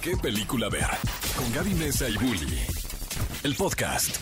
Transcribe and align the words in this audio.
qué 0.00 0.16
película 0.16 0.68
ver. 0.68 0.86
Con 1.36 1.52
Gaby 1.52 1.74
Mesa 1.74 2.08
y 2.08 2.14
Bully. 2.16 2.58
El 3.42 3.54
podcast. 3.54 4.16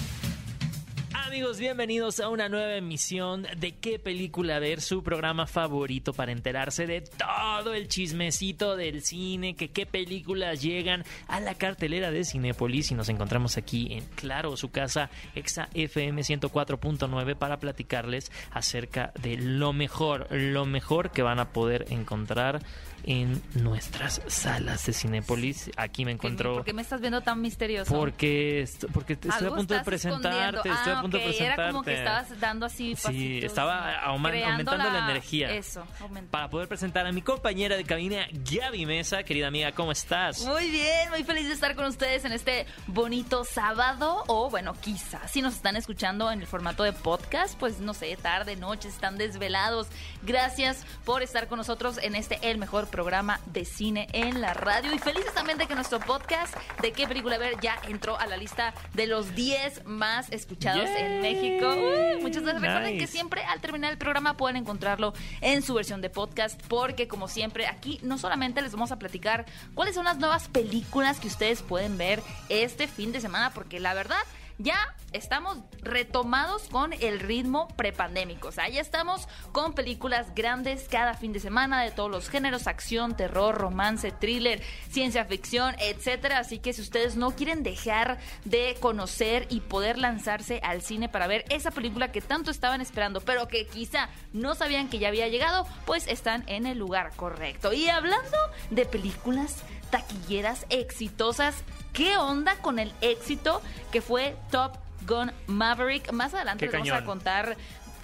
Amigos, 1.12 1.58
bienvenidos 1.58 2.21
a 2.21 2.29
una 2.29 2.49
nueva 2.49 2.76
emisión 2.76 3.47
de 3.57 3.76
¿Qué 3.76 3.99
película 3.99 4.58
ver? 4.58 4.81
Su 4.81 5.02
programa 5.02 5.47
favorito 5.47 6.12
para 6.12 6.33
enterarse 6.33 6.86
de 6.86 7.02
todo 7.02 7.28
el 7.75 7.89
chismecito 7.89 8.77
del 8.77 9.03
cine, 9.03 9.55
que 9.55 9.71
qué 9.71 9.87
películas 9.87 10.62
llegan 10.62 11.05
a 11.29 11.41
la 11.41 11.55
cartelera 11.55 12.11
de 12.11 12.25
Cinépolis 12.25 12.91
y 12.91 12.95
nos 12.95 13.09
encontramos 13.09 13.57
aquí 13.57 13.89
en 13.93 14.05
Claro, 14.17 14.57
su 14.57 14.71
casa, 14.71 15.11
Exa 15.35 15.69
FM 15.75 16.23
104.9 16.23 17.37
para 17.37 17.59
platicarles 17.59 18.33
acerca 18.51 19.12
de 19.23 19.37
lo 19.37 19.73
mejor, 19.73 20.27
lo 20.30 20.67
mejor 20.67 21.11
que 21.11 21.23
van 21.23 21.39
a 21.39 21.51
poder 21.51 21.87
encontrar 21.91 22.61
en 23.05 23.41
nuestras 23.55 24.21
salas 24.27 24.85
de 24.87 24.93
Cinépolis. 24.93 25.71
Aquí 25.77 26.05
me 26.05 26.13
encuentro... 26.13 26.55
¿Por 26.55 26.65
qué 26.65 26.73
me 26.73 26.83
estás 26.83 27.01
viendo 27.01 27.20
tan 27.20 27.41
misterioso? 27.41 27.95
Porque, 27.95 28.69
porque 28.92 29.12
estoy 29.15 29.31
a 29.31 29.51
punto 29.51 29.75
de 29.75 29.81
presentarte, 29.81 30.69
estoy 30.69 30.92
a 30.92 30.98
Ah, 30.98 31.03
punto 31.03 31.17
de 31.17 31.25
presentarte. 31.25 31.62
Era 31.62 31.70
como 31.70 31.83
que 31.84 31.95
estabas 31.95 32.41
dando 32.41 32.67
así 32.67 32.97
Sí, 32.97 33.41
estaba 33.42 34.01
aumentando 34.01 34.77
la, 34.77 35.05
energía. 35.11 35.53
Eso, 35.53 35.87
aumentando. 36.01 36.31
Para 36.31 36.51
poder 36.51 36.69
presentar 36.69 37.06
a 37.06 37.12
mi 37.12 37.23
compañera 37.37 37.77
de 37.77 37.85
cabina, 37.85 38.27
Gaby 38.51 38.87
Mesa. 38.87 39.23
Querida 39.23 39.49
amiga, 39.49 39.71
¿cómo 39.73 39.93
estás? 39.93 40.41
Muy 40.41 40.71
bien, 40.71 41.11
muy 41.11 41.23
feliz 41.23 41.49
de 41.49 41.53
estar 41.53 41.77
con 41.77 41.85
ustedes 41.85 42.25
en 42.25 42.33
este 42.33 42.65
bonito 42.87 43.45
sábado 43.45 44.25
o 44.27 44.49
bueno, 44.49 44.73
quizás 44.81 45.31
si 45.31 45.43
nos 45.43 45.55
están 45.55 45.77
escuchando 45.77 46.33
en 46.33 46.41
el 46.41 46.47
formato 46.47 46.83
de 46.83 46.95
podcast, 46.95 47.59
pues 47.59 47.79
no 47.79 47.93
sé, 47.93 48.17
tarde, 48.17 48.57
noche, 48.57 48.89
están 48.89 49.19
desvelados. 49.19 49.89
Gracias 50.23 50.87
por 51.05 51.23
estar 51.23 51.47
con 51.47 51.59
nosotros 51.59 51.99
en 52.03 52.15
este 52.15 52.39
el 52.41 52.57
mejor 52.57 52.89
programa 52.89 53.39
de 53.45 53.67
cine 53.67 54.09
en 54.12 54.41
la 54.41 54.55
radio 54.55 54.95
y 54.95 54.98
felices 54.98 55.34
también 55.34 55.59
de 55.59 55.67
que 55.67 55.75
nuestro 55.75 56.01
podcast 56.01 56.57
de 56.81 56.93
qué 56.93 57.07
película 57.07 57.37
ver 57.37 57.61
ya 57.61 57.79
entró 57.87 58.19
a 58.19 58.27
la 58.27 58.39
lista 58.39 58.73
de 58.95 59.07
los 59.07 59.34
10 59.34 59.84
más 59.84 60.33
escuchados 60.33 60.89
en. 60.89 61.21
México. 61.21 61.69
Uy, 61.69 62.23
muchas 62.23 62.43
gracias. 62.43 62.62
Recuerden 62.62 62.98
que 62.98 63.06
siempre 63.06 63.43
al 63.45 63.61
terminar 63.61 63.93
el 63.93 63.98
programa 63.98 64.37
pueden 64.37 64.56
encontrarlo 64.56 65.12
en 65.41 65.62
su 65.62 65.75
versión 65.75 66.00
de 66.00 66.11
podcast 66.11 66.61
porque 66.69 67.09
como 67.17 67.28
siempre 67.28 67.67
aquí 67.67 67.98
no 68.03 68.19
solamente 68.19 68.61
les 68.61 68.72
vamos 68.72 68.92
a 68.92 68.98
platicar 68.98 69.47
cuáles 69.75 69.95
son 69.95 70.05
las 70.05 70.19
nuevas 70.19 70.48
películas 70.48 71.19
que 71.19 71.28
ustedes 71.28 71.62
pueden 71.62 71.97
ver 71.97 72.22
este 72.50 72.89
fin 72.89 73.11
de 73.11 73.22
semana 73.22 73.55
porque 73.55 73.81
la 73.81 73.95
verdad 73.95 74.19
ya 74.59 74.95
estamos 75.12 75.59
retomados 75.83 76.69
con 76.69 76.93
el 76.93 77.21
ritmo 77.21 77.69
prepandémico. 77.77 78.49
O 78.49 78.53
sea, 78.53 78.69
ya 78.69 78.81
estamos 78.81 79.29
con 79.53 79.75
películas 79.75 80.35
grandes 80.35 80.89
cada 80.89 81.15
fin 81.15 81.33
de 81.33 81.41
semana 81.41 81.83
de 81.83 81.91
todos 81.91 82.11
los 82.11 82.29
géneros, 82.29 82.67
acción, 82.67 83.17
terror, 83.17 83.55
romance, 83.55 84.12
thriller, 84.12 84.62
ciencia 84.91 85.25
ficción, 85.25 85.75
etcétera. 85.79 86.39
Así 86.39 86.59
que 86.59 86.73
si 86.73 86.83
ustedes 86.83 87.17
no 87.17 87.33
quieren 87.33 87.62
dejar 87.62 88.19
de 88.45 88.77
conocer 88.81 89.47
y 89.51 89.61
poder 89.61 89.99
lanzarse 89.99 90.61
al 90.62 90.83
cine 90.83 91.09
para 91.09 91.27
ver 91.27 91.45
esa 91.49 91.71
película 91.71 92.12
que 92.12 92.21
tanto 92.21 92.51
estaban 92.51 92.81
esperando, 92.81 93.21
pero 93.21 93.49
que 93.49 93.67
quizá 93.67 94.09
no 94.33 94.55
sabían 94.55 94.89
que 94.89 94.99
ya 94.99 95.09
había 95.09 95.29
llegado, 95.29 95.67
pues 95.84 96.07
están 96.07 96.45
en 96.47 96.67
el 96.67 96.79
lugar 96.79 97.15
correcto. 97.17 97.73
Y 97.73 97.89
hablando 97.89 98.37
de 98.71 98.87
películas 98.87 99.62
taquilleras 99.91 100.67
exitosas, 100.69 101.65
¿qué 101.97 102.19
onda 102.19 102.56
con 102.56 102.78
el 102.78 102.92
éxito 103.00 103.62
que 103.91 104.02
fue 104.02 104.36
Top 104.50 104.72
Gun 105.06 105.33
Maverick? 105.47 106.12
Más 106.12 106.34
adelante 106.34 106.66
les 106.66 106.72
vamos 106.72 106.91
a 106.91 107.05
contar 107.05 107.56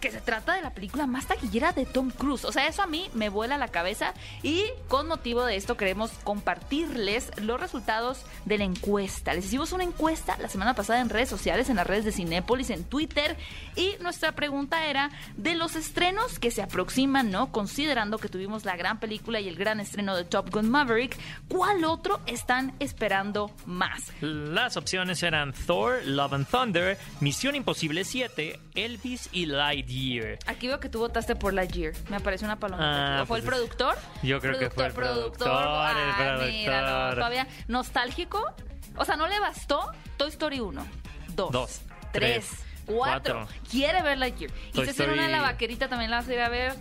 que 0.03 0.11
se 0.11 0.21
trata 0.21 0.55
de 0.55 0.63
la 0.63 0.75
película 0.75 1.07
más 1.07 1.29
taquillera 1.29 1.73
de 1.73 1.87
Tom 1.87 2.11
Cruise. 2.11 2.45
O 2.45 2.51
sea, 2.51 2.67
eso 2.67 2.83
a 2.83 2.89
mí 2.89 3.09
me 3.15 3.29
vuela 3.29 3.57
la 3.57 3.69
cabeza 3.69 4.15
y 4.43 4.65
con 4.89 5.07
motivo 5.07 5.45
de 5.45 5.55
esto 5.55 5.77
queremos 5.77 6.11
compartirles 6.25 7.31
los 7.41 7.61
resultados 7.61 8.25
de 8.45 8.59
la 8.59 8.65
encuesta. 8.65 9.33
Les 9.33 9.47
hicimos 9.47 9.71
una 9.71 9.85
encuesta 9.85 10.37
la 10.39 10.49
semana 10.49 10.75
pasada 10.75 11.01
en 11.01 11.09
redes 11.09 11.29
sociales, 11.29 11.71
en 11.71 11.77
las 11.77 11.87
redes 11.87 12.05
de 12.05 12.11
Cinépolis, 12.11 12.71
en 12.71 12.83
Twitter 12.83 13.37
y 13.77 13.95
nuestra 14.01 14.33
pregunta 14.33 14.87
era 14.87 15.11
de 15.37 15.55
los 15.55 15.77
estrenos 15.77 16.41
que 16.41 16.51
se 16.51 16.63
aproximan, 16.63 17.31
¿no? 17.31 17.53
Considerando 17.53 18.19
que 18.19 18.29
tuvimos 18.29 18.65
la 18.65 18.77
gran 18.77 18.99
película 18.99 19.39
y 19.39 19.49
el 19.49 19.55
gran 19.55 19.79
estreno 19.79 20.17
de 20.17 20.25
Top 20.25 20.51
Gun 20.51 20.69
Maverick, 20.69 21.17
¿cuál 21.47 21.85
otro 21.85 22.21
están 22.27 22.75
esperando 22.81 23.53
más? 23.67 24.13
Las 24.21 24.77
opciones 24.77 25.23
eran 25.23 25.53
Thor, 25.53 26.05
Love 26.05 26.33
and 26.33 26.49
Thunder, 26.49 26.99
Misión 27.21 27.55
Imposible 27.55 28.03
7, 28.03 28.59
Elvis 28.75 29.29
y 29.31 29.47
Lightyear. 29.93 30.39
Aquí 30.47 30.69
veo 30.69 30.81
que 30.81 30.89
tú 30.89 30.99
votaste 31.01 31.37
por 31.37 31.53
Lightyear. 31.55 31.93
Me 32.09 32.17
apareció 32.17 32.47
una 32.47 32.57
palomita. 32.59 33.21
Ah. 33.23 33.27
¿Fue 33.27 33.39
el 33.39 33.45
pues 33.45 33.55
es- 33.55 33.59
productor? 33.61 33.99
yo 34.23 34.41
creo 34.41 34.59
que 34.59 34.71
fue 34.71 34.87
el 34.87 34.93
productor, 34.93 35.49
el 35.49 35.55
Ah, 35.57 36.39
míralo, 36.47 36.87
productor. 36.87 37.15
todavía 37.17 37.47
nostálgico. 37.69 38.55
O 38.97 39.05
sea, 39.05 39.17
¿no 39.17 39.27
le 39.27 39.41
bastó 39.41 39.91
Toy 40.17 40.29
Story 40.29 40.61
1, 40.61 40.85
2, 41.35 41.51
Dos, 41.53 41.81
3, 42.13 42.47
tres, 42.47 42.65
4? 42.87 43.35
cuatro. 43.35 43.49
Quiere 43.71 44.03
ver 44.03 44.19
Lightyear. 44.19 44.51
Y 44.69 44.73
Toy 44.73 44.85
se 44.85 44.91
hacer 44.91 45.09
una 45.09 45.23
Story- 45.23 45.33
la 45.33 45.43
vaquerita 45.43 45.89
también 45.89 46.11
la 46.11 46.19
vas 46.19 46.29
a 46.29 46.33
ir 46.35 46.41
a 46.41 46.49
ver. 46.49 46.75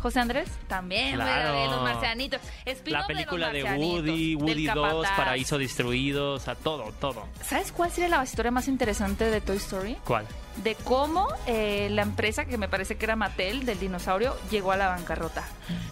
José 0.00 0.20
Andrés, 0.20 0.48
también 0.68 1.18
voy 1.18 1.22
a 1.28 1.34
ver 1.34 1.42
Claro. 1.52 1.70
los 1.72 1.82
marcianitos. 1.82 2.40
Spin-off 2.64 3.00
La 3.00 3.06
película 3.06 3.50
de, 3.50 3.62
marcianitos, 3.64 3.94
Woody, 4.04 4.34
Woody 4.36 4.66
2, 4.66 4.74
Capataz. 5.02 5.16
Paraíso 5.16 5.58
Destruido, 5.58 6.32
o 6.34 6.38
sea, 6.38 6.54
todo, 6.54 6.92
todo. 7.00 7.26
¿Sabes 7.42 7.72
cuál 7.72 7.90
sería 7.90 8.10
la 8.10 8.22
historia 8.22 8.50
más 8.52 8.68
interesante 8.68 9.24
de 9.24 9.40
Toy 9.40 9.56
Story? 9.56 9.96
¿Cuál? 10.04 10.26
De 10.62 10.74
cómo 10.74 11.28
eh, 11.46 11.88
la 11.90 12.02
empresa, 12.02 12.44
que 12.44 12.58
me 12.58 12.68
parece 12.68 12.96
que 12.96 13.04
era 13.04 13.16
Mattel, 13.16 13.66
del 13.66 13.78
dinosaurio, 13.78 14.36
llegó 14.50 14.72
a 14.72 14.76
la 14.76 14.88
bancarrota. 14.88 15.44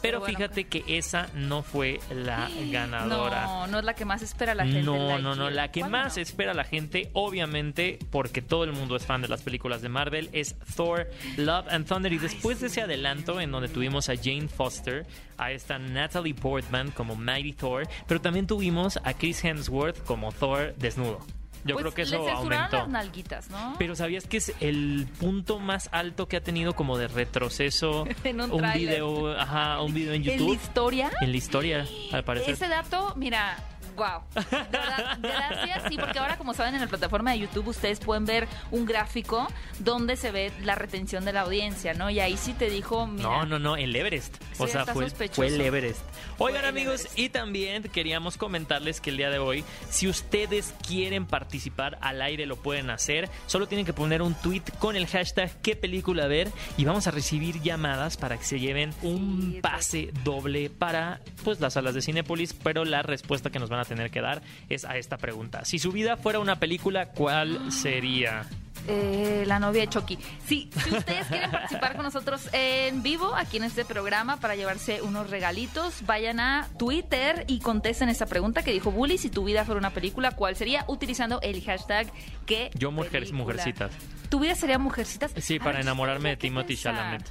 Pero 0.02 0.20
bueno, 0.20 0.36
fíjate 0.36 0.64
que 0.64 0.84
esa 0.86 1.28
no 1.34 1.62
fue 1.62 2.00
la 2.10 2.48
ganadora. 2.70 3.44
No, 3.44 3.66
no 3.66 3.78
es 3.78 3.84
la 3.84 3.94
que 3.94 4.04
más 4.04 4.22
espera 4.22 4.54
la 4.54 4.64
gente. 4.64 4.82
No, 4.82 5.18
no, 5.18 5.34
no. 5.34 5.50
La 5.50 5.70
que 5.70 5.80
¿Cuál 5.80 5.92
más 5.92 6.16
no? 6.16 6.22
espera 6.22 6.54
la 6.54 6.64
gente, 6.64 7.10
obviamente, 7.12 7.98
porque 8.10 8.42
todo 8.42 8.64
el 8.64 8.72
mundo 8.72 8.96
es 8.96 9.06
fan 9.06 9.22
de 9.22 9.28
las 9.28 9.42
películas 9.42 9.82
de 9.82 9.88
Marvel, 9.88 10.28
es 10.32 10.56
Thor, 10.76 11.08
Love 11.36 11.66
and 11.70 11.86
Thunder. 11.86 12.12
Y 12.12 12.18
después 12.18 12.60
de 12.60 12.68
ese 12.68 12.82
adelanto, 12.82 13.40
en 13.40 13.50
donde 13.50 13.68
tuvimos 13.68 14.08
a 14.08 14.16
Jane 14.16 14.48
Foster, 14.48 15.06
a 15.38 15.52
esta 15.52 15.78
Natalie 15.78 16.34
Portman 16.34 16.90
como 16.90 17.16
Mighty 17.16 17.52
Thor, 17.52 17.88
pero 18.06 18.20
también 18.20 18.46
tuvimos 18.46 18.98
a 19.02 19.14
Chris 19.14 19.44
Hemsworth 19.44 20.02
como 20.04 20.32
Thor 20.32 20.74
desnudo. 20.76 21.20
Yo 21.64 21.74
Pues 21.74 21.82
creo 21.82 21.94
que 21.94 22.02
eso 22.02 22.28
aumentó. 22.28 22.76
las 22.76 22.88
nalguitas, 22.88 23.50
¿no? 23.50 23.74
Pero 23.78 23.96
¿sabías 23.96 24.26
que 24.26 24.36
es 24.36 24.52
el 24.60 25.08
punto 25.18 25.58
más 25.60 25.88
alto 25.92 26.28
que 26.28 26.36
ha 26.36 26.42
tenido 26.42 26.74
como 26.74 26.98
de 26.98 27.08
retroceso 27.08 28.06
En 28.24 28.40
un 28.40 28.62
video, 28.74 29.32
ajá, 29.38 29.80
un 29.80 29.94
video 29.94 30.12
en 30.12 30.22
¿En 30.22 30.26
la 30.28 30.32
YouTube? 30.36 30.54
historia? 30.54 31.10
En 31.20 31.30
la 31.30 31.36
historia, 31.36 31.86
al 32.12 32.24
parecer. 32.24 32.54
Ese 32.54 32.68
dato, 32.68 33.14
mira, 33.16 33.56
wow. 33.96 34.22
Verdad, 34.34 35.18
gracias. 35.20 35.84
Sí, 35.88 35.96
porque 35.98 36.18
ahora, 36.18 36.36
como 36.36 36.54
saben, 36.54 36.74
en 36.74 36.80
la 36.80 36.86
plataforma 36.86 37.32
de 37.32 37.40
YouTube 37.40 37.68
ustedes 37.68 38.00
pueden 38.00 38.24
ver 38.24 38.48
un 38.70 38.86
gráfico 38.86 39.46
donde 39.78 40.16
se 40.16 40.30
ve 40.30 40.52
la 40.62 40.74
retención 40.74 41.24
de 41.24 41.32
la 41.32 41.42
audiencia, 41.42 41.94
¿no? 41.94 42.10
Y 42.10 42.20
ahí 42.20 42.36
sí 42.36 42.52
te 42.52 42.70
dijo, 42.70 43.06
mira, 43.06 43.22
No, 43.28 43.46
no, 43.46 43.58
no, 43.58 43.76
el 43.76 43.94
Everest. 43.94 44.36
O 44.58 44.66
Sí, 44.66 44.72
sea, 44.72 44.86
fue, 44.86 45.08
fue 45.10 45.46
el 45.48 45.60
Everest. 45.60 46.00
Oigan 46.38 46.60
Fue 46.62 46.68
amigos, 46.68 47.00
Everest. 47.00 47.18
y 47.18 47.28
también 47.28 47.82
queríamos 47.84 48.36
comentarles 48.36 49.00
que 49.00 49.10
el 49.10 49.16
día 49.16 49.30
de 49.30 49.38
hoy, 49.38 49.64
si 49.90 50.08
ustedes 50.08 50.74
quieren 50.86 51.26
participar 51.26 51.98
al 52.00 52.22
aire, 52.22 52.46
lo 52.46 52.56
pueden 52.56 52.90
hacer. 52.90 53.28
Solo 53.46 53.66
tienen 53.66 53.86
que 53.86 53.92
poner 53.92 54.22
un 54.22 54.34
tweet 54.34 54.62
con 54.78 54.96
el 54.96 55.06
hashtag 55.06 55.50
qué 55.62 55.76
película 55.76 56.26
ver 56.26 56.50
y 56.76 56.84
vamos 56.84 57.06
a 57.06 57.10
recibir 57.10 57.60
llamadas 57.62 58.16
para 58.16 58.36
que 58.38 58.44
se 58.44 58.58
lleven 58.60 58.92
un 59.02 59.52
Sí, 59.54 59.60
pase 59.60 60.10
doble 60.24 60.70
para 60.70 61.20
pues 61.42 61.60
las 61.60 61.74
salas 61.74 61.94
de 61.94 62.02
Cinépolis, 62.02 62.52
pero 62.54 62.84
la 62.84 63.02
respuesta 63.02 63.50
que 63.50 63.58
nos 63.58 63.68
van 63.68 63.80
a 63.80 63.83
tener 63.84 64.10
que 64.10 64.20
dar 64.20 64.42
es 64.68 64.84
a 64.84 64.96
esta 64.96 65.16
pregunta. 65.18 65.64
Si 65.64 65.78
su 65.78 65.92
vida 65.92 66.16
fuera 66.16 66.38
una 66.40 66.58
película, 66.58 67.06
¿cuál 67.10 67.72
sería? 67.72 68.44
Eh, 68.86 69.44
la 69.46 69.58
novia 69.58 69.80
de 69.82 69.88
Chucky. 69.88 70.18
Sí, 70.46 70.68
si 70.84 70.94
ustedes 70.94 71.26
quieren 71.28 71.50
participar 71.50 71.96
con 71.96 72.04
nosotros 72.04 72.50
en 72.52 73.02
vivo 73.02 73.34
aquí 73.34 73.56
en 73.56 73.64
este 73.64 73.86
programa 73.86 74.38
para 74.40 74.56
llevarse 74.56 75.00
unos 75.00 75.30
regalitos, 75.30 76.04
vayan 76.04 76.38
a 76.38 76.68
Twitter 76.78 77.44
y 77.48 77.60
contesten 77.60 78.10
esta 78.10 78.26
pregunta 78.26 78.62
que 78.62 78.72
dijo 78.72 78.90
Bully. 78.90 79.16
Si 79.16 79.30
tu 79.30 79.42
vida 79.44 79.64
fuera 79.64 79.78
una 79.78 79.90
película, 79.90 80.32
¿cuál 80.32 80.54
sería? 80.54 80.84
Utilizando 80.86 81.40
el 81.40 81.62
hashtag 81.64 82.12
que 82.44 82.70
Yo, 82.74 82.90
mujeres, 82.90 83.30
película. 83.30 83.38
mujercitas. 83.42 83.90
¿Tu 84.28 84.38
vida 84.40 84.54
sería 84.54 84.78
mujercitas? 84.78 85.32
Sí, 85.38 85.56
A 85.60 85.64
para 85.64 85.80
enamorarme 85.80 86.30
de 86.30 86.36
¿qué 86.36 86.48
Timothy? 86.48 86.76
Chalamet. 86.76 87.22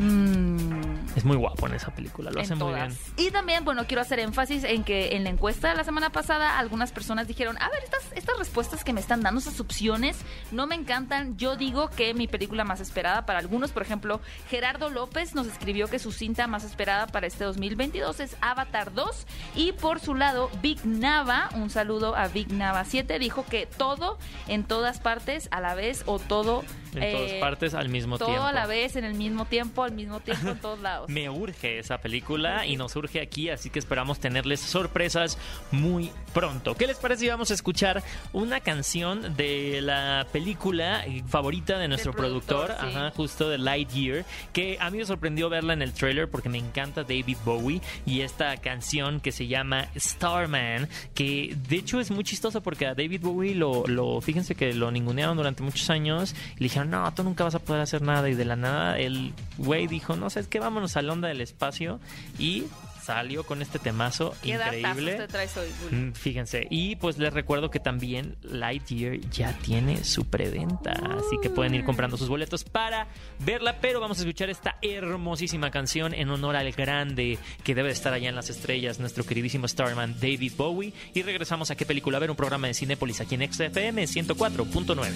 Mm, 0.00 1.16
Es 1.16 1.24
muy 1.24 1.36
guapo 1.36 1.66
en 1.66 1.74
esa 1.74 1.92
película, 1.94 2.30
lo 2.30 2.40
hace 2.40 2.52
en 2.54 2.58
muy 2.58 2.68
todas. 2.72 2.88
bien. 3.16 3.28
Y 3.28 3.30
también, 3.30 3.64
bueno, 3.64 3.86
quiero 3.86 4.00
hacer 4.00 4.18
énfasis 4.20 4.64
en 4.64 4.84
que 4.84 5.16
en 5.16 5.24
la 5.24 5.30
encuesta 5.30 5.68
de 5.68 5.74
la 5.74 5.84
semana 5.84 6.10
pasada 6.10 6.58
algunas 6.58 6.92
personas 6.92 7.26
dijeron, 7.26 7.56
a 7.60 7.68
ver, 7.68 7.82
estas, 7.84 8.04
estas 8.14 8.38
respuestas 8.38 8.84
que 8.84 8.92
me 8.92 9.00
están 9.00 9.20
dando, 9.20 9.40
esas 9.40 9.60
opciones, 9.60 10.16
no 10.52 10.66
me 10.66 10.74
encantan. 10.74 11.36
Yo 11.36 11.56
digo 11.56 11.90
que 11.90 12.14
mi 12.14 12.28
película 12.28 12.64
más 12.64 12.80
esperada 12.80 13.26
para 13.26 13.38
algunos, 13.40 13.72
por 13.72 13.82
ejemplo, 13.82 14.20
Gerardo 14.48 14.88
López 14.88 15.34
nos 15.34 15.46
escribió 15.46 15.88
que 15.88 15.98
su 15.98 16.12
cinta 16.12 16.46
más 16.46 16.64
esperada 16.64 17.06
para 17.08 17.26
este 17.26 17.44
2022 17.44 18.20
es 18.20 18.36
Avatar 18.40 18.94
2. 18.94 19.26
Y 19.56 19.72
por 19.72 20.00
su 20.00 20.14
lado, 20.14 20.48
Big 20.62 20.84
Nava, 20.86 21.50
un 21.54 21.70
saludo 21.70 22.16
a 22.16 22.28
Big 22.28 22.52
Nava 22.52 22.84
7, 22.84 23.18
dijo 23.18 23.44
que 23.46 23.66
todo 23.66 24.18
en 24.48 24.64
todas 24.64 25.00
partes 25.00 25.48
a 25.50 25.60
la 25.60 25.74
vez 25.74 26.04
o 26.06 26.18
todo 26.18 26.64
en 26.94 27.02
Eh, 27.02 27.12
todas 27.12 27.32
partes 27.40 27.74
al 27.74 27.88
mismo 27.88 28.16
todo 28.18 28.28
tiempo. 28.28 28.44
a 28.46 28.52
la 28.52 28.66
vez, 28.66 28.96
en 28.96 29.04
el 29.04 29.14
mismo 29.14 29.44
tiempo, 29.44 29.89
al 29.90 29.96
mismo 29.96 30.20
tiempo, 30.20 30.50
en 30.50 30.58
todos 30.58 30.80
lados. 30.80 31.08
Me 31.10 31.28
urge 31.28 31.78
esa 31.78 31.98
película 31.98 32.66
y 32.66 32.76
nos 32.76 32.96
urge 32.96 33.20
aquí, 33.20 33.50
así 33.50 33.70
que 33.70 33.78
esperamos 33.78 34.20
tenerles 34.20 34.60
sorpresas 34.60 35.38
muy 35.70 36.10
pronto. 36.32 36.74
¿Qué 36.74 36.86
les 36.86 36.98
parece 36.98 37.20
si 37.20 37.28
vamos 37.28 37.50
a 37.50 37.54
escuchar 37.54 38.02
una 38.32 38.60
canción 38.60 39.36
de 39.36 39.80
la 39.82 40.26
película 40.32 41.04
favorita 41.28 41.78
de 41.78 41.88
nuestro 41.88 42.12
productor, 42.12 42.68
productor, 42.68 42.90
sí. 42.90 42.96
ajá, 42.96 43.10
justo 43.10 43.48
de 43.48 43.58
Lightyear, 43.58 44.24
que 44.52 44.78
a 44.80 44.90
mí 44.90 44.98
me 44.98 45.04
sorprendió 45.04 45.48
verla 45.48 45.72
en 45.72 45.82
el 45.82 45.92
trailer 45.92 46.28
porque 46.28 46.48
me 46.48 46.58
encanta 46.58 47.02
David 47.02 47.36
Bowie 47.44 47.80
y 48.06 48.20
esta 48.20 48.56
canción 48.56 49.20
que 49.20 49.32
se 49.32 49.46
llama 49.46 49.88
Starman, 49.96 50.88
que 51.14 51.56
de 51.68 51.76
hecho 51.76 52.00
es 52.00 52.10
muy 52.10 52.24
chistoso 52.24 52.62
porque 52.62 52.86
a 52.86 52.94
David 52.94 53.20
Bowie 53.22 53.54
lo, 53.54 53.86
lo 53.86 54.20
fíjense 54.20 54.54
que 54.54 54.72
lo 54.72 54.90
ningunearon 54.90 55.36
durante 55.36 55.62
muchos 55.62 55.90
años 55.90 56.34
y 56.56 56.60
le 56.60 56.64
dijeron, 56.64 56.90
no, 56.90 57.12
tú 57.14 57.22
nunca 57.22 57.44
vas 57.44 57.54
a 57.54 57.58
poder 57.58 57.82
hacer 57.82 58.02
nada 58.02 58.28
y 58.28 58.34
de 58.34 58.44
la 58.44 58.56
nada 58.56 58.98
el 58.98 59.32
güey 59.58 59.79
dijo, 59.86 60.16
no, 60.16 60.30
sabes 60.30 60.48
qué, 60.48 60.58
vámonos 60.60 60.96
a 60.96 61.02
la 61.02 61.12
onda 61.12 61.28
del 61.28 61.40
espacio 61.40 62.00
y 62.38 62.64
salió 63.02 63.44
con 63.44 63.62
este 63.62 63.78
temazo 63.78 64.34
¿Qué 64.42 64.56
datazos 64.58 64.76
increíble. 64.78 65.14
te 65.14 65.26
traes 65.26 65.56
hoy, 65.56 65.68
Bully? 65.82 65.96
Mm, 65.96 66.12
Fíjense, 66.12 66.66
y 66.70 66.96
pues 66.96 67.16
les 67.18 67.32
recuerdo 67.32 67.70
que 67.70 67.80
también 67.80 68.36
Lightyear 68.42 69.18
ya 69.30 69.52
tiene 69.54 70.04
su 70.04 70.26
preventa, 70.26 70.92
así 70.92 71.36
que 71.42 71.48
pueden 71.50 71.74
ir 71.74 71.82
comprando 71.84 72.16
sus 72.18 72.28
boletos 72.28 72.62
para 72.62 73.08
verla, 73.38 73.78
pero 73.80 74.00
vamos 74.00 74.18
a 74.18 74.20
escuchar 74.20 74.50
esta 74.50 74.76
hermosísima 74.82 75.70
canción 75.70 76.12
en 76.14 76.28
honor 76.28 76.56
al 76.56 76.70
grande 76.72 77.38
que 77.64 77.74
debe 77.74 77.88
de 77.88 77.94
estar 77.94 78.12
allá 78.12 78.28
en 78.28 78.36
las 78.36 78.50
estrellas, 78.50 79.00
nuestro 79.00 79.24
queridísimo 79.24 79.66
Starman 79.66 80.14
David 80.20 80.52
Bowie, 80.56 80.92
y 81.14 81.22
regresamos 81.22 81.70
a 81.70 81.76
qué 81.76 81.86
película 81.86 82.18
ver, 82.18 82.30
un 82.30 82.36
programa 82.36 82.66
de 82.66 82.74
Cinépolis 82.74 83.20
aquí 83.22 83.34
en 83.34 83.50
XFM 83.52 84.04
104.9. 84.04 85.10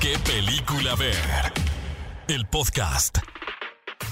¿Qué 0.00 0.16
película 0.18 0.94
ver? 0.94 1.16
El 2.28 2.46
podcast. 2.46 3.18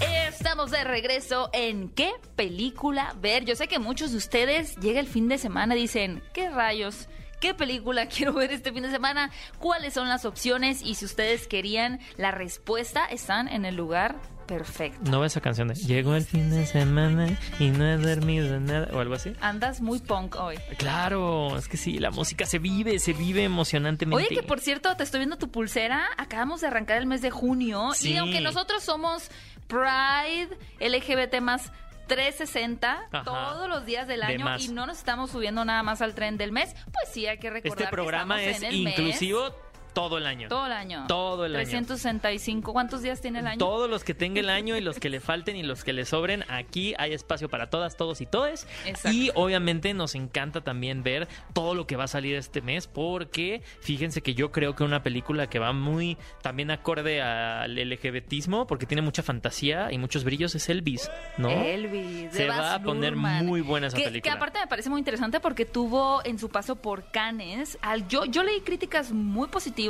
Estamos 0.01 0.71
de 0.71 0.85
regreso 0.85 1.51
en 1.53 1.89
¿Qué 1.89 2.13
película 2.37 3.15
ver? 3.21 3.45
Yo 3.45 3.57
sé 3.57 3.69
que 3.69 3.79
muchos 3.79 4.13
de 4.13 4.19
ustedes 4.19 4.77
llega 4.77 5.01
el 5.01 5.07
fin 5.07 5.29
de 5.29 5.39
semana 5.39 5.77
y 5.77 5.81
dicen, 5.81 6.23
¿qué 6.33 6.51
rayos? 6.51 7.09
¿Qué 7.41 7.55
película 7.55 8.07
quiero 8.09 8.33
ver 8.33 8.53
este 8.53 8.73
fin 8.73 8.83
de 8.83 8.91
semana? 8.91 9.31
¿Cuáles 9.59 9.95
son 9.95 10.09
las 10.09 10.25
opciones? 10.25 10.83
Y 10.83 10.95
si 10.95 11.05
ustedes 11.05 11.47
querían 11.47 12.01
la 12.17 12.31
respuesta, 12.31 13.05
están 13.07 13.49
en 13.49 13.65
el 13.65 13.77
lugar 13.77 14.17
perfecto. 14.47 15.11
¿No 15.11 15.21
ves 15.21 15.33
esa 15.33 15.41
canción 15.41 15.69
de 15.69 15.75
Llegó 15.75 16.15
el 16.15 16.25
fin 16.25 16.51
de 16.51 16.67
semana 16.67 17.39
y 17.59 17.71
no 17.71 17.87
he 17.87 17.97
dormido 17.97 18.61
nada 18.61 18.89
o 18.93 19.01
algo 19.01 19.15
así? 19.15 19.33
Andas 19.41 19.81
muy 19.81 19.99
punk 19.99 20.37
hoy. 20.37 20.57
Claro, 20.77 21.57
es 21.57 21.69
que 21.69 21.77
sí, 21.77 21.99
la 21.99 22.11
música 22.11 22.47
se 22.47 22.59
vive, 22.59 22.99
se 22.99 23.13
vive 23.13 23.45
emocionantemente. 23.45 24.25
Oye, 24.25 24.35
que 24.35 24.43
por 24.43 24.61
cierto, 24.61 24.95
te 24.97 25.05
estoy 25.05 25.21
viendo 25.21 25.37
tu 25.37 25.51
pulsera. 25.51 26.07
Acabamos 26.17 26.61
de 26.61 26.69
arrancar 26.69 26.99
el 26.99 27.07
mes 27.07 27.23
de 27.23 27.31
junio. 27.31 27.91
Sí. 27.95 28.13
Y 28.13 28.17
aunque 28.17 28.41
nosotros 28.41 28.83
somos 28.83 29.31
Pride, 29.67 30.57
LGBT 30.81 31.41
más 31.41 31.73
360 32.07 33.09
Ajá. 33.11 33.25
todos 33.25 33.69
los 33.69 33.87
días 33.87 34.07
del 34.07 34.21
De 34.21 34.27
año 34.27 34.59
y 34.59 34.69
no 34.69 34.87
nos 34.87 34.99
estamos 34.99 35.31
subiendo 35.31 35.65
nada 35.65 35.83
más 35.83 36.03
al 36.03 36.15
tren 36.15 36.37
del 36.37 36.53
mes, 36.53 36.75
pues 36.85 37.09
sí 37.13 37.27
hay 37.27 37.39
que 37.39 37.51
recordar 37.51 37.79
Este 37.79 37.91
programa 37.91 38.37
que 38.37 38.51
es 38.51 38.57
estamos 38.57 38.75
en 38.75 38.79
el 38.79 38.85
mes, 38.85 38.99
inclusivo 38.99 39.55
todo 39.95 40.19
el 40.19 40.27
año. 40.27 40.49
todo 40.49 40.67
el 40.67 40.73
año. 40.73 41.05
Todo 41.09 41.47
el 41.47 41.57
año. 41.57 41.65
365. 41.65 42.73
¿Cuántos 42.73 43.03
días 43.03 43.21
tiene 43.21 43.39
el 43.39 43.47
año? 43.47 43.59
Todos 43.59 43.89
los 43.89 44.05
que 44.05 44.15
tenga 44.15 44.41
el 44.41 44.51
año 44.51 44.77
y 44.77 44.81
los 44.81 44.99
que 44.99 45.09
le 45.09 45.21
falten 45.21 45.57
y 45.57 45.63
los 45.63 45.85
que 45.85 45.93
le 45.93 46.05
sobren, 46.05 46.45
aquí 46.49 46.95
hay 46.99 47.13
espacio 47.13 47.49
para 47.49 47.71
todas, 47.71 47.97
todos 47.97 48.21
y 48.21 48.27
todes. 48.27 48.67
Exacto. 48.85 49.17
Y 49.17 49.31
obviamente 49.35 49.95
nos 49.95 50.15
encanta 50.15 50.61
también 50.63 51.03
ver 51.03 51.29
todo 51.53 51.75
lo 51.75 51.87
que 51.87 51.97
va 51.97 52.05
a 52.05 52.09
salir 52.09 52.35
este 52.37 52.61
mes, 52.61 52.87
porque 52.87 53.63
fíjense 53.81 54.23
que 54.23 54.35
yo 54.35 54.53
creo 54.53 54.75
que 54.75 54.85
una 54.85 55.03
película 55.03 55.49
que 55.49 55.59
va 55.59 55.73
muy 55.73 56.19
también 56.43 56.71
acorde 56.71 57.23
al 57.23 57.77
LGBTismo, 57.77 58.67
porque 58.67 58.87
tiene 58.87 59.03
mucha 59.03 59.23
fantasía 59.23 59.93
y 59.93 59.99
muchos 59.99 60.25
brillos, 60.25 60.55
es 60.55 60.69
Elvis, 60.69 61.11
¿no? 61.39 61.51
Elvis. 61.51 62.33
Se 62.33 62.47
Baz 62.49 62.59
va 62.59 62.75
a 62.75 62.83
poner 62.83 63.17
muy 63.17 63.61
buena 63.61 63.87
esa 63.89 63.97
que, 63.97 64.05
película. 64.05 64.33
Que 64.33 64.37
aparte 64.37 64.59
me 64.61 64.67
parece 64.67 64.91
muy 64.91 64.99
interesante 64.99 65.41
porque 65.41 65.65
tuvo 65.65 66.25
en 66.25 66.39
su 66.39 66.49
paso 66.49 66.77
por 66.77 67.11
Cannes, 67.11 67.79
al, 67.83 68.09
yo, 68.09 68.25
yo 68.25 68.43
leí 68.43 68.61
críticas 68.61 69.13
muy 69.13 69.49
positivas, 69.49 69.84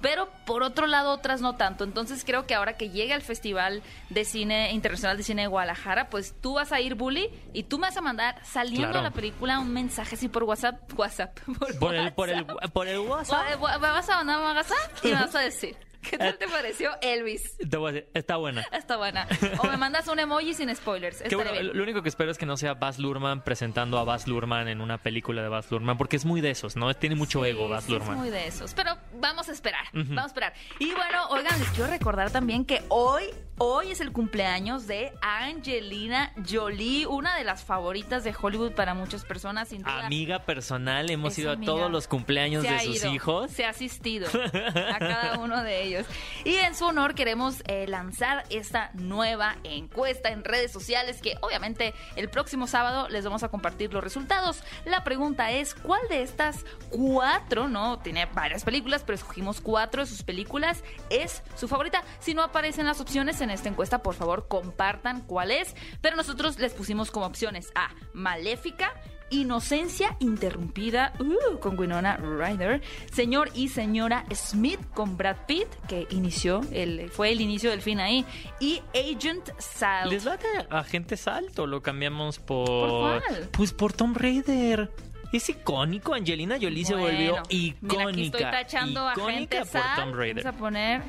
pero 0.00 0.28
por 0.44 0.62
otro 0.62 0.86
lado 0.86 1.10
otras 1.10 1.40
no 1.40 1.56
tanto. 1.56 1.82
Entonces 1.84 2.22
creo 2.24 2.46
que 2.46 2.54
ahora 2.54 2.76
que 2.76 2.90
llega 2.90 3.14
el 3.14 3.22
Festival 3.22 3.82
de 4.10 4.24
Cine 4.26 4.72
Internacional 4.72 5.16
de 5.16 5.22
Cine 5.22 5.42
de 5.42 5.48
Guadalajara, 5.48 6.10
pues 6.10 6.34
tú 6.40 6.54
vas 6.54 6.70
a 6.72 6.80
ir, 6.80 6.94
Bully, 6.96 7.30
y 7.54 7.62
tú 7.64 7.78
me 7.78 7.86
vas 7.88 7.96
a 7.96 8.02
mandar 8.02 8.38
saliendo 8.44 8.88
Claro. 8.88 8.98
de 8.98 9.02
la 9.04 9.10
película 9.10 9.58
un 9.58 9.72
mensaje 9.72 10.14
así 10.16 10.28
por 10.28 10.44
WhatsApp. 10.44 10.76
WhatsApp. 10.98 11.38
Por, 11.58 11.78
Por 11.78 11.94
el, 11.94 12.12
por 12.12 12.28
el, 12.28 12.42
WhatsApp. 12.42 12.72
por 12.72 12.88
el 12.88 12.98
WhatsApp. 12.98 13.46
Me 13.58 13.88
vas 13.88 14.08
a 14.10 14.16
mandar 14.16 14.38
un 14.38 14.56
WhatsApp 14.56 15.04
y 15.04 15.08
me 15.08 15.14
vas 15.14 15.34
a 15.34 15.40
decir. 15.40 15.76
¿Qué 16.10 16.18
tal 16.18 16.36
te 16.38 16.48
pareció 16.48 16.90
Elvis? 17.00 17.56
Te 17.58 17.76
voy 17.76 17.90
a 17.90 17.92
decir, 17.94 18.10
está 18.14 18.36
buena. 18.36 18.64
Está 18.72 18.96
buena. 18.96 19.26
O 19.58 19.66
me 19.66 19.76
mandas 19.76 20.06
un 20.08 20.18
emoji 20.18 20.54
sin 20.54 20.74
spoilers. 20.74 21.18
Qué 21.18 21.24
Estaría 21.24 21.44
bueno, 21.52 21.60
bien. 21.62 21.76
lo 21.76 21.82
único 21.82 22.02
que 22.02 22.08
espero 22.08 22.30
es 22.30 22.38
que 22.38 22.46
no 22.46 22.56
sea 22.56 22.74
Baz 22.74 22.98
Luhrmann 22.98 23.42
presentando 23.42 23.98
a 23.98 24.04
Baz 24.04 24.26
Luhrmann 24.26 24.68
en 24.68 24.80
una 24.80 24.98
película 24.98 25.42
de 25.42 25.48
Baz 25.48 25.70
Luhrmann, 25.70 25.96
porque 25.98 26.16
es 26.16 26.24
muy 26.24 26.40
de 26.40 26.50
esos, 26.50 26.76
¿no? 26.76 26.92
Tiene 26.94 27.14
mucho 27.16 27.42
Sí, 27.42 27.50
ego 27.50 27.68
Baz 27.68 27.84
sí, 27.84 27.92
Luhrmann. 27.92 28.12
Es 28.14 28.18
muy 28.18 28.30
de 28.30 28.46
esos. 28.46 28.74
Pero 28.74 28.96
vamos 29.14 29.48
a 29.48 29.52
esperar. 29.52 29.84
Vamos 29.92 30.24
a 30.24 30.26
esperar. 30.26 30.54
Y 30.78 30.92
bueno, 30.92 31.28
oigan, 31.30 31.58
les 31.58 31.68
quiero 31.70 31.90
recordar 31.90 32.30
también 32.30 32.64
que 32.64 32.82
hoy, 32.88 33.24
hoy 33.58 33.90
es 33.90 34.00
el 34.00 34.12
cumpleaños 34.12 34.86
de 34.86 35.12
Angelina 35.22 36.32
Jolie, 36.48 37.06
una 37.06 37.36
de 37.36 37.44
las 37.44 37.64
favoritas 37.64 38.24
de 38.24 38.34
Hollywood 38.38 38.72
para 38.72 38.94
muchas 38.94 39.24
personas, 39.24 39.68
sin 39.68 39.82
duda. 39.82 40.06
Amiga 40.06 40.40
personal, 40.40 41.10
hemos 41.10 41.38
ido 41.38 41.52
a 41.52 41.56
todos 41.60 41.90
los 41.90 42.06
cumpleaños 42.08 42.64
Se 42.64 42.70
de 42.72 42.80
sus 42.80 42.96
ido, 42.96 43.12
hijos. 43.14 43.50
Se 43.50 43.64
ha 43.64 43.70
asistido 43.70 44.28
a 44.28 44.98
cada 44.98 45.38
uno 45.38 45.62
de 45.62 45.82
ellos. 45.82 45.95
Y 46.44 46.56
en 46.56 46.74
su 46.74 46.84
honor 46.84 47.14
queremos 47.14 47.62
eh, 47.66 47.86
lanzar 47.86 48.44
esta 48.50 48.90
nueva 48.94 49.56
encuesta 49.64 50.30
en 50.30 50.44
redes 50.44 50.72
sociales 50.72 51.20
que 51.22 51.36
obviamente 51.40 51.94
el 52.16 52.28
próximo 52.28 52.66
sábado 52.66 53.08
les 53.08 53.24
vamos 53.24 53.42
a 53.42 53.48
compartir 53.48 53.92
los 53.92 54.02
resultados. 54.02 54.62
La 54.84 55.04
pregunta 55.04 55.50
es, 55.50 55.74
¿cuál 55.74 56.00
de 56.08 56.22
estas 56.22 56.64
cuatro, 56.90 57.68
no, 57.68 57.98
tiene 57.98 58.26
varias 58.26 58.64
películas, 58.64 59.02
pero 59.04 59.16
escogimos 59.16 59.60
cuatro 59.60 60.02
de 60.02 60.06
sus 60.06 60.22
películas, 60.22 60.82
es 61.10 61.42
su 61.54 61.68
favorita? 61.68 62.02
Si 62.18 62.34
no 62.34 62.42
aparecen 62.42 62.86
las 62.86 63.00
opciones 63.00 63.40
en 63.40 63.50
esta 63.50 63.68
encuesta, 63.68 64.02
por 64.02 64.14
favor 64.14 64.48
compartan 64.48 65.22
cuál 65.22 65.50
es. 65.50 65.74
Pero 66.00 66.16
nosotros 66.16 66.58
les 66.58 66.72
pusimos 66.72 67.10
como 67.10 67.26
opciones 67.26 67.70
A, 67.74 67.90
Maléfica, 68.12 68.92
Inocencia 69.30 70.16
Interrumpida 70.20 71.12
uh, 71.18 71.58
con 71.58 71.78
Winona 71.78 72.16
Ryder, 72.16 72.82
Señor 73.12 73.50
y 73.54 73.68
Señora 73.68 74.24
Smith 74.32 74.80
con 74.94 75.16
Brad 75.16 75.36
Pitt, 75.46 75.68
que 75.88 76.06
inició, 76.10 76.60
el, 76.72 77.10
fue 77.10 77.32
el 77.32 77.40
inicio 77.40 77.70
del 77.70 77.82
fin 77.82 78.00
ahí, 78.00 78.24
y 78.60 78.82
Agent 78.94 79.50
Salt. 79.58 80.12
¿Les 80.12 80.24
late 80.24 80.46
a 80.70 80.84
gente 80.84 81.16
salto? 81.16 81.66
Lo 81.66 81.82
cambiamos 81.82 82.38
por. 82.38 82.66
¿Por 82.66 82.90
cuál? 83.00 83.48
Pues 83.52 83.72
por 83.72 83.92
Tomb 83.92 84.16
Raider. 84.16 84.90
Es 85.32 85.48
icónico. 85.48 86.14
Angelina 86.14 86.56
Jolie 86.60 86.84
se 86.84 86.94
volvió 86.94 87.42
icónica. 87.48 87.96
Mira, 87.96 88.08
aquí 88.08 88.26
estoy 88.26 88.42
tachando 88.42 89.08
a 89.08 89.12
icónica 89.12 89.58
por 89.58 89.66
Salt. 89.66 89.96
Tomb 89.96 90.14
Raider. 90.14 90.44
Vamos 90.44 90.56
a 90.56 90.58
poner 90.58 91.02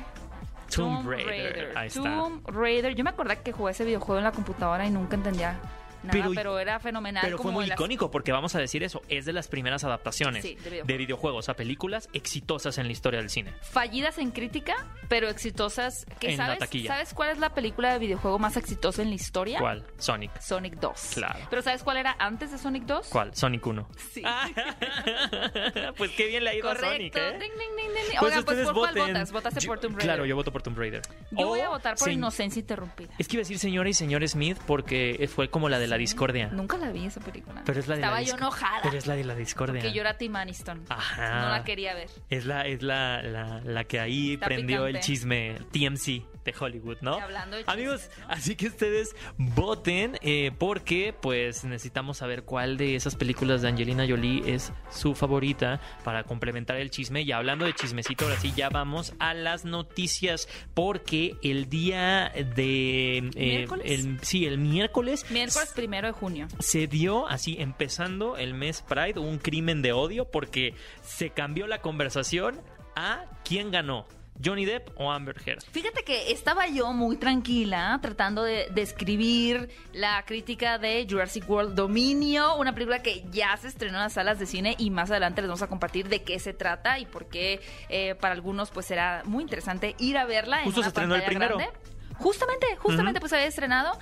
Tomb 0.74 1.08
Raider. 1.08 1.72
Ahí 1.76 1.86
está. 1.86 2.02
Tomb 2.02 2.46
Raider. 2.48 2.94
Yo 2.94 3.04
me 3.04 3.10
acordé 3.10 3.38
que 3.42 3.52
jugué 3.52 3.70
ese 3.70 3.84
videojuego 3.84 4.18
en 4.18 4.24
la 4.24 4.32
computadora 4.32 4.86
y 4.86 4.90
nunca 4.90 5.14
entendía 5.16 5.60
nada, 6.02 6.10
Pero- 6.12 6.30
pero, 6.34 6.58
era 6.58 6.78
fenomenal. 6.80 7.22
Pero 7.24 7.38
fue 7.38 7.52
muy 7.52 7.66
las- 7.66 7.76
icónico 7.76 8.10
porque 8.10 8.32
vamos 8.32 8.54
a 8.54 8.58
decir 8.58 8.82
eso, 8.82 9.02
es 9.08 9.24
de 9.24 9.32
las 9.32 9.48
primeras 9.48 9.84
adaptaciones 9.84 10.42
Sí, 10.42 10.50
de 10.54 10.56
videojuegos. 10.60 10.86
de 10.88 10.96
videojuegos 10.96 11.48
a 11.48 11.54
películas 11.54 12.08
exitosas 12.12 12.78
en 12.78 12.86
la 12.86 12.92
historia 12.92 13.20
del 13.20 13.30
cine. 13.30 13.52
fallidas 13.62 14.18
en 14.18 14.30
crítica, 14.30 14.74
pero 15.08 15.28
exitosas. 15.28 16.06
Que 16.20 16.30
En 16.32 16.38
la 16.38 16.44
sabes, 16.46 16.58
taquilla. 16.60 16.92
¿Sabes 16.92 17.14
cuál 17.14 17.30
es 17.30 17.38
la 17.38 17.54
película 17.54 17.92
de 17.92 17.98
videojuego 17.98 18.38
más 18.38 18.56
exitosa 18.56 19.02
en 19.02 19.08
la 19.10 19.14
historia? 19.14 19.58
¿Cuál? 19.60 19.84
Sonic. 19.98 20.38
Sonic 20.40 20.74
2. 20.80 21.10
Claro. 21.14 21.38
Pero 21.50 21.62
¿sabes 21.62 21.82
cuál 21.82 21.96
era 21.98 22.16
antes 22.18 22.50
de 22.52 22.58
Sonic 22.58 22.84
2? 22.84 23.08
¿Cuál? 23.10 23.34
Sonic 23.34 23.66
1. 23.66 23.88
Sí. 24.12 24.22
pues 25.96 26.10
qué 26.12 26.26
bien 26.26 26.44
le 26.44 26.50
ha 26.50 26.54
ido 26.54 26.70
a. 26.70 26.76
Sonic, 26.76 27.14
¿eh? 27.16 27.32
Ding, 27.32 27.40
ding, 27.40 27.50
ding, 27.58 27.88
ding. 27.94 28.18
Pues 28.20 28.32
Oigan, 28.32 28.44
pues 28.44 28.58
¿por 28.64 28.74
cuál 28.74 28.94
votas? 28.94 29.32
¿Votaste 29.32 29.60
Yo- 29.60 29.66
por 29.68 29.78
Tomb 29.80 29.92
Raider? 29.96 30.04
Claro, 30.06 30.26
yo 30.26 30.36
voto 30.36 30.52
por 30.52 30.62
Tomb 30.62 30.78
Raider. 30.78 31.02
Yo 31.30 31.46
voy 31.46 31.60
a 31.60 31.68
votar 31.68 31.96
por 31.96 32.06
se- 32.08 32.12
Inocencia 32.12 32.60
Interrumpida. 32.60 33.08
Es 33.18 33.28
que 33.28 33.36
iba 33.36 33.40
a 33.40 33.44
decir 33.44 33.58
señora 33.58 33.88
y 33.88 33.94
señor 33.94 34.26
Smith 34.28 34.58
porque 34.66 35.28
fue 35.34 35.48
como 35.50 35.68
la 35.68 35.78
de 35.78 35.87
la 35.88 35.96
discordia. 35.98 36.48
Nunca 36.48 36.76
la 36.78 36.90
vi 36.90 37.06
esa 37.06 37.20
película. 37.20 37.62
Pero 37.64 37.80
es 37.80 37.88
la 37.88 37.94
de 37.96 38.00
Estaba 38.00 38.20
la 38.20 38.26
yo 38.26 38.34
enojada. 38.36 38.80
Pero 38.82 38.96
es 38.98 39.06
la 39.06 39.16
de 39.16 39.24
la 39.24 39.34
discordia. 39.34 39.80
Porque 39.80 39.92
yo 39.92 40.00
era 40.02 40.16
Tim 40.18 40.36
Aniston. 40.36 40.84
Ajá. 40.88 41.40
No 41.42 41.48
la 41.50 41.64
quería 41.64 41.94
ver. 41.94 42.08
Es 42.30 42.44
la, 42.46 42.66
es 42.66 42.82
la, 42.82 43.22
la, 43.22 43.60
la 43.64 43.84
que 43.84 44.00
ahí 44.00 44.34
Está 44.34 44.46
prendió 44.46 44.86
el 44.86 45.00
chisme 45.00 45.56
TMC 45.72 46.22
de 46.44 46.54
Hollywood, 46.58 46.96
¿no? 47.02 47.14
Hablando 47.14 47.56
de 47.56 47.62
chismes, 47.64 47.74
Amigos, 47.74 48.10
¿no? 48.20 48.26
así 48.28 48.56
que 48.56 48.68
ustedes 48.68 49.14
voten 49.36 50.18
eh, 50.22 50.50
porque 50.58 51.14
pues 51.20 51.64
necesitamos 51.64 52.18
saber 52.18 52.44
cuál 52.44 52.76
de 52.76 52.94
esas 52.94 53.16
películas 53.16 53.60
de 53.62 53.68
Angelina 53.68 54.06
Jolie 54.08 54.42
es 54.54 54.72
su 54.90 55.14
favorita 55.14 55.80
para 56.04 56.24
complementar 56.24 56.76
el 56.76 56.90
chisme. 56.90 57.22
Y 57.22 57.32
hablando 57.32 57.64
de 57.66 57.74
chismecito, 57.74 58.24
ahora 58.24 58.38
sí 58.38 58.52
ya 58.56 58.68
vamos 58.70 59.14
a 59.18 59.34
las 59.34 59.64
noticias 59.64 60.48
porque 60.74 61.36
el 61.42 61.68
día 61.68 62.32
de... 62.56 63.18
eh, 63.18 63.22
¿Miércoles? 63.34 63.84
el- 63.86 64.18
sí, 64.22 64.46
el 64.46 64.58
miércoles 64.58 65.26
Miércoles 65.30 65.70
primero 65.78 66.06
de 66.08 66.12
junio. 66.12 66.48
se 66.58 66.86
dio 66.86 67.28
así 67.28 67.56
empezando 67.60 68.36
el 68.36 68.52
mes 68.54 68.82
Pride 68.82 69.18
un 69.20 69.38
crimen 69.38 69.80
de 69.82 69.92
odio 69.92 70.30
porque 70.30 70.74
se 71.02 71.30
cambió 71.30 71.66
la 71.66 71.80
conversación 71.80 72.60
a 72.96 73.24
quién 73.44 73.70
ganó. 73.70 74.06
¿Johnny 74.44 74.64
Depp 74.66 74.90
o 74.94 75.10
Amber 75.10 75.34
Heard? 75.44 75.64
Fíjate 75.72 76.04
que 76.04 76.30
estaba 76.30 76.68
yo 76.68 76.92
muy 76.92 77.16
tranquila 77.16 77.98
tratando 78.00 78.44
de 78.44 78.68
describir 78.72 79.68
la 79.92 80.24
crítica 80.26 80.78
de 80.78 81.04
Jurassic 81.10 81.48
World 81.50 81.74
Dominio, 81.74 82.54
una 82.56 82.72
película 82.72 83.02
que 83.02 83.24
ya 83.32 83.56
se 83.56 83.66
estrenó 83.66 83.94
en 83.98 84.04
las 84.04 84.12
salas 84.12 84.38
de 84.38 84.46
cine 84.46 84.76
y 84.78 84.90
más 84.90 85.10
adelante 85.10 85.40
les 85.42 85.48
vamos 85.48 85.62
a 85.62 85.66
compartir 85.66 86.08
de 86.08 86.22
qué 86.22 86.38
se 86.38 86.52
trata 86.54 87.00
y 87.00 87.06
por 87.06 87.26
qué 87.28 87.60
eh, 87.88 88.14
para 88.14 88.34
algunos 88.34 88.70
pues 88.70 88.86
será 88.86 89.22
muy 89.24 89.42
interesante 89.42 89.96
ir 89.98 90.16
a 90.16 90.24
verla 90.24 90.62
Justo 90.62 90.68
en 90.68 90.74
se 90.74 90.78
una 90.80 90.86
estrenó 90.88 91.14
el 91.16 91.22
primero. 91.24 91.56
grande. 91.58 91.76
Justamente, 92.14 92.66
justamente 92.78 93.18
Ujú. 93.18 93.20
pues 93.22 93.32
había 93.32 93.46
estrenado. 93.46 93.98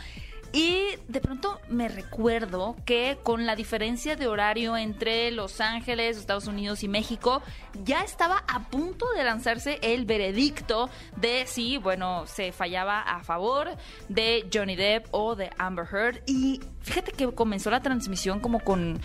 Y 0.53 0.85
de 1.09 1.21
pronto 1.21 1.61
me 1.69 1.89
recuerdo 1.89 2.77
que 2.85 3.19
con 3.23 3.47
la 3.47 3.57
diferencia 3.57 4.17
de 4.17 4.27
horario 4.27 4.77
entre 4.77 5.31
Los 5.31 5.61
Ángeles, 5.61 6.17
Estados 6.17 6.47
Unidos 6.47 6.83
y 6.83 6.89
México, 6.89 7.43
ya 7.85 8.01
estaba 8.01 8.45
a 8.49 8.69
punto 8.71 9.07
de 9.17 9.25
lanzarse 9.25 9.79
el 9.83 10.07
veredicto 10.07 10.89
de 11.17 11.47
si, 11.47 11.77
bueno, 11.77 12.27
se 12.27 12.53
fallaba 12.53 13.01
a 13.03 13.23
favor 13.23 13.71
de 14.09 14.49
Johnny 14.53 14.77
Depp 14.77 15.07
o 15.11 15.35
de 15.35 15.51
Amber 15.59 15.87
Heard. 15.91 16.23
Y 16.27 16.61
fíjate 16.81 17.13
que 17.13 17.31
comenzó 17.33 17.71
la 17.71 17.83
transmisión 17.83 18.41
como 18.41 18.61
con 18.61 19.01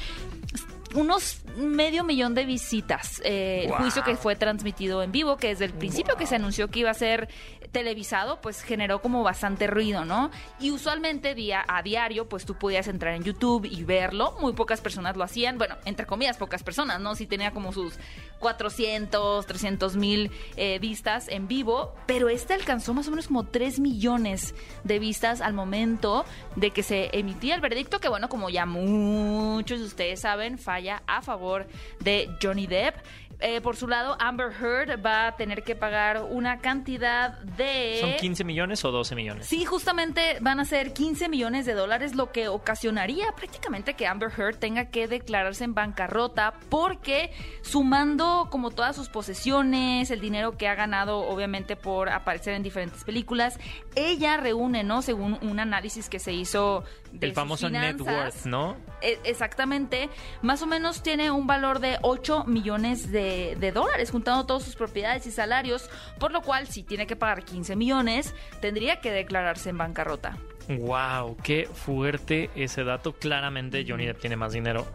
unos 0.93 1.41
medio 1.57 2.03
millón 2.03 2.35
de 2.35 2.45
visitas. 2.45 3.21
Eh, 3.23 3.65
Wow. 3.67 3.75
El 3.77 3.81
juicio 3.83 4.03
que 4.03 4.15
fue 4.15 4.35
transmitido 4.35 5.03
en 5.03 5.11
vivo, 5.11 5.37
que 5.37 5.49
desde 5.49 5.65
el 5.65 5.73
principio 5.73 6.15
que 6.15 6.25
se 6.25 6.35
anunció 6.35 6.69
que 6.69 6.79
iba 6.79 6.89
a 6.89 6.93
ser 6.95 7.29
televisado, 7.71 8.41
pues 8.41 8.61
generó 8.61 9.01
como 9.01 9.23
bastante 9.23 9.67
ruido, 9.67 10.05
¿no? 10.05 10.31
Y 10.59 10.71
usualmente 10.71 11.35
día 11.35 11.63
a 11.67 11.81
diario, 11.81 12.27
pues 12.27 12.45
tú 12.45 12.55
podías 12.55 12.87
entrar 12.87 13.15
en 13.15 13.23
YouTube 13.23 13.65
y 13.65 13.83
verlo. 13.83 14.35
Muy 14.39 14.53
pocas 14.53 14.81
personas 14.81 15.15
lo 15.15 15.23
hacían, 15.23 15.57
bueno, 15.57 15.75
entre 15.85 16.05
comillas, 16.05 16.37
pocas 16.37 16.63
personas, 16.63 16.99
¿no? 16.99 17.15
Sí 17.15 17.27
tenía 17.27 17.51
como 17.51 17.71
sus 17.71 17.95
400, 18.39 19.45
300 19.45 19.95
mil 19.95 20.31
eh, 20.57 20.79
vistas 20.79 21.27
en 21.29 21.47
vivo, 21.47 21.95
pero 22.05 22.29
este 22.29 22.53
alcanzó 22.53 22.93
más 22.93 23.07
o 23.07 23.11
menos 23.11 23.27
como 23.27 23.45
3 23.45 23.79
millones 23.79 24.53
de 24.83 24.99
vistas 24.99 25.41
al 25.41 25.53
momento 25.53 26.25
de 26.55 26.71
que 26.71 26.83
se 26.83 27.09
emitía 27.17 27.55
el 27.55 27.61
veredicto, 27.61 27.99
que 27.99 28.09
bueno, 28.09 28.29
como 28.29 28.49
ya 28.49 28.65
muchos 28.65 29.79
de 29.79 29.85
ustedes 29.85 30.21
saben, 30.21 30.57
falla 30.57 31.03
a 31.07 31.21
favor 31.21 31.67
de 31.99 32.29
Johnny 32.41 32.67
Depp. 32.67 32.95
Eh, 33.43 33.59
por 33.61 33.75
su 33.75 33.87
lado, 33.87 34.15
Amber 34.19 34.51
Heard 34.53 35.03
va 35.03 35.27
a 35.27 35.35
tener 35.35 35.63
que 35.63 35.75
pagar 35.75 36.23
una 36.29 36.59
cantidad 36.59 37.39
de... 37.39 37.97
¿Son 37.99 38.13
15 38.13 38.43
millones 38.43 38.85
o 38.85 38.91
12 38.91 39.15
millones? 39.15 39.47
Sí, 39.47 39.65
justamente 39.65 40.37
van 40.41 40.59
a 40.59 40.65
ser 40.65 40.93
15 40.93 41.27
millones 41.27 41.65
de 41.65 41.73
dólares, 41.73 42.13
lo 42.15 42.31
que 42.31 42.47
ocasionaría 42.49 43.31
prácticamente 43.35 43.95
que 43.95 44.05
Amber 44.05 44.31
Heard 44.37 44.57
tenga 44.57 44.85
que 44.91 45.07
declararse 45.07 45.63
en 45.63 45.73
bancarrota 45.73 46.53
porque 46.69 47.31
sumando 47.63 48.47
como 48.51 48.69
todas 48.69 48.95
sus 48.95 49.09
posesiones, 49.09 50.11
el 50.11 50.21
dinero 50.21 50.57
que 50.57 50.67
ha 50.67 50.75
ganado 50.75 51.19
obviamente 51.19 51.75
por 51.75 52.09
aparecer 52.09 52.53
en 52.53 52.63
diferentes 52.63 53.03
películas, 53.03 53.57
ella 53.95 54.37
reúne, 54.37 54.83
¿no? 54.83 55.01
Según 55.01 55.39
un 55.41 55.59
análisis 55.59 56.09
que 56.09 56.19
se 56.19 56.33
hizo 56.33 56.83
de 57.11 57.27
El 57.27 57.33
famoso 57.33 57.69
net 57.69 57.97
finanzas, 57.97 58.35
worth, 58.35 58.45
¿no? 58.45 58.77
e- 59.01 59.19
Exactamente, 59.23 60.09
más 60.41 60.61
o 60.61 60.67
menos 60.67 61.01
tiene 61.03 61.31
un 61.31 61.47
valor 61.47 61.79
de 61.79 61.97
8 62.03 62.45
millones 62.45 63.11
de, 63.11 63.30
de 63.57 63.71
dólares, 63.71 64.11
juntando 64.11 64.45
todas 64.45 64.63
sus 64.63 64.75
propiedades 64.75 65.25
y 65.25 65.31
salarios, 65.31 65.89
por 66.19 66.31
lo 66.31 66.41
cual 66.41 66.67
si 66.67 66.83
tiene 66.83 67.07
que 67.07 67.15
pagar 67.15 67.43
15 67.43 67.75
millones, 67.75 68.33
tendría 68.61 68.99
que 69.01 69.11
declararse 69.11 69.69
en 69.69 69.77
bancarrota. 69.77 70.37
Wow, 70.67 71.37
qué 71.43 71.67
fuerte 71.71 72.49
ese 72.55 72.83
dato. 72.83 73.13
Claramente 73.13 73.85
Johnny 73.87 74.13
tiene 74.13 74.35
más 74.35 74.53
dinero. 74.53 74.85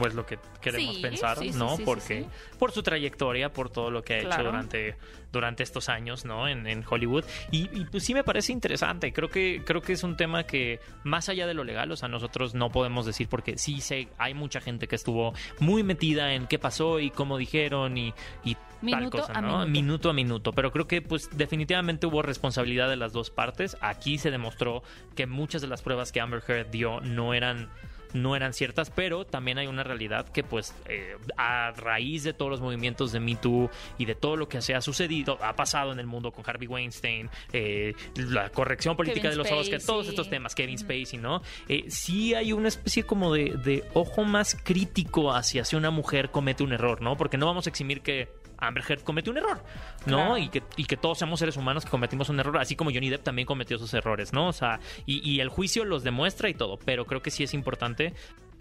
O 0.00 0.06
es 0.06 0.14
lo 0.14 0.24
que 0.24 0.38
queremos 0.60 0.96
Sí, 0.96 1.02
pensar, 1.02 1.38
sí, 1.38 1.50
¿no? 1.50 1.76
sí, 1.76 1.82
Porque 1.84 2.26
por 2.58 2.72
su 2.72 2.82
trayectoria, 2.82 3.52
por 3.52 3.70
todo 3.70 3.90
lo 3.90 4.02
que 4.02 4.14
ha 4.14 4.18
hecho 4.20 4.42
durante, 4.42 4.96
durante 5.32 5.62
estos 5.62 5.88
años, 5.88 6.24
¿no? 6.24 6.48
En, 6.48 6.66
en 6.66 6.84
Hollywood. 6.88 7.24
Y, 7.50 7.68
y, 7.78 7.84
pues 7.84 8.04
sí 8.04 8.14
me 8.14 8.24
parece 8.24 8.52
interesante. 8.52 9.12
Creo 9.12 9.28
que, 9.28 9.62
creo 9.64 9.82
que 9.82 9.92
es 9.92 10.02
un 10.02 10.16
tema 10.16 10.44
que, 10.44 10.80
más 11.04 11.28
allá 11.28 11.46
de 11.46 11.54
lo 11.54 11.64
legal, 11.64 11.90
o 11.90 11.96
sea, 11.96 12.08
nosotros 12.08 12.54
no 12.54 12.70
podemos 12.70 13.06
decir 13.06 13.28
porque 13.28 13.58
sí 13.58 13.80
sé, 13.80 14.08
hay 14.18 14.34
mucha 14.34 14.60
gente 14.60 14.88
que 14.88 14.96
estuvo 14.96 15.34
muy 15.58 15.82
metida 15.82 16.32
en 16.34 16.46
qué 16.46 16.58
pasó 16.58 17.00
y 17.00 17.10
cómo 17.10 17.36
dijeron 17.36 17.96
y, 17.98 18.14
y 18.44 18.56
tal 18.90 19.10
cosa, 19.10 19.32
a 19.34 19.40
¿no? 19.40 19.58
minuto. 19.66 19.70
minuto 19.70 20.10
a 20.10 20.12
minuto. 20.12 20.52
Pero 20.52 20.72
creo 20.72 20.86
que 20.86 21.02
pues 21.02 21.28
definitivamente 21.36 22.06
hubo 22.06 22.22
responsabilidad 22.22 22.88
de 22.88 22.96
las 22.96 23.12
dos 23.12 23.30
partes. 23.30 23.76
Aquí 23.80 24.18
se 24.18 24.30
demostró 24.30 24.82
que 25.14 25.26
muchas 25.26 25.62
de 25.62 25.68
las 25.68 25.82
pruebas 25.82 26.12
que 26.12 26.20
Amber 26.20 26.42
Heard 26.46 26.70
dio 26.70 27.00
no 27.00 27.34
eran 27.34 27.70
no 28.14 28.36
eran 28.36 28.52
ciertas, 28.52 28.90
pero 28.90 29.24
también 29.24 29.58
hay 29.58 29.66
una 29.66 29.82
realidad 29.82 30.28
que 30.28 30.42
pues 30.42 30.74
eh, 30.86 31.16
a 31.36 31.72
raíz 31.72 32.24
de 32.24 32.32
todos 32.32 32.50
los 32.50 32.60
movimientos 32.60 33.12
de 33.12 33.20
Me 33.20 33.36
Too 33.36 33.70
y 33.98 34.04
de 34.04 34.14
todo 34.14 34.36
lo 34.36 34.48
que 34.48 34.60
se 34.60 34.74
ha 34.74 34.80
sucedido, 34.80 35.38
ha 35.42 35.54
pasado 35.54 35.92
en 35.92 35.98
el 35.98 36.06
mundo 36.06 36.32
con 36.32 36.44
Harvey 36.46 36.68
Weinstein, 36.68 37.30
eh, 37.52 37.94
la 38.16 38.50
corrección 38.50 38.96
política 38.96 39.22
Kevin 39.22 39.30
de 39.30 39.36
los 39.36 39.50
ojos, 39.50 39.68
que 39.68 39.78
todos 39.78 40.06
Spacey. 40.06 40.10
estos 40.10 40.30
temas, 40.30 40.54
Kevin 40.54 40.78
Spacey, 40.78 41.18
¿no? 41.18 41.42
Eh, 41.68 41.84
sí 41.88 42.34
hay 42.34 42.52
una 42.52 42.68
especie 42.68 43.04
como 43.04 43.32
de, 43.32 43.56
de 43.64 43.84
ojo 43.94 44.24
más 44.24 44.54
crítico 44.54 45.32
hacia 45.32 45.64
si 45.64 45.76
una 45.76 45.90
mujer 45.90 46.30
comete 46.30 46.62
un 46.62 46.72
error, 46.72 47.00
¿no? 47.00 47.16
Porque 47.16 47.38
no 47.38 47.46
vamos 47.46 47.66
a 47.66 47.70
eximir 47.70 48.02
que 48.02 48.41
Amber 48.66 48.84
Heard 48.88 49.02
comete 49.02 49.30
un 49.30 49.38
error, 49.38 49.62
¿no? 50.06 50.16
Claro. 50.16 50.38
Y, 50.38 50.48
que, 50.48 50.62
y 50.76 50.84
que 50.84 50.96
todos 50.96 51.18
somos 51.18 51.38
seres 51.38 51.56
humanos 51.56 51.84
que 51.84 51.90
cometimos 51.90 52.28
un 52.28 52.40
error, 52.40 52.58
así 52.58 52.76
como 52.76 52.90
Johnny 52.90 53.10
Depp 53.10 53.22
también 53.22 53.46
cometió 53.46 53.78
sus 53.78 53.92
errores, 53.94 54.32
¿no? 54.32 54.48
O 54.48 54.52
sea, 54.52 54.80
y, 55.06 55.28
y 55.28 55.40
el 55.40 55.48
juicio 55.48 55.84
los 55.84 56.02
demuestra 56.02 56.48
y 56.48 56.54
todo, 56.54 56.78
pero 56.84 57.06
creo 57.06 57.22
que 57.22 57.30
sí 57.30 57.42
es 57.42 57.54
importante 57.54 58.14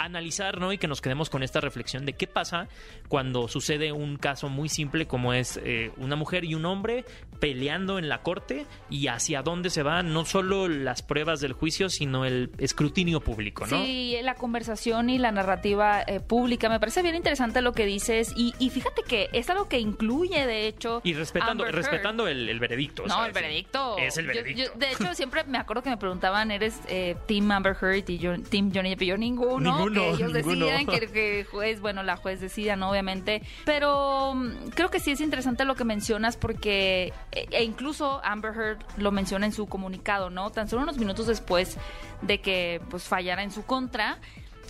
analizar, 0.03 0.59
¿no? 0.59 0.71
Y 0.73 0.77
que 0.77 0.87
nos 0.87 1.01
quedemos 1.01 1.29
con 1.29 1.43
esta 1.43 1.59
reflexión 1.61 2.05
de 2.05 2.13
qué 2.13 2.27
pasa 2.27 2.67
cuando 3.07 3.47
sucede 3.47 3.91
un 3.91 4.17
caso 4.17 4.49
muy 4.49 4.69
simple 4.69 5.07
como 5.07 5.33
es 5.33 5.59
eh, 5.63 5.91
una 5.97 6.15
mujer 6.15 6.43
y 6.45 6.55
un 6.55 6.65
hombre 6.65 7.05
peleando 7.39 7.97
en 7.99 8.09
la 8.09 8.21
corte 8.21 8.65
y 8.89 9.07
hacia 9.07 9.41
dónde 9.41 9.69
se 9.69 9.83
van 9.83 10.13
no 10.13 10.25
solo 10.25 10.67
las 10.67 11.01
pruebas 11.01 11.39
del 11.41 11.53
juicio, 11.53 11.89
sino 11.89 12.25
el 12.25 12.51
escrutinio 12.57 13.21
público, 13.21 13.65
¿no? 13.67 13.83
Sí, 13.83 14.15
la 14.21 14.35
conversación 14.35 15.09
y 15.09 15.17
la 15.17 15.31
narrativa 15.31 16.01
eh, 16.05 16.19
pública. 16.19 16.69
Me 16.69 16.79
parece 16.79 17.01
bien 17.01 17.15
interesante 17.15 17.61
lo 17.61 17.73
que 17.73 17.85
dices 17.85 18.33
y, 18.35 18.53
y 18.59 18.69
fíjate 18.69 19.01
que 19.03 19.29
es 19.33 19.49
algo 19.49 19.67
que 19.67 19.79
incluye, 19.79 20.45
de 20.45 20.67
hecho... 20.67 21.01
Y 21.03 21.13
respetando, 21.13 21.63
Amber 21.63 21.75
respetando 21.75 22.27
el, 22.27 22.47
el 22.49 22.59
veredicto. 22.59 23.03
o 23.03 23.07
No, 23.07 23.15
sea, 23.15 23.25
el 23.27 23.33
veredicto. 23.33 23.97
Es 23.97 24.17
el 24.17 24.25
Yo- 24.25 24.33
veredicto. 24.33 24.63
yo, 24.73 24.79
de 24.79 24.91
hecho, 24.91 25.13
siempre 25.15 25.43
me 25.45 25.57
acuerdo 25.57 25.81
que 25.83 25.89
me 25.89 25.97
preguntaban, 25.97 26.51
¿eres 26.51 26.79
eh, 26.87 27.15
Team 27.27 27.51
Amber 27.51 27.75
Heard 27.81 28.09
y 28.09 28.17
yo- 28.17 28.39
Team 28.43 28.71
Johnny 28.73 28.89
Depp? 28.91 29.01
Y 29.01 29.05
yo, 29.07 29.17
ninguno. 29.17 29.59
Ninguno, 29.59 29.90
que 29.93 30.09
ellos 30.09 30.33
ninguno. 30.33 30.65
decidan, 30.65 30.85
que, 30.85 31.07
que 31.07 31.39
el 31.39 31.45
juez, 31.45 31.81
bueno, 31.81 32.03
la 32.03 32.15
juez 32.17 32.39
decida, 32.39 32.75
¿no? 32.75 32.89
Obviamente. 32.91 33.41
Pero 33.65 34.33
mm, 34.35 34.69
creo 34.69 34.89
que 34.89 34.99
sí 34.99 35.11
es 35.11 35.21
interesante 35.21 35.65
lo 35.65 35.75
que 35.75 35.83
mencionas 35.83 36.37
porque, 36.37 37.13
e, 37.31 37.47
e 37.51 37.63
incluso 37.63 38.21
Amber 38.23 38.53
Heard 38.55 38.79
lo 38.97 39.11
menciona 39.11 39.45
en 39.45 39.51
su 39.51 39.67
comunicado, 39.67 40.29
¿no? 40.29 40.49
Tan 40.49 40.67
solo 40.67 40.83
unos 40.83 40.97
minutos 40.97 41.27
después 41.27 41.77
de 42.21 42.39
que, 42.39 42.81
pues, 42.89 43.03
fallara 43.03 43.43
en 43.43 43.51
su 43.51 43.63
contra, 43.65 44.19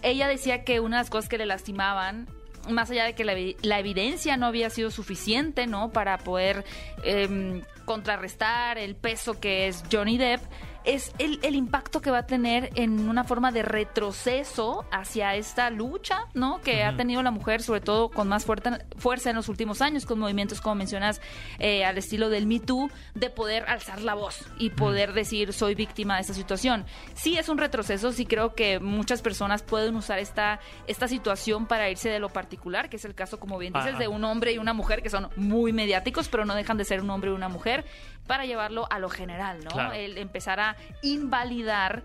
ella 0.03 0.27
decía 0.27 0.63
que 0.63 0.79
una 0.79 0.97
de 0.97 1.03
las 1.03 1.09
cosas 1.09 1.29
que 1.29 1.37
le 1.37 1.45
lastimaban 1.45 2.27
más 2.69 2.91
allá 2.91 3.05
de 3.05 3.15
que 3.15 3.23
la 3.23 3.79
evidencia 3.79 4.37
no 4.37 4.45
había 4.45 4.69
sido 4.69 4.91
suficiente, 4.91 5.67
¿no? 5.67 5.91
Para 5.91 6.17
poder 6.19 6.63
em, 7.03 7.61
contrarrestar 7.85 8.77
el 8.77 8.95
peso 8.95 9.39
que 9.39 9.67
es 9.67 9.83
Johnny 9.91 10.17
Depp, 10.17 10.41
es 10.83 11.13
el, 11.19 11.39
el 11.43 11.55
impacto 11.55 12.01
que 12.01 12.11
va 12.11 12.19
a 12.19 12.25
tener 12.25 12.71
en 12.75 13.07
una 13.07 13.23
forma 13.23 13.51
de 13.51 13.63
retroceso 13.63 14.85
hacia 14.91 15.35
esta 15.35 15.69
lucha, 15.69 16.25
¿no? 16.33 16.61
Que 16.61 16.83
ha 16.83 16.95
tenido 16.95 17.21
la 17.23 17.31
mujer, 17.31 17.61
sobre 17.61 17.81
todo 17.81 18.09
con 18.09 18.27
más 18.27 18.45
fuerza, 18.45 18.79
fuerza 18.97 19.29
en 19.29 19.35
los 19.35 19.49
últimos 19.49 19.81
años, 19.81 20.05
con 20.05 20.19
movimientos, 20.19 20.61
como 20.61 20.75
mencionas, 20.75 21.21
eh, 21.59 21.85
al 21.85 21.97
estilo 21.97 22.29
del 22.29 22.47
Me 22.47 22.59
Too, 22.59 22.89
de 23.13 23.29
poder 23.29 23.65
alzar 23.67 24.01
la 24.01 24.13
voz 24.13 24.45
y 24.57 24.71
poder 24.71 25.13
decir, 25.13 25.53
soy 25.53 25.75
víctima 25.75 26.15
de 26.15 26.21
esta 26.21 26.33
situación. 26.33 26.85
Sí 27.13 27.37
es 27.37 27.49
un 27.49 27.57
retroceso, 27.57 28.11
sí 28.11 28.25
creo 28.25 28.55
que 28.55 28.79
muchas 28.79 29.21
personas 29.21 29.63
pueden 29.63 29.95
usar 29.95 30.19
esta, 30.19 30.59
esta 30.87 31.07
situación 31.07 31.67
para 31.67 31.89
irse 31.89 32.09
de 32.09 32.19
lo 32.19 32.29
particular, 32.29 32.89
que 32.89 32.97
es 32.97 33.05
el 33.05 33.15
caso, 33.15 33.39
como 33.39 33.57
bien 33.57 33.73
dices, 33.73 33.97
de 33.97 34.07
un 34.07 34.23
hombre 34.23 34.53
y 34.53 34.57
una 34.57 34.73
mujer 34.73 35.01
que 35.01 35.09
son 35.09 35.29
muy 35.35 35.73
mediáticos, 35.73 36.27
pero 36.29 36.45
no 36.45 36.55
dejan 36.55 36.77
de 36.77 36.85
ser 36.85 37.01
un 37.01 37.09
hombre 37.09 37.31
y 37.31 37.33
una 37.33 37.49
mujer, 37.49 37.85
para 38.31 38.45
llevarlo 38.45 38.87
a 38.89 38.97
lo 38.97 39.09
general, 39.09 39.61
¿no? 39.61 39.71
Claro. 39.71 39.91
El 39.91 40.17
empezar 40.17 40.61
a 40.61 40.77
invalidar 41.01 42.01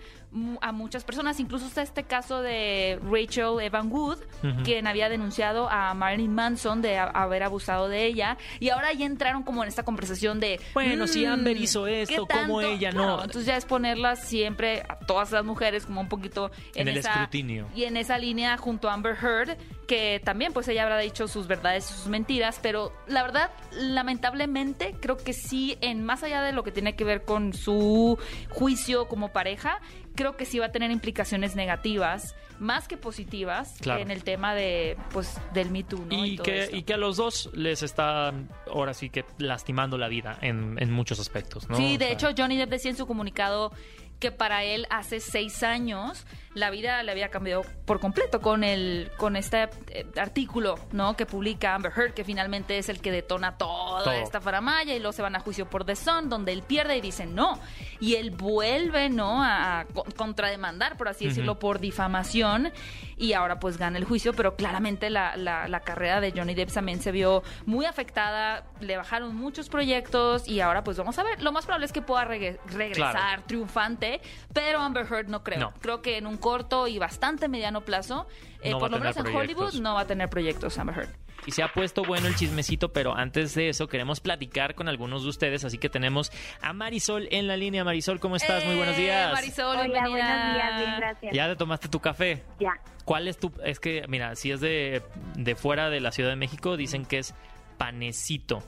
a 0.60 0.72
muchas 0.72 1.04
personas. 1.04 1.40
Incluso 1.40 1.66
está 1.66 1.82
este 1.82 2.04
caso 2.04 2.42
de 2.42 2.98
Rachel 3.10 3.60
Evan 3.60 3.90
Wood, 3.90 4.18
quien 4.64 4.86
había 4.86 5.08
denunciado 5.08 5.68
a 5.70 5.94
Marilyn 5.94 6.34
Manson 6.34 6.82
de 6.82 6.98
haber 6.98 7.42
abusado 7.42 7.88
de 7.88 8.06
ella. 8.06 8.36
Y 8.60 8.70
ahora 8.70 8.92
ya 8.92 9.06
entraron 9.06 9.42
como 9.42 9.62
en 9.62 9.68
esta 9.68 9.82
conversación 9.82 10.40
de. 10.40 10.60
Bueno, 10.74 11.06
si 11.06 11.26
mm, 11.26 11.30
Amber 11.30 11.56
hizo 11.56 11.84
¿qué 11.84 12.02
esto, 12.02 12.26
¿cómo 12.26 12.60
tanto? 12.60 12.62
ella 12.62 12.92
no? 12.92 13.04
Claro, 13.04 13.24
entonces 13.24 13.46
ya 13.46 13.56
es 13.56 13.64
ponerlas 13.64 14.26
siempre 14.26 14.82
a 14.88 14.96
todas 14.96 15.32
las 15.32 15.44
mujeres 15.44 15.86
como 15.86 16.00
un 16.00 16.08
poquito 16.08 16.50
En 16.74 16.88
el 16.88 16.98
esa, 16.98 17.10
escrutinio. 17.10 17.68
Y 17.74 17.84
en 17.84 17.96
esa 17.96 18.18
línea 18.18 18.56
junto 18.56 18.88
a 18.88 18.94
Amber 18.94 19.16
Heard, 19.20 19.56
que 19.86 20.20
también 20.24 20.52
pues 20.52 20.68
ella 20.68 20.82
habrá 20.82 20.98
dicho 20.98 21.28
sus 21.28 21.46
verdades 21.46 21.90
y 21.90 21.94
sus 21.94 22.06
mentiras, 22.06 22.58
pero 22.62 22.92
la 23.06 23.22
verdad, 23.22 23.50
lamentablemente, 23.72 24.94
creo 25.00 25.16
que 25.16 25.32
sí, 25.32 25.78
en 25.80 26.04
más 26.04 26.22
allá 26.22 26.42
de 26.42 26.52
lo 26.52 26.64
que 26.64 26.72
tiene 26.72 26.96
que 26.96 27.04
ver 27.04 27.24
con 27.24 27.52
su 27.52 28.18
juicio 28.50 29.08
como 29.08 29.32
pareja, 29.32 29.80
creo 30.16 30.36
que 30.36 30.44
sí 30.44 30.58
va 30.58 30.66
a 30.66 30.72
tener 30.72 30.90
implicaciones 30.90 31.54
negativas, 31.54 32.34
más 32.58 32.88
que 32.88 32.96
positivas, 32.96 33.74
Claro. 33.80 34.00
en 34.00 34.10
el 34.10 34.24
tema 34.24 34.54
de, 34.54 34.96
pues, 35.12 35.38
del 35.52 35.70
Me 35.70 35.84
Too, 35.84 36.04
¿no? 36.06 36.24
Y 36.24 36.36
todo 36.36 36.44
que, 36.44 36.70
y 36.72 36.82
que 36.82 36.94
a 36.94 36.96
los 36.96 37.16
dos 37.18 37.50
les 37.52 37.82
está 37.82 38.32
ahora 38.66 38.94
sí 38.94 39.10
que 39.10 39.24
lastimando 39.38 39.98
la 39.98 40.08
vida 40.08 40.38
en, 40.40 40.76
en 40.80 40.90
muchos 40.92 41.20
aspectos, 41.20 41.68
¿no? 41.68 41.76
Sí, 41.76 41.94
O 41.94 41.98
de 41.98 42.06
sea, 42.06 42.12
hecho, 42.14 42.28
Johnny 42.36 42.56
Depp 42.56 42.70
decía 42.70 42.90
en 42.90 42.96
su 42.96 43.06
comunicado 43.06 43.72
que 44.18 44.32
para 44.32 44.64
él 44.64 44.86
hace 44.90 45.20
seis 45.20 45.62
años 45.62 46.26
la 46.56 46.70
vida 46.70 47.02
le 47.02 47.12
había 47.12 47.28
cambiado 47.28 47.62
por 47.84 48.00
completo 48.00 48.40
con 48.40 48.64
el 48.64 49.10
con 49.18 49.36
este 49.36 49.68
eh, 49.90 50.06
artículo 50.18 50.74
no 50.92 51.14
que 51.14 51.26
publica 51.26 51.74
Amber 51.74 51.92
Heard 51.94 52.14
que 52.14 52.24
finalmente 52.24 52.78
es 52.78 52.88
el 52.88 53.00
que 53.00 53.12
detona 53.12 53.56
toda 53.58 54.02
Todo. 54.04 54.14
esta 54.14 54.40
faramaya 54.40 54.94
y 54.94 54.98
luego 54.98 55.12
se 55.12 55.20
van 55.22 55.36
a 55.36 55.40
juicio 55.40 55.68
por 55.68 55.84
The 55.84 55.94
Sun 55.96 56.30
donde 56.30 56.52
él 56.52 56.62
pierde 56.62 56.96
y 56.96 57.00
dice 57.02 57.26
no 57.26 57.60
y 58.00 58.14
él 58.14 58.30
vuelve 58.30 59.10
no 59.10 59.42
a, 59.42 59.80
a 59.80 59.84
co- 59.84 60.04
contrademandar 60.16 60.96
por 60.96 61.08
así 61.08 61.26
decirlo 61.28 61.58
por 61.58 61.78
difamación 61.78 62.72
y 63.18 63.34
ahora 63.34 63.60
pues 63.60 63.76
gana 63.76 63.98
el 63.98 64.04
juicio 64.04 64.32
pero 64.32 64.56
claramente 64.56 65.10
la, 65.10 65.36
la, 65.36 65.68
la 65.68 65.80
carrera 65.80 66.20
de 66.20 66.32
Johnny 66.34 66.54
Depp 66.54 66.72
también 66.72 67.00
se 67.02 67.12
vio 67.12 67.42
muy 67.66 67.84
afectada 67.84 68.64
le 68.80 68.96
bajaron 68.96 69.36
muchos 69.36 69.68
proyectos 69.68 70.48
y 70.48 70.60
ahora 70.60 70.82
pues 70.84 70.96
vamos 70.96 71.18
a 71.18 71.22
ver 71.22 71.42
lo 71.42 71.52
más 71.52 71.66
probable 71.66 71.84
es 71.86 71.92
que 71.92 72.00
pueda 72.02 72.24
regre- 72.24 72.58
regresar 72.66 73.12
Claro. 73.12 73.42
triunfante 73.46 74.20
pero 74.54 74.80
Amber 74.80 75.06
Heard 75.10 75.28
no 75.28 75.42
creo 75.44 75.60
No. 75.60 75.72
creo 75.80 76.00
que 76.02 76.16
en 76.18 76.26
un 76.26 76.36
corto 76.46 76.86
y 76.86 76.98
bastante 77.00 77.48
mediano 77.48 77.80
plazo 77.80 78.28
eh, 78.62 78.70
No 78.70 78.78
por 78.78 78.88
lo 78.92 78.98
menos 79.00 79.16
en 79.16 79.24
proyectos. 79.24 79.64
Hollywood 79.66 79.82
no 79.82 79.94
va 79.94 80.02
a 80.02 80.06
tener 80.06 80.28
proyectos 80.28 80.78
Amber 80.78 80.96
Heard 80.96 81.08
Y 81.44 81.50
se 81.50 81.64
ha 81.64 81.72
puesto 81.72 82.04
bueno 82.04 82.28
el 82.28 82.36
chismecito, 82.36 82.92
pero 82.92 83.16
antes 83.16 83.52
de 83.56 83.68
eso 83.68 83.88
queremos 83.88 84.20
platicar 84.20 84.76
con 84.76 84.88
algunos 84.88 85.24
de 85.24 85.28
ustedes, 85.30 85.64
así 85.64 85.76
que 85.78 85.88
tenemos 85.88 86.30
a 86.62 86.72
Marisol 86.72 87.26
en 87.32 87.48
la 87.48 87.56
línea. 87.56 87.82
Marisol, 87.82 88.20
¿cómo 88.20 88.36
estás? 88.36 88.64
Muy 88.64 88.76
buenos 88.76 88.94
Eh, 88.96 89.02
días. 89.02 89.32
Marisol 89.32 89.76
Hola, 89.76 89.82
bienvenida 89.88 90.08
buenos 90.10 90.54
días, 90.54 90.76
bien, 90.78 90.96
gracias. 91.00 91.34
¿Ya 91.34 91.48
te 91.48 91.56
tomaste 91.56 91.88
tu 91.88 91.98
café? 92.00 92.44
Ya. 92.60 92.72
¿Cuál 93.04 93.26
es 93.26 93.38
tu...? 93.38 93.52
Es 93.64 93.80
que, 93.80 94.04
mira, 94.08 94.36
si 94.36 94.52
es 94.52 94.60
de, 94.60 95.02
de 95.34 95.54
fuera 95.56 95.90
de 95.90 96.00
la 96.00 96.12
Ciudad 96.12 96.30
de 96.30 96.36
México, 96.36 96.76
dicen 96.76 97.04
que 97.04 97.18
es 97.18 97.34
panecito. 97.76 98.62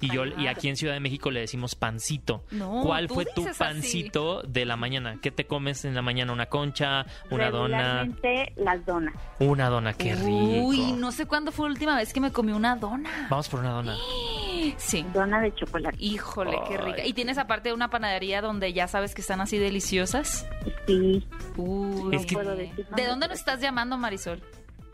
Y 0.00 0.10
yo 0.12 0.24
y 0.26 0.46
aquí 0.48 0.68
en 0.68 0.76
Ciudad 0.76 0.94
de 0.94 1.00
México 1.00 1.30
le 1.30 1.40
decimos 1.40 1.74
pancito. 1.74 2.44
No, 2.50 2.82
¿Cuál 2.82 3.08
fue 3.08 3.24
tu 3.26 3.46
así. 3.48 3.58
pancito 3.58 4.42
de 4.42 4.64
la 4.64 4.76
mañana? 4.76 5.18
¿Qué 5.22 5.30
te 5.30 5.46
comes 5.46 5.84
en 5.84 5.94
la 5.94 6.02
mañana? 6.02 6.32
¿Una 6.32 6.46
concha? 6.46 7.06
¿Una 7.30 7.50
dona? 7.50 8.08
Las 8.56 8.84
donas. 8.86 9.14
Una 9.38 9.68
dona, 9.68 9.92
qué 9.94 10.14
rico. 10.14 10.28
Uy, 10.28 10.92
no 10.92 11.12
sé 11.12 11.26
cuándo 11.26 11.52
fue 11.52 11.68
la 11.68 11.72
última 11.72 11.96
vez 11.96 12.12
que 12.12 12.20
me 12.20 12.32
comí 12.32 12.52
una 12.52 12.76
dona. 12.76 13.28
Vamos 13.30 13.48
por 13.48 13.60
una 13.60 13.70
dona. 13.70 13.96
Sí. 14.78 15.04
Dona 15.12 15.42
de 15.42 15.54
chocolate. 15.54 15.94
Híjole, 16.00 16.56
qué 16.66 16.78
rica. 16.78 17.02
Ay. 17.02 17.10
¿Y 17.10 17.12
tienes 17.12 17.36
aparte 17.36 17.74
una 17.74 17.90
panadería 17.90 18.40
donde 18.40 18.72
ya 18.72 18.88
sabes 18.88 19.14
que 19.14 19.20
están 19.20 19.42
así 19.42 19.58
deliciosas? 19.58 20.46
Sí. 20.86 21.26
Uy, 21.56 22.16
Es 22.16 22.24
que- 22.24 22.34
puedo 22.34 22.56
decir 22.56 22.86
¿De 22.96 23.06
dónde 23.06 23.28
nos 23.28 23.38
estás 23.38 23.60
llamando, 23.60 23.98
Marisol? 23.98 24.42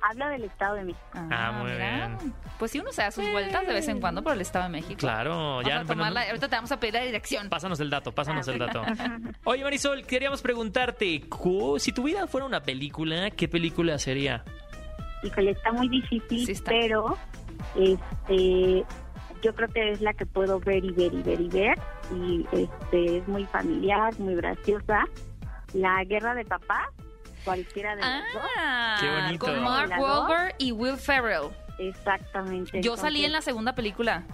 Habla 0.02 0.28
del 0.30 0.45
Estado 0.45 0.75
de 0.76 0.85
México. 0.85 1.04
Ah, 1.14 1.52
muy 1.61 1.71
bien. 1.73 2.33
Pues 2.59 2.71
sí, 2.71 2.78
uno 2.80 2.90
se 2.92 3.02
da 3.02 3.11
sus 3.11 3.30
vueltas 3.30 3.66
de 3.66 3.73
vez 3.73 3.87
en 3.88 4.00
cuando 4.00 4.23
por 4.23 4.33
el 4.33 4.40
Estado 4.40 4.64
de 4.64 4.71
México. 4.71 4.99
Claro, 4.99 5.30
Vamos 5.57 5.64
ya. 5.66 5.80
a 5.80 5.85
bueno, 5.85 6.02
tomarla- 6.04 6.26
ahorita 6.28 6.49
te 6.49 6.57
vamos 6.57 6.73
a 6.73 6.80
pedir 6.80 6.95
la 6.95 7.02
dirección. 7.02 7.49
Pásanos 7.49 7.78
el 7.80 7.90
dato, 7.90 8.12
pásanos 8.12 8.49
Ah, 8.49 8.52
el 8.52 8.59
dato. 8.59 8.83
Oye, 9.45 9.62
Marisol, 9.64 10.04
queríamos 10.07 10.42
preguntarte, 10.42 11.23
si 11.78 11.92
tu 11.92 12.02
vida 12.04 12.26
fuera 12.26 12.47
una 12.47 12.62
película, 12.62 13.30
¿qué 13.30 13.47
película 13.49 13.99
sería? 13.99 14.45
Híjole, 15.23 15.50
está 15.50 15.71
muy 15.73 15.88
difícil, 15.88 16.47
Sí 16.47 16.52
está. 16.52 16.71
pero 16.71 17.16
este 17.76 18.85
yo 19.42 19.54
creo 19.54 19.69
que 19.69 19.90
es 19.92 20.00
la 20.02 20.12
que 20.12 20.26
puedo 20.26 20.61
ver 20.61 20.85
y 20.85 20.92
ver 20.92 21.14
y 21.14 21.23
ver 21.23 21.40
y 21.40 21.49
ver. 21.49 21.78
Y 22.14 22.47
este 22.52 23.19
es 23.19 23.28
muy 23.28 23.45
familiar, 23.47 24.12
muy 24.19 24.35
graciosa. 24.35 25.04
La 25.73 26.04
guerra 26.04 26.35
de 26.35 26.45
papás, 26.45 26.88
cualquiera 27.44 27.97
de 27.97 28.02
las 28.02 28.25
dos. 28.32 28.42
Ah, 28.59 28.97
Qué 29.00 29.09
bonito. 29.09 29.47
con 29.47 29.62
Mark 29.62 29.88
¿La 29.90 29.97
dos? 29.99 30.28
Wahlberg 30.28 30.54
y 30.59 30.73
Will 30.73 30.97
Ferrell. 30.97 31.50
Exactamente. 31.78 32.82
Yo 32.82 32.97
salí 32.97 33.25
en 33.25 33.32
la 33.32 33.40
segunda 33.40 33.75
película. 33.75 34.25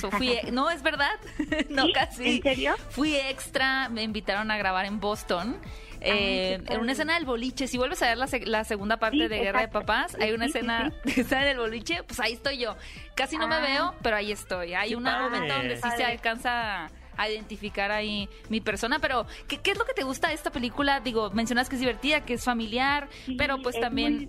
So, 0.00 0.10
fui- 0.10 0.38
no, 0.52 0.70
es 0.70 0.82
verdad. 0.82 1.12
no, 1.70 1.86
¿Sí? 1.86 1.92
casi. 1.92 2.36
¿En 2.36 2.42
serio? 2.42 2.74
Fui 2.90 3.14
extra, 3.16 3.88
me 3.88 4.02
invitaron 4.02 4.50
a 4.50 4.56
grabar 4.56 4.86
en 4.86 4.98
Boston. 4.98 5.56
eh, 6.00 6.56
Ay, 6.58 6.64
qué 6.66 6.74
en 6.74 6.80
una 6.80 6.92
escena 6.92 7.14
del 7.14 7.26
boliche, 7.26 7.68
si 7.68 7.76
vuelves 7.78 8.02
a 8.02 8.06
ver 8.06 8.18
la, 8.18 8.26
se- 8.26 8.44
la 8.46 8.64
segunda 8.64 8.96
parte 8.96 9.18
Sí, 9.18 9.28
de 9.28 9.38
Guerra 9.38 9.60
exacto. 9.62 9.78
de 9.80 9.84
Papás, 9.84 10.16
hay 10.20 10.32
una 10.32 10.46
Sí, 10.46 10.50
escena 10.52 10.92
que 11.14 11.20
está 11.20 11.42
en 11.42 11.48
el 11.48 11.58
boliche, 11.58 12.02
pues 12.02 12.18
ahí 12.20 12.32
estoy 12.32 12.58
yo. 12.58 12.76
Casi 13.14 13.36
no 13.36 13.46
me 13.46 13.56
Ah. 13.56 13.60
veo, 13.60 13.94
pero 14.02 14.16
ahí 14.16 14.32
estoy. 14.32 14.74
Hay 14.74 14.94
un 14.94 15.04
padre. 15.04 15.22
momento 15.22 15.54
donde 15.54 15.76
sí 15.76 15.88
se 15.96 16.04
alcanza 16.04 16.88
a- 17.22 17.28
identificar 17.30 17.90
ahí 17.90 18.28
mi 18.48 18.60
persona, 18.60 18.98
pero 18.98 19.26
¿qué, 19.48 19.58
qué 19.58 19.70
es 19.72 19.78
lo 19.78 19.84
que 19.84 19.94
te 19.94 20.02
gusta 20.04 20.28
de 20.28 20.34
esta 20.34 20.50
película? 20.50 21.00
Digo, 21.00 21.30
mencionas 21.30 21.68
que 21.68 21.76
es 21.76 21.80
divertida, 21.80 22.24
que 22.24 22.34
es 22.34 22.44
familiar, 22.44 23.08
Sí, 23.26 23.34
pero 23.36 23.58
pues 23.62 23.74
es 23.76 23.80
también... 23.80 24.14
muy- 24.14 24.28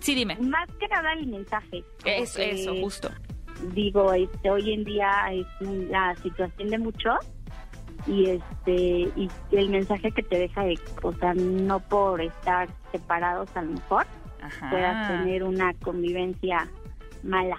Sí, 0.00 0.14
dime. 0.14 0.36
Más 0.40 0.66
que 0.78 0.88
nada 0.88 1.12
el 1.12 1.26
mensaje. 1.26 1.84
Eso, 2.06 2.36
que- 2.38 2.50
eso, 2.52 2.74
justo. 2.76 3.10
digo, 3.74 4.12
este, 4.14 4.50
hoy 4.50 4.72
en 4.72 4.84
día 4.84 5.10
es 5.30 5.46
la 5.90 6.14
situación 6.22 6.68
de 6.70 6.78
muchos 6.78 7.16
y 8.06 8.30
este 8.30 8.72
y 9.14 9.28
el 9.52 9.68
mensaje 9.68 10.10
que 10.12 10.22
te 10.22 10.38
deja 10.38 10.64
de, 10.64 10.78
o 11.02 11.12
sea, 11.16 11.34
no 11.34 11.80
por 11.80 12.22
estar 12.22 12.66
separados 12.92 13.54
a 13.54 13.60
lo 13.60 13.72
mejor 13.72 14.06
Ajá. 14.40 14.70
puedas 14.70 15.08
tener 15.08 15.42
una 15.42 15.74
convivencia 15.74 16.66
mala. 17.22 17.58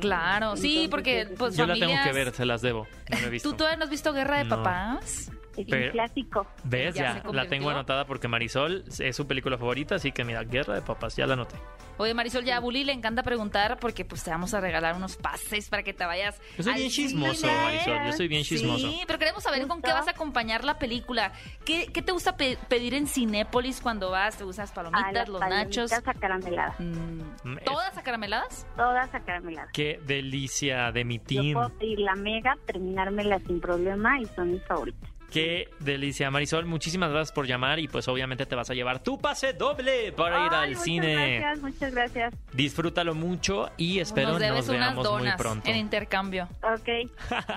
Claro, 0.00 0.56
sí, 0.56 0.88
porque 0.90 1.22
es- 1.22 1.28
pues 1.38 1.56
Yo 1.56 1.66
la 1.66 1.74
tengo 1.74 1.86
que 1.88 1.96
familias- 1.96 2.14
ver, 2.14 2.34
se 2.34 2.44
las 2.44 2.62
debo. 2.62 2.86
No 3.10 3.20
la 3.20 3.26
he 3.26 3.30
visto. 3.30 3.50
¿Tú 3.50 3.56
todavía 3.56 3.76
no 3.76 3.84
has 3.84 3.90
visto 3.90 4.12
Guerra 4.12 4.38
de 4.38 4.44
No. 4.44 4.56
Papás? 4.56 5.30
Es 5.56 5.66
Pero- 5.68 5.86
un 5.86 5.92
clásico. 5.92 6.46
¿Ves? 6.64 6.94
Ya 6.94 7.22
la 7.32 7.46
tengo 7.48 7.70
anotada 7.70 8.04
porque 8.06 8.28
Marisol 8.28 8.84
es 8.98 9.14
su 9.16 9.26
película 9.26 9.56
favorita, 9.58 9.94
así 9.96 10.12
que 10.12 10.24
mira, 10.24 10.42
Guerra 10.44 10.74
de 10.74 10.82
Papas, 10.82 11.16
ya 11.16 11.26
la 11.26 11.34
anoté. 11.34 11.56
Oye, 11.96 12.12
Marisol, 12.12 12.44
ya 12.44 12.56
a 12.56 12.60
Bully 12.60 12.82
le 12.82 12.92
encanta 12.92 13.22
preguntar 13.22 13.78
porque 13.78 14.04
pues 14.04 14.24
te 14.24 14.30
vamos 14.30 14.52
a 14.52 14.60
regalar 14.60 14.96
unos 14.96 15.16
pases 15.16 15.68
para 15.68 15.84
que 15.84 15.92
te 15.92 16.04
vayas. 16.04 16.40
Yo 16.58 16.64
soy 16.64 16.74
bien 16.74 16.90
chismoso, 16.90 17.34
cine. 17.46 17.52
Marisol, 17.62 17.98
yo 18.06 18.12
soy 18.12 18.26
bien 18.28 18.42
chismoso. 18.42 18.88
Sí, 18.90 19.02
pero 19.06 19.18
queremos 19.20 19.44
saber 19.44 19.64
con 19.68 19.80
qué 19.80 19.92
vas 19.92 20.08
a 20.08 20.10
acompañar 20.10 20.64
la 20.64 20.78
película. 20.80 21.32
¿Qué, 21.64 21.86
qué 21.92 22.02
te 22.02 22.10
gusta 22.10 22.36
pe- 22.36 22.58
pedir 22.68 22.94
en 22.94 23.06
Cinépolis 23.06 23.80
cuando 23.80 24.10
vas? 24.10 24.36
¿Te 24.36 24.42
gustan 24.42 24.64
las 24.64 24.72
A 24.72 24.74
palomitas, 24.74 25.12
las 25.12 25.28
los 25.28 25.40
palomitas 25.40 25.92
nachos? 25.92 25.92
acarameladas. 26.08 26.80
Mm, 26.80 27.20
Mm, 27.44 27.58
¿Todas 27.64 27.96
acarameladas? 27.96 28.66
Todas 28.76 29.14
acarameladas. 29.14 29.70
Qué 29.72 30.00
delicia 30.06 30.90
de 30.90 31.04
mi 31.04 31.18
Yo 31.18 31.24
team. 31.24 31.52
puedo 31.54 31.70
pedir 31.78 32.00
la 32.00 32.14
mega, 32.16 32.56
terminármela 32.66 33.38
sin 33.40 33.60
problema 33.60 34.18
y 34.20 34.26
son 34.34 34.50
mis 34.52 34.64
favoritas. 34.64 35.10
Qué 35.30 35.68
delicia, 35.80 36.30
Marisol. 36.30 36.64
Muchísimas 36.64 37.10
gracias 37.10 37.32
por 37.32 37.46
llamar 37.46 37.80
y 37.80 37.88
pues 37.88 38.06
obviamente 38.06 38.46
te 38.46 38.54
vas 38.54 38.70
a 38.70 38.74
llevar 38.74 39.02
tu 39.02 39.18
pase 39.18 39.52
doble 39.52 40.12
para 40.12 40.46
ir 40.46 40.52
al 40.52 40.68
muchas 40.70 40.84
cine. 40.84 41.38
Gracias, 41.40 41.62
muchas 41.62 41.94
gracias. 41.94 42.34
Disfrútalo 42.52 43.14
mucho 43.14 43.70
y 43.76 43.98
espero 43.98 44.28
nos 44.28 44.40
nos, 44.40 44.48
debes 44.48 44.68
unas 44.68 44.80
veamos 44.80 45.10
muy 45.10 45.18
donas 45.18 45.36
pronto. 45.36 45.68
en 45.68 45.76
intercambio. 45.76 46.48
Ok, 46.62 47.10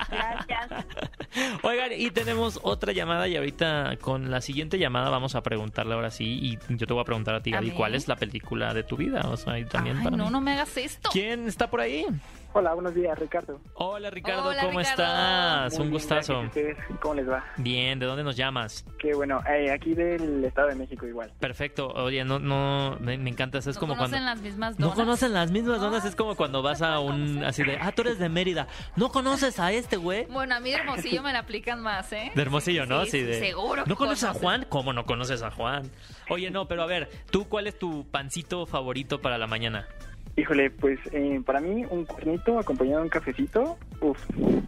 gracias. 0.10 0.68
Oigan, 1.64 1.92
y 1.96 2.10
tenemos 2.12 2.60
otra 2.64 2.94
llamada 2.94 3.28
y 3.28 3.36
ahorita 3.36 3.98
con 4.02 4.32
la 4.32 4.42
siguiente 4.42 4.80
llamada 4.80 5.10
vamos 5.10 5.36
a 5.36 5.44
preguntarle 5.44 5.94
ahora 5.94 6.10
sí 6.10 6.40
y 6.42 6.58
yo 6.76 6.88
te 6.88 6.94
voy 6.94 7.02
a 7.02 7.06
preguntar 7.06 7.36
a 7.36 7.42
ti, 7.42 7.52
Gaby. 7.52 7.72
¿cuál 7.72 7.94
es 7.96 8.08
la 8.08 8.16
película 8.16 8.74
de 8.74 8.84
tu 8.84 8.98
vida? 8.98 9.22
O 9.30 9.38
sea, 9.38 9.60
y 9.60 9.66
también 9.66 9.98
Ay, 9.98 10.04
para 10.04 10.18
no, 10.18 10.26
mí. 10.26 10.32
no 10.32 10.42
me 10.42 10.54
hagas 10.54 10.76
esto. 10.78 11.10
¿Quién 11.12 11.48
está 11.48 11.70
por 11.70 11.82
ahí? 11.82 12.06
Hola, 12.54 12.74
buenos 12.74 12.96
días, 12.96 13.18
Ricardo. 13.20 13.60
Hola 13.76 14.10
Ricardo, 14.10 14.50
Hola, 14.50 14.62
¿cómo 14.62 14.80
Ricardo. 14.80 15.04
estás? 15.04 15.74
Muy 15.74 15.82
Un 15.82 15.84
bien, 15.84 15.92
gustazo. 15.92 16.42
gracias. 16.42 16.78
¿Cómo 17.02 17.14
les 17.14 17.30
va? 17.30 17.44
Bien, 17.58 18.00
¿de 18.00 18.06
dónde 18.08 18.24
nos 18.24 18.36
llamas? 18.36 18.84
Qué 18.98 19.14
bueno, 19.14 19.42
eh, 19.48 19.70
aquí 19.72 19.94
del 19.94 20.44
Estado 20.44 20.70
de 20.70 20.76
México 20.76 21.06
igual. 21.06 21.32
Perfecto. 21.40 21.90
Oye, 21.90 22.24
no, 22.26 22.40
no, 22.40 22.98
me, 23.00 23.16
me 23.20 23.30
encanta. 23.30 23.60
Es 23.60 23.68
¿No 23.68 23.74
como 23.76 23.94
conocen 23.96 24.24
cuando. 24.24 24.30
las 24.32 24.42
mismas 24.42 24.80
No 24.80 24.88
donas? 24.88 25.00
conocen 25.00 25.34
las 25.34 25.52
mismas 25.52 25.82
donas, 25.82 26.04
es 26.06 26.16
como 26.16 26.36
cuando 26.36 26.64
vas 26.64 26.82
a 26.82 27.00
un 27.00 27.44
así 27.44 27.64
de, 27.64 27.78
ah, 27.80 27.92
tú 27.92 28.02
eres 28.02 28.18
de 28.18 28.28
Mérida. 28.30 28.68
No 28.96 29.10
conoces 29.12 29.60
a 29.60 29.72
este 29.72 29.98
güey. 29.98 30.26
Bueno, 30.26 30.56
a 30.56 30.60
mí 30.60 30.72
de 30.72 30.78
Hermosillo 30.78 31.22
me 31.22 31.34
la 31.34 31.40
aplican 31.40 31.82
más, 31.84 32.12
¿eh? 32.12 32.32
De 32.34 32.42
Hermosillo, 32.42 32.88
¿no? 32.88 33.04
Sí, 33.06 33.12
sí, 33.12 33.22
de, 33.22 33.40
seguro 33.40 33.84
¿No 33.86 33.96
conoces 33.96 34.24
a. 34.24 34.34
Juan? 34.34 34.66
¿Cómo 34.68 34.94
no 34.94 35.06
conoces 35.06 35.44
a 35.44 35.52
Juan? 35.52 35.92
Oye, 36.30 36.50
no, 36.50 36.68
pero 36.68 36.82
a 36.82 36.86
ver, 36.88 37.08
¿tú 37.30 37.48
cuál 37.48 37.68
es 37.68 37.78
tu 37.78 38.08
pancito 38.10 38.66
favorito 38.66 39.22
para 39.22 39.38
la 39.38 39.46
mañana? 39.48 39.88
Híjole, 40.38 40.70
pues 40.70 41.00
eh, 41.12 41.42
para 41.44 41.60
mí 41.60 41.84
un 41.90 42.06
cuernito 42.06 42.60
acompañado 42.60 43.00
de 43.00 43.04
un 43.06 43.10
cafecito, 43.10 43.78
uf, 44.02 44.20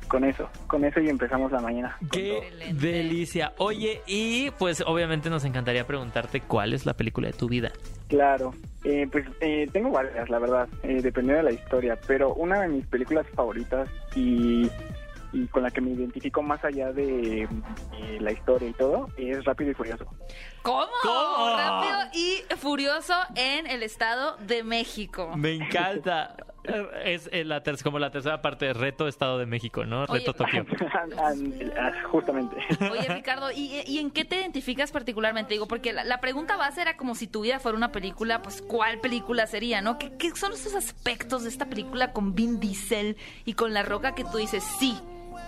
con 0.08 0.23
eso, 0.23 0.49
con 0.65 0.84
eso 0.84 0.99
y 0.99 1.10
empezamos 1.10 1.51
la 1.51 1.62
mañana. 1.62 1.95
¡Qué. 2.12 2.39
Excelente. 2.39 2.88
delicia! 2.88 3.53
Oye, 3.60 4.01
y 4.08 4.49
pues 4.58 4.84
obviamente 4.86 5.29
nos 5.29 5.45
encantaría 5.45 5.86
preguntarte 5.86 6.41
cuál 6.41 6.73
es 6.73 6.88
la 6.88 6.95
película 6.95 7.27
de 7.27 7.34
tu 7.34 7.47
vida. 7.47 7.71
Claro, 8.08 8.55
eh, 8.84 9.08
pues 9.12 9.25
eh, 9.41 9.67
tengo 9.71 9.91
varias, 9.91 10.27
la 10.29 10.39
verdad, 10.39 10.67
eh, 10.82 10.99
dependiendo 11.03 11.43
de 11.45 11.51
la 11.51 11.51
historia, 11.51 11.99
pero 12.08 12.34
una 12.34 12.62
de 12.62 12.69
mis 12.69 12.88
películas 12.88 13.27
favoritas 13.36 13.88
y, 14.15 14.67
y 15.32 15.46
con 15.48 15.63
la 15.63 15.72
que 15.72 15.82
me 15.82 15.92
identifico 15.92 16.42
más 16.42 16.63
allá 16.65 16.92
de 16.92 17.48
la 18.20 18.32
historia 18.32 18.70
y 18.70 18.74
todo 18.74 19.08
es 19.18 19.44
Rápido 19.46 19.72
y 19.72 19.74
Furioso. 19.74 20.06
¿Cómo? 20.62 20.88
¿Cómo? 21.02 21.56
Rápido 21.58 21.98
y 22.13 22.56
furioso 22.56 23.13
en 23.36 23.68
el 23.68 23.84
Estado 23.84 24.38
de 24.38 24.63
México. 24.63 25.32
Me 25.38 25.54
encanta. 25.54 26.36
Es 27.04 27.30
eh, 27.32 27.46
la 27.46 27.63
ter- 27.63 27.82
como 27.82 27.98
la 28.00 28.12
tercera 28.12 28.42
parte 28.42 28.65
de 28.65 28.74
Reto 28.74 29.08
Estado 29.08 29.39
de 29.39 29.46
México, 29.46 29.86
¿no? 29.86 30.04
Oye, 30.04 30.20
Reto 30.20 30.34
Tokio. 30.34 30.65
Ah, 31.18 31.34
ah, 31.80 31.92
Justamente. 32.12 32.58
Oye, 32.92 33.08
Ricardo, 33.08 33.52
¿y, 33.52 33.82
y 33.88 34.00
en 34.00 34.12
qué 34.12 34.26
te 34.26 34.36
identificas 34.42 34.92
particularmente? 34.92 35.54
Digo, 35.54 35.68
porque 35.68 35.94
la, 35.94 36.04
la 36.04 36.20
pregunta 36.20 36.58
base 36.58 36.82
era 36.82 36.98
como 36.98 37.15
si 37.15 37.28
tu 37.28 37.42
vida 37.42 37.60
fuera 37.60 37.78
una 37.78 37.92
película, 37.92 38.42
pues 38.42 38.62
¿cuál 38.62 39.00
película 39.00 39.48
sería, 39.48 39.82
no? 39.82 39.98
¿Qué, 39.98 40.12
qué 40.18 40.32
son 40.36 40.52
esos 40.52 40.76
aspectos 40.76 41.44
de 41.44 41.50
esta 41.50 41.65
película 41.68 42.12
con 42.12 42.36
Vin 42.36 42.60
Diesel 42.60 43.18
y 43.46 43.54
con 43.54 43.74
La 43.74 43.82
Roca 43.84 44.13
que 44.13 44.24
tú 44.26 44.38
dices, 44.38 44.63
sí, 44.80 45.00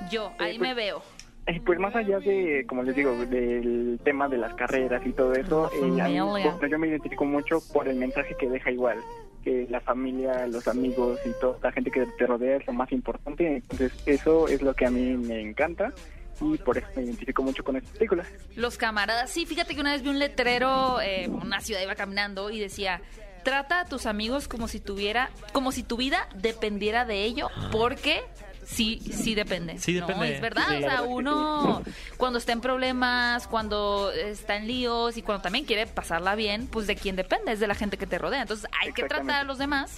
yo, 0.09 0.31
ahí 0.39 0.57
me 0.59 0.73
veo? 0.73 1.01
Eh, 1.47 1.59
Pues 1.65 1.79
más 1.79 1.95
allá 1.95 2.19
de, 2.19 2.65
como 2.67 2.83
les 2.83 2.95
digo, 2.95 3.15
del 3.25 3.99
tema 4.03 4.27
de 4.27 4.37
las 4.37 4.53
carreras 4.53 5.05
y 5.05 5.11
todo 5.11 5.33
eso, 5.33 5.71
eh, 5.73 5.81
mí, 5.81 6.19
bueno, 6.19 6.67
yo 6.67 6.79
me 6.79 6.87
identifico 6.87 7.25
mucho 7.25 7.59
por 7.73 7.87
el 7.87 7.95
mensaje 7.95 8.35
que 8.39 8.47
deja 8.47 8.71
igual, 8.71 8.97
que 9.43 9.67
la 9.69 9.81
familia, 9.81 10.45
los 10.47 10.67
amigos 10.67 11.19
y 11.25 11.31
toda 11.39 11.57
la 11.63 11.71
gente 11.71 11.89
que 11.89 12.05
te 12.05 12.27
rodea 12.27 12.57
es 12.57 12.67
lo 12.67 12.73
más 12.73 12.91
importante. 12.91 13.55
Entonces 13.57 13.91
eso 14.05 14.47
es 14.47 14.61
lo 14.61 14.73
que 14.73 14.85
a 14.85 14.91
mí 14.91 15.17
me 15.17 15.41
encanta 15.41 15.93
y 16.39 16.57
por 16.57 16.77
eso 16.77 16.87
me 16.95 17.03
identifico 17.03 17.43
mucho 17.43 17.63
con 17.63 17.75
esta 17.75 17.91
película. 17.93 18.23
Los 18.55 18.77
camaradas, 18.77 19.29
sí, 19.29 19.45
fíjate 19.45 19.75
que 19.75 19.81
una 19.81 19.93
vez 19.93 20.01
vi 20.01 20.09
un 20.09 20.19
letrero, 20.19 21.01
eh, 21.01 21.25
en 21.25 21.33
una 21.33 21.59
ciudad 21.61 21.81
iba 21.81 21.95
caminando 21.95 22.49
y 22.49 22.59
decía, 22.59 23.01
trata 23.43 23.81
a 23.81 23.85
tus 23.85 24.05
amigos 24.05 24.47
como 24.47 24.67
si 24.67 24.79
tuviera, 24.79 25.29
como 25.53 25.71
si 25.71 25.83
tu 25.83 25.97
vida 25.97 26.27
dependiera 26.35 27.05
de 27.05 27.23
ello, 27.23 27.49
porque 27.71 28.21
sí, 28.65 28.99
sí 29.11 29.35
depende. 29.35 29.77
Sí 29.79 29.93
No, 29.99 30.07
depende. 30.07 30.35
es 30.35 30.41
verdad, 30.41 30.63
Sí. 30.69 30.75
o 30.75 30.79
sea, 30.79 31.01
uno 31.03 31.83
cuando 32.17 32.39
está 32.39 32.51
en 32.51 32.61
problemas, 32.61 33.47
cuando 33.47 34.11
está 34.11 34.55
en 34.55 34.67
líos 34.67 35.17
y 35.17 35.21
cuando 35.21 35.41
también 35.41 35.65
quiere 35.65 35.87
pasarla 35.87 36.35
bien, 36.35 36.67
pues 36.67 36.87
de 36.87 36.95
quién 36.95 37.15
depende, 37.15 37.51
es 37.51 37.59
de 37.59 37.67
la 37.67 37.75
gente 37.75 37.97
que 37.97 38.07
te 38.07 38.17
rodea. 38.17 38.41
Entonces 38.41 38.69
hay 38.81 38.93
que 38.93 39.03
tratar 39.03 39.41
a 39.41 39.43
los 39.43 39.57
demás 39.57 39.97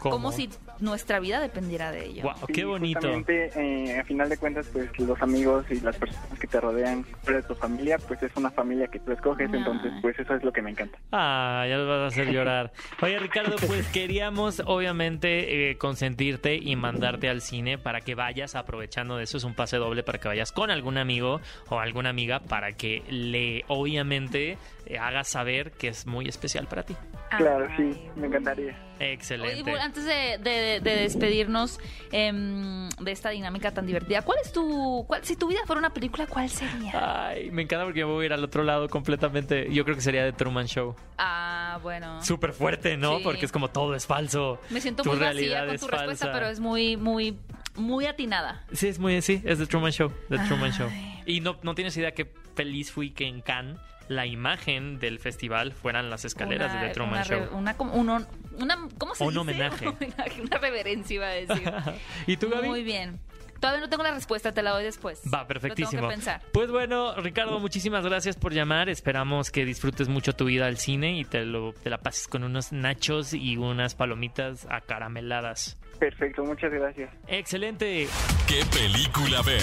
¿Cómo? 0.00 0.16
como 0.16 0.32
si 0.32 0.50
nuestra 0.80 1.20
vida 1.20 1.40
dependiera 1.40 1.92
de 1.92 2.06
ello. 2.06 2.30
Sí, 2.46 2.52
qué 2.52 2.64
bonito. 2.64 3.08
Eh, 3.28 3.98
a 4.00 4.04
final 4.04 4.28
de 4.28 4.36
cuentas, 4.38 4.66
pues 4.72 4.88
los 4.98 5.20
amigos 5.22 5.64
y 5.70 5.80
las 5.80 5.96
personas 5.96 6.38
que 6.38 6.46
te 6.46 6.60
rodean, 6.60 7.04
fuera 7.22 7.40
de 7.40 7.46
tu 7.46 7.54
familia, 7.54 7.98
pues 7.98 8.22
es 8.22 8.32
una 8.36 8.50
familia 8.50 8.88
que 8.88 8.98
tú 8.98 9.12
escoges, 9.12 9.48
Ay. 9.52 9.58
entonces 9.58 9.92
pues 10.00 10.18
eso 10.18 10.34
es 10.34 10.42
lo 10.42 10.52
que 10.52 10.62
me 10.62 10.70
encanta. 10.70 10.98
Ah, 11.12 11.66
ya 11.68 11.76
los 11.76 11.88
vas 11.88 11.98
a 11.98 12.06
hacer 12.06 12.32
llorar. 12.32 12.72
Oye, 13.02 13.18
Ricardo, 13.18 13.56
pues 13.66 13.86
queríamos 13.88 14.62
obviamente 14.66 15.70
eh, 15.70 15.76
consentirte 15.76 16.56
y 16.56 16.76
mandarte 16.76 17.28
al 17.28 17.40
cine 17.40 17.78
para 17.78 18.00
que 18.00 18.14
vayas 18.14 18.54
aprovechando 18.54 19.16
de 19.16 19.24
eso. 19.24 19.36
Es 19.36 19.44
un 19.44 19.54
pase 19.54 19.76
doble 19.76 20.02
para 20.02 20.18
que 20.18 20.28
vayas 20.28 20.52
con 20.52 20.70
algún 20.70 20.98
amigo 20.98 21.40
o 21.68 21.78
alguna 21.78 22.10
amiga 22.10 22.40
para 22.40 22.72
que 22.72 23.02
le, 23.08 23.64
obviamente, 23.68 24.56
hagas 25.00 25.28
saber 25.28 25.72
que 25.72 25.88
es 25.88 26.06
muy 26.06 26.28
especial 26.28 26.66
para 26.66 26.82
ti. 26.82 26.96
Claro, 27.36 27.68
Ay. 27.70 27.92
sí, 27.94 28.00
me 28.16 28.26
encantaría. 28.26 28.76
Oye, 28.98 29.12
Excelente. 29.12 29.70
Antes 29.80 30.04
de, 30.04 30.38
de- 30.38 30.80
de 30.80 30.96
despedirnos 30.96 31.78
em, 32.12 32.88
de 32.90 33.12
esta 33.12 33.30
dinámica 33.30 33.72
tan 33.72 33.86
divertida, 33.86 34.22
¿cuál 34.22 34.38
es 34.44 34.52
tu, 34.52 35.04
cuál, 35.06 35.24
si 35.24 35.36
tu 35.36 35.46
vida 35.48 35.60
fuera 35.64 35.78
una 35.78 35.90
película, 35.92 36.26
cuál 36.26 36.50
sería? 36.50 37.28
Ay, 37.28 37.50
me 37.50 37.62
encanta 37.62 37.84
porque 37.84 38.04
me 38.04 38.10
voy 38.10 38.24
a 38.24 38.26
ir 38.26 38.32
al 38.32 38.44
otro 38.44 38.62
lado 38.64 38.88
completamente. 38.88 39.72
Yo 39.72 39.84
creo 39.84 39.94
que 39.96 40.02
sería 40.02 40.24
de 40.24 40.32
Truman 40.32 40.66
Show. 40.66 40.94
Ah, 41.18 41.78
bueno. 41.82 42.22
Súper 42.22 42.52
fuerte, 42.52 42.96
¿no? 42.96 43.18
Sí. 43.18 43.24
Porque 43.24 43.46
es 43.46 43.52
como 43.52 43.68
todo 43.68 43.94
es 43.94 44.06
falso. 44.06 44.60
Me 44.70 44.80
siento 44.80 45.02
tu 45.02 45.10
muy 45.10 45.18
vacía 45.18 45.64
con 45.66 45.74
es 45.74 45.80
tu 45.80 45.86
respuesta, 45.88 46.26
falsa. 46.26 46.32
pero 46.38 46.50
es 46.50 46.60
muy, 46.60 46.96
muy, 46.96 47.38
muy 47.76 48.06
atinada. 48.06 48.64
Sí, 48.72 48.88
es 48.88 48.98
muy, 48.98 49.22
sí, 49.22 49.40
es 49.44 49.58
de 49.58 49.66
Truman 49.66 49.92
Show, 49.92 50.12
de 50.28 50.38
Truman 50.40 50.72
Ay. 50.72 50.78
Show. 50.78 50.88
Y 51.26 51.40
no, 51.40 51.58
no 51.62 51.74
tienes 51.74 51.96
idea 51.96 52.12
qué 52.12 52.30
feliz 52.56 52.90
fui 52.90 53.10
que 53.12 53.26
en 53.26 53.40
Cannes 53.40 53.78
la 54.10 54.26
imagen 54.26 54.98
del 54.98 55.20
festival 55.20 55.72
fueran 55.72 56.10
las 56.10 56.24
escaleras 56.24 56.72
Una- 56.72 56.82
de 56.82 56.88
The 56.88 56.94
Truman 56.94 57.14
una, 57.14 57.24
Show. 57.24 57.48
Una, 57.92 58.26
una- 58.58 58.88
¿Cómo 58.98 59.14
se 59.14 59.22
Un 59.22 59.30
dice? 59.30 59.40
homenaje. 59.40 59.88
Un 59.88 59.94
homenaje, 59.94 60.42
Una 60.42 60.58
reverencia 60.58 61.14
iba 61.14 61.26
a 61.26 61.30
decir. 61.30 61.72
¿Y 62.26 62.36
tú, 62.36 62.50
Gaby? 62.50 62.66
Muy 62.68 62.82
bien. 62.82 63.20
Todavía 63.60 63.82
no 63.82 63.88
tengo 63.88 64.02
la 64.02 64.10
respuesta, 64.12 64.52
te 64.52 64.62
la 64.62 64.70
doy 64.72 64.82
después. 64.82 65.20
Va, 65.32 65.46
perfectísimo. 65.46 66.02
Lo 66.02 66.08
tengo 66.08 66.08
que 66.08 66.14
pensar. 66.16 66.42
Pues 66.52 66.70
bueno, 66.72 67.14
Ricardo, 67.16 67.60
muchísimas 67.60 68.04
gracias 68.04 68.34
por 68.36 68.52
llamar. 68.52 68.88
Esperamos 68.88 69.50
que 69.52 69.64
disfrutes 69.64 70.08
mucho 70.08 70.32
tu 70.34 70.46
vida 70.46 70.66
al 70.66 70.76
cine 70.78 71.16
y 71.18 71.24
te, 71.24 71.44
lo, 71.44 71.72
te 71.74 71.88
la 71.90 71.98
pases 71.98 72.26
con 72.26 72.42
unos 72.42 72.72
nachos 72.72 73.32
y 73.32 73.58
unas 73.58 73.94
palomitas 73.94 74.66
acarameladas. 74.70 75.78
Perfecto, 76.00 76.42
muchas 76.42 76.72
gracias. 76.72 77.10
Excelente. 77.28 78.08
¿Qué 78.48 78.64
película 78.72 79.42
ver? 79.42 79.60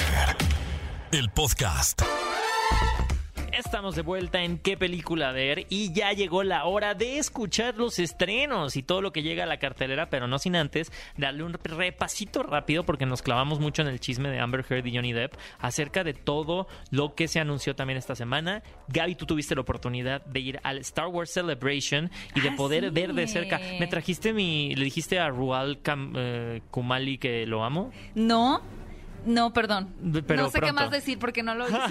El 1.12 1.30
podcast. 1.32 2.04
Estamos 3.58 3.96
de 3.96 4.04
vuelta 4.04 4.44
en 4.44 4.60
qué 4.60 4.78
película 4.78 5.32
ver 5.32 5.66
y 5.70 5.92
ya 5.92 6.12
llegó 6.14 6.44
la 6.44 6.66
hora 6.66 6.94
de 6.94 7.18
escuchar 7.18 7.76
los 7.76 7.98
estrenos 7.98 8.76
y 8.78 8.84
todo 8.84 9.02
lo 9.02 9.12
que 9.12 9.24
llega 9.24 9.44
a 9.44 9.48
la 9.48 9.58
cartelera, 9.58 10.10
pero 10.12 10.28
no 10.28 10.38
sin 10.38 10.56
antes 10.56 10.92
darle 11.18 11.44
un 11.44 11.54
repasito 11.54 12.44
rápido 12.44 12.84
porque 12.86 13.06
nos 13.08 13.22
clavamos 13.24 13.60
mucho 13.60 13.82
en 13.82 13.88
el 13.88 14.00
chisme 14.00 14.30
de 14.30 14.40
Amber 14.40 14.64
Heard 14.70 14.86
y 14.86 14.96
Johnny 14.96 15.12
Depp 15.12 15.34
acerca 15.60 16.04
de 16.04 16.14
todo 16.14 16.68
lo 16.92 17.16
que 17.16 17.28
se 17.28 17.40
anunció 17.40 17.76
también 17.76 17.98
esta 17.98 18.16
semana. 18.16 18.62
Gaby, 18.90 19.16
tú 19.16 19.26
tuviste 19.26 19.56
la 19.56 19.62
oportunidad 19.62 20.24
de 20.26 20.40
ir 20.40 20.60
al 20.64 20.78
Star 20.80 21.08
Wars 21.08 21.32
Celebration 21.32 22.12
y 22.36 22.42
de 22.42 22.50
Ah, 22.50 22.56
poder 22.56 22.84
sí. 22.86 22.90
ver 22.92 23.14
de 23.14 23.28
cerca. 23.28 23.60
Me 23.80 23.88
trajiste 23.88 24.34
mi, 24.34 24.76
le 24.76 24.86
dijiste 24.86 25.20
a 25.20 25.30
Rual 25.30 25.80
eh, 26.16 26.62
Kumali 26.70 27.18
que 27.18 27.46
lo 27.48 27.64
amo. 27.64 27.92
No, 28.14 28.62
no, 29.26 29.54
perdón. 29.54 29.90
Pero 30.28 30.44
no 30.44 30.50
sé 30.50 30.60
qué 30.62 30.72
más 30.74 30.92
decir 30.92 31.18
porque 31.20 31.44
no 31.44 31.56
lo 31.56 31.68
hice. 31.68 31.78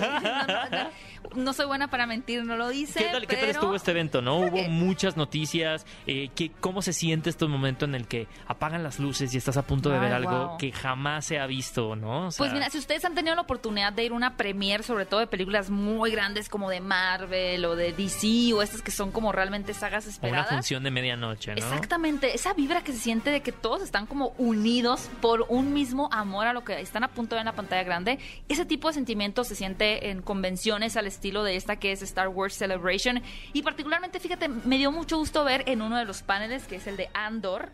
No, 1.34 1.42
no, 1.42 1.52
soy 1.52 1.66
buena 1.66 1.88
para 1.88 2.06
mentir, 2.06 2.44
no 2.44 2.56
lo 2.56 2.70
hice. 2.70 3.00
¿Qué 3.00 3.06
tal, 3.10 3.22
¿Qué 3.26 3.34
tal 3.34 3.40
pero- 3.46 3.52
estuvo 3.52 3.74
este 3.74 3.90
evento? 3.90 4.22
¿No? 4.22 4.36
Hubo 4.38 4.54
que- 4.54 4.68
muchas 4.68 5.16
noticias. 5.16 5.84
Eh, 6.06 6.30
¿qué- 6.36 6.52
¿Cómo 6.60 6.82
se 6.82 6.92
siente 6.92 7.30
este 7.30 7.46
momento 7.46 7.84
en 7.84 7.96
el 7.96 8.06
que 8.06 8.28
apagan 8.46 8.84
las 8.84 9.00
luces 9.00 9.34
y 9.34 9.36
estás 9.38 9.56
a 9.56 9.62
punto 9.66 9.88
de 9.88 9.96
Ay, 9.96 10.02
ver 10.02 10.12
algo 10.12 10.46
wow. 10.50 10.58
que 10.58 10.70
jamás 10.70 11.24
se 11.24 11.40
ha 11.40 11.46
visto, 11.46 11.96
¿no? 11.96 12.28
O 12.28 12.30
sea, 12.30 12.38
Pues 12.38 12.52
mira, 12.52 12.70
si 12.70 12.78
ustedes 12.78 13.04
han 13.04 13.14
tenido 13.16 13.34
la 13.34 13.42
oportunidad 13.42 13.92
de 13.92 14.04
ir 14.04 14.12
a 14.12 14.14
una 14.14 14.36
premiere, 14.36 14.84
sobre 14.84 15.04
todo 15.04 15.18
de 15.18 15.26
películas 15.26 15.68
muy 15.68 16.12
grandes 16.12 16.48
como 16.48 16.70
de 16.70 16.80
Marvel 16.80 17.64
o 17.64 17.74
de 17.74 17.92
DC 17.92 18.52
o 18.54 18.62
estas 18.62 18.80
que 18.82 18.92
son 18.92 19.10
como 19.10 19.32
realmente 19.32 19.74
sagas 19.74 20.04
o 20.04 20.08
una 20.08 20.12
esperadas. 20.14 20.48
función 20.50 20.84
de 20.84 20.90
medianoche, 20.92 21.50
¿no? 21.52 21.56
Exactamente, 21.58 22.36
esa 22.36 22.54
vibra 22.54 22.82
que 22.82 22.92
se 22.92 22.98
siente 23.00 23.30
de 23.30 23.40
que 23.40 23.50
todos 23.50 23.82
están 23.82 24.06
como 24.06 24.28
unidos 24.38 25.08
por 25.20 25.44
un 25.48 25.72
mismo 25.74 26.08
amor 26.12 26.46
a 26.46 26.52
lo 26.52 26.62
que 26.62 26.80
están 26.80 27.02
a 27.02 27.08
punto 27.08 27.25
ver 27.34 27.40
en 27.40 27.46
la 27.46 27.54
pantalla 27.54 27.82
grande. 27.82 28.18
Ese 28.48 28.64
tipo 28.64 28.88
de 28.88 28.94
sentimiento 28.94 29.44
se 29.44 29.54
siente 29.54 30.10
en 30.10 30.22
convenciones 30.22 30.96
al 30.96 31.06
estilo 31.06 31.42
de 31.44 31.56
esta 31.56 31.76
que 31.76 31.92
es 31.92 32.02
Star 32.02 32.28
Wars 32.28 32.54
Celebration. 32.54 33.22
Y 33.52 33.62
particularmente, 33.62 34.20
fíjate, 34.20 34.48
me 34.48 34.78
dio 34.78 34.92
mucho 34.92 35.16
gusto 35.18 35.44
ver 35.44 35.64
en 35.66 35.82
uno 35.82 35.96
de 35.98 36.04
los 36.04 36.22
paneles, 36.22 36.66
que 36.66 36.76
es 36.76 36.86
el 36.86 36.96
de 36.96 37.08
Andor, 37.14 37.70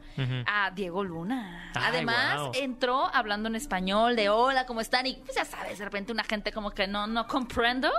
a 0.46 0.70
Diego 0.70 1.04
Luna. 1.04 1.70
Ay, 1.74 1.82
Además, 1.88 2.50
entró 2.54 3.08
hablando 3.14 3.48
en 3.48 3.56
español 3.56 4.16
de 4.16 4.28
hola, 4.30 4.66
¿cómo 4.66 4.80
están? 4.80 5.06
Y 5.06 5.14
pues 5.16 5.34
ya 5.36 5.44
sabes, 5.44 5.78
de 5.78 5.84
repente 5.84 6.12
una 6.12 6.24
gente 6.24 6.52
como 6.52 6.70
que 6.70 6.86
no, 6.86 7.06
no 7.06 7.26
comprendo, 7.26 7.90